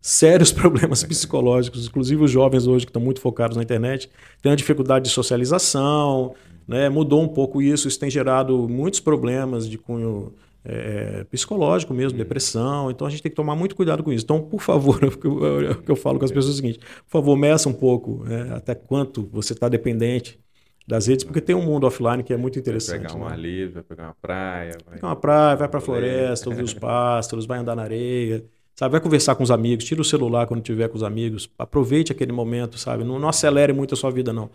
sérios 0.02 0.52
problemas 0.54 1.04
psicológicos, 1.04 1.88
inclusive 1.88 2.24
os 2.24 2.32
jovens 2.32 2.68
hoje 2.68 2.86
que 2.86 2.90
estão 2.90 3.02
muito 3.02 3.20
focados 3.20 3.58
na 3.58 3.64
internet, 3.64 4.10
têm 4.42 4.52
uma 4.52 4.56
dificuldade 4.56 5.06
de 5.06 5.12
socialização, 5.12 6.34
né? 6.68 6.90
mudou 6.90 7.22
um 7.22 7.28
pouco 7.28 7.62
isso, 7.62 7.88
isso 7.88 8.00
tem 8.00 8.10
gerado 8.10 8.68
muitos 8.70 9.00
problemas 9.00 9.70
de 9.70 9.78
cunho 9.78 10.34
é, 10.64 11.24
psicológico 11.26 11.94
mesmo, 11.94 12.18
depressão, 12.18 12.92
então 12.92 13.08
a 13.08 13.10
gente 13.10 13.24
tem 13.24 13.30
que 13.30 13.36
tomar 13.36 13.56
muito 13.56 13.76
cuidado 13.76 14.04
com 14.04 14.12
isso. 14.12 14.26
Então, 14.26 14.42
por 14.42 14.62
favor, 14.62 15.00
o 15.06 15.82
que 15.82 15.92
eu 15.92 15.96
falo 15.96 16.20
com 16.20 16.26
as 16.26 16.32
pessoas 16.32 16.56
é 16.56 16.60
o 16.60 16.62
seguinte, 16.62 16.80
por 16.80 17.12
favor, 17.12 17.38
meça 17.38 17.70
um 17.70 17.74
pouco 17.74 18.24
né? 18.26 18.52
até 18.54 18.76
quanto 18.76 19.30
você 19.32 19.54
está 19.54 19.70
dependente 19.70 20.38
das 20.86 21.08
redes, 21.08 21.26
porque 21.26 21.42
tem 21.42 21.56
um 21.56 21.62
mundo 21.62 21.86
offline 21.86 22.24
que 22.24 22.34
é 22.34 22.38
muito 22.38 22.58
interessante. 22.58 23.02
Vai 23.02 23.08
pegar 23.08 23.20
um 23.20 23.26
né? 23.26 23.32
ar 23.32 23.40
livre, 23.40 23.74
vai 23.74 23.84
pegar 23.84 24.04
uma 24.06 24.16
praia. 24.22 24.72
Vai 24.86 24.96
pegar 24.96 25.08
uma 25.08 25.16
praia, 25.16 25.56
vai 25.56 25.68
para 25.68 25.78
a 25.80 25.82
floresta, 25.82 26.50
ouvir 26.50 26.64
os 26.64 26.74
pássaros, 26.76 27.46
vai 27.46 27.60
andar 27.60 27.76
na 27.76 27.84
areia. 27.84 28.46
Sabe, 28.78 28.92
vai 28.92 29.02
conversar 29.02 29.34
com 29.34 29.42
os 29.42 29.50
amigos, 29.50 29.86
tira 29.86 30.00
o 30.00 30.06
celular 30.06 30.46
quando 30.46 30.60
estiver 30.60 30.88
com 30.88 30.96
os 30.96 31.02
amigos, 31.02 31.50
aproveite 31.58 32.12
aquele 32.12 32.32
momento, 32.32 32.78
sabe? 32.78 33.04
Não, 33.04 33.18
não 33.18 33.28
acelere 33.28 33.74
muito 33.74 33.96
a 33.96 33.98
sua 33.98 34.12
vida, 34.12 34.32
não. 34.32 34.52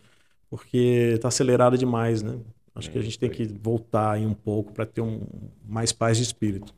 Porque 0.49 1.15
está 1.17 1.27
acelerada 1.27 1.77
demais, 1.77 2.23
né? 2.23 2.39
Acho 2.73 2.89
é, 2.89 2.93
que 2.93 2.99
a 3.01 3.03
gente 3.03 3.19
tem 3.19 3.29
que 3.29 3.45
voltar 3.45 4.13
aí 4.13 4.25
um 4.25 4.33
pouco 4.33 4.73
para 4.73 4.87
ter 4.87 5.01
um, 5.01 5.23
mais 5.69 5.91
paz 5.91 6.19
de 6.19 6.23
espírito. 6.23 6.73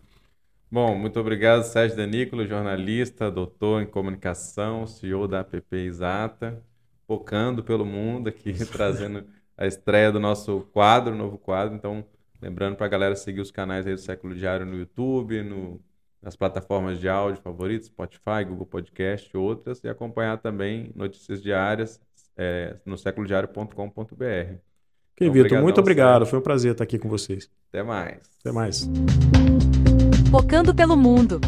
Bom, 0.71 0.97
muito 0.97 1.21
obrigado, 1.21 1.65
Sérgio 1.65 1.99
Danícolo, 1.99 2.47
jornalista, 2.47 3.31
doutor 3.31 3.83
em 3.83 3.87
comunicação, 3.87 4.87
CEO 4.87 5.29
da 5.29 5.41
APP 5.41 5.77
Exata, 5.77 6.63
focando 7.07 7.63
pelo 7.63 7.85
mundo 7.85 8.29
aqui, 8.29 8.55
trazendo 8.73 9.23
a 9.55 9.67
estreia 9.67 10.11
do 10.11 10.19
nosso 10.19 10.61
quadro, 10.73 11.15
novo 11.15 11.37
quadro. 11.37 11.75
Então, 11.75 12.07
lembrando 12.41 12.77
para 12.77 12.87
a 12.87 12.89
galera 12.89 13.15
seguir 13.15 13.43
os 13.43 13.51
canais 13.51 13.87
aí 13.87 13.93
do 13.93 14.01
Século 14.01 14.35
Diário 14.35 14.65
no 14.65 14.79
YouTube, 14.79 15.43
no 15.43 15.79
nas 16.25 16.35
plataformas 16.35 16.99
de 16.99 17.09
áudio 17.09 17.41
favoritas, 17.43 17.87
Spotify, 17.87 18.45
Google 18.49 18.67
Podcast 18.67 19.31
e 19.33 19.37
outras, 19.37 19.85
e 19.85 19.89
acompanhar 19.89 20.39
também 20.39 20.91
notícias 20.97 21.43
diárias 21.43 22.01
é, 22.37 22.77
no 22.87 22.97
séculodiário.com.br. 22.97 23.75
Ok, 23.77 25.29
então, 25.29 25.33
Vitor, 25.33 25.63
muito 25.63 25.81
obrigado. 25.81 26.25
Foi 26.25 26.39
um 26.39 26.43
prazer 26.43 26.73
estar 26.73 26.83
aqui 26.83 26.99
com 26.99 27.09
vocês. 27.09 27.49
Até 27.69 27.83
mais. 27.83 28.19
Até 28.41 28.51
mais. 28.51 28.89
Focando 30.31 30.75
pelo 30.75 30.97
mundo. 30.97 31.41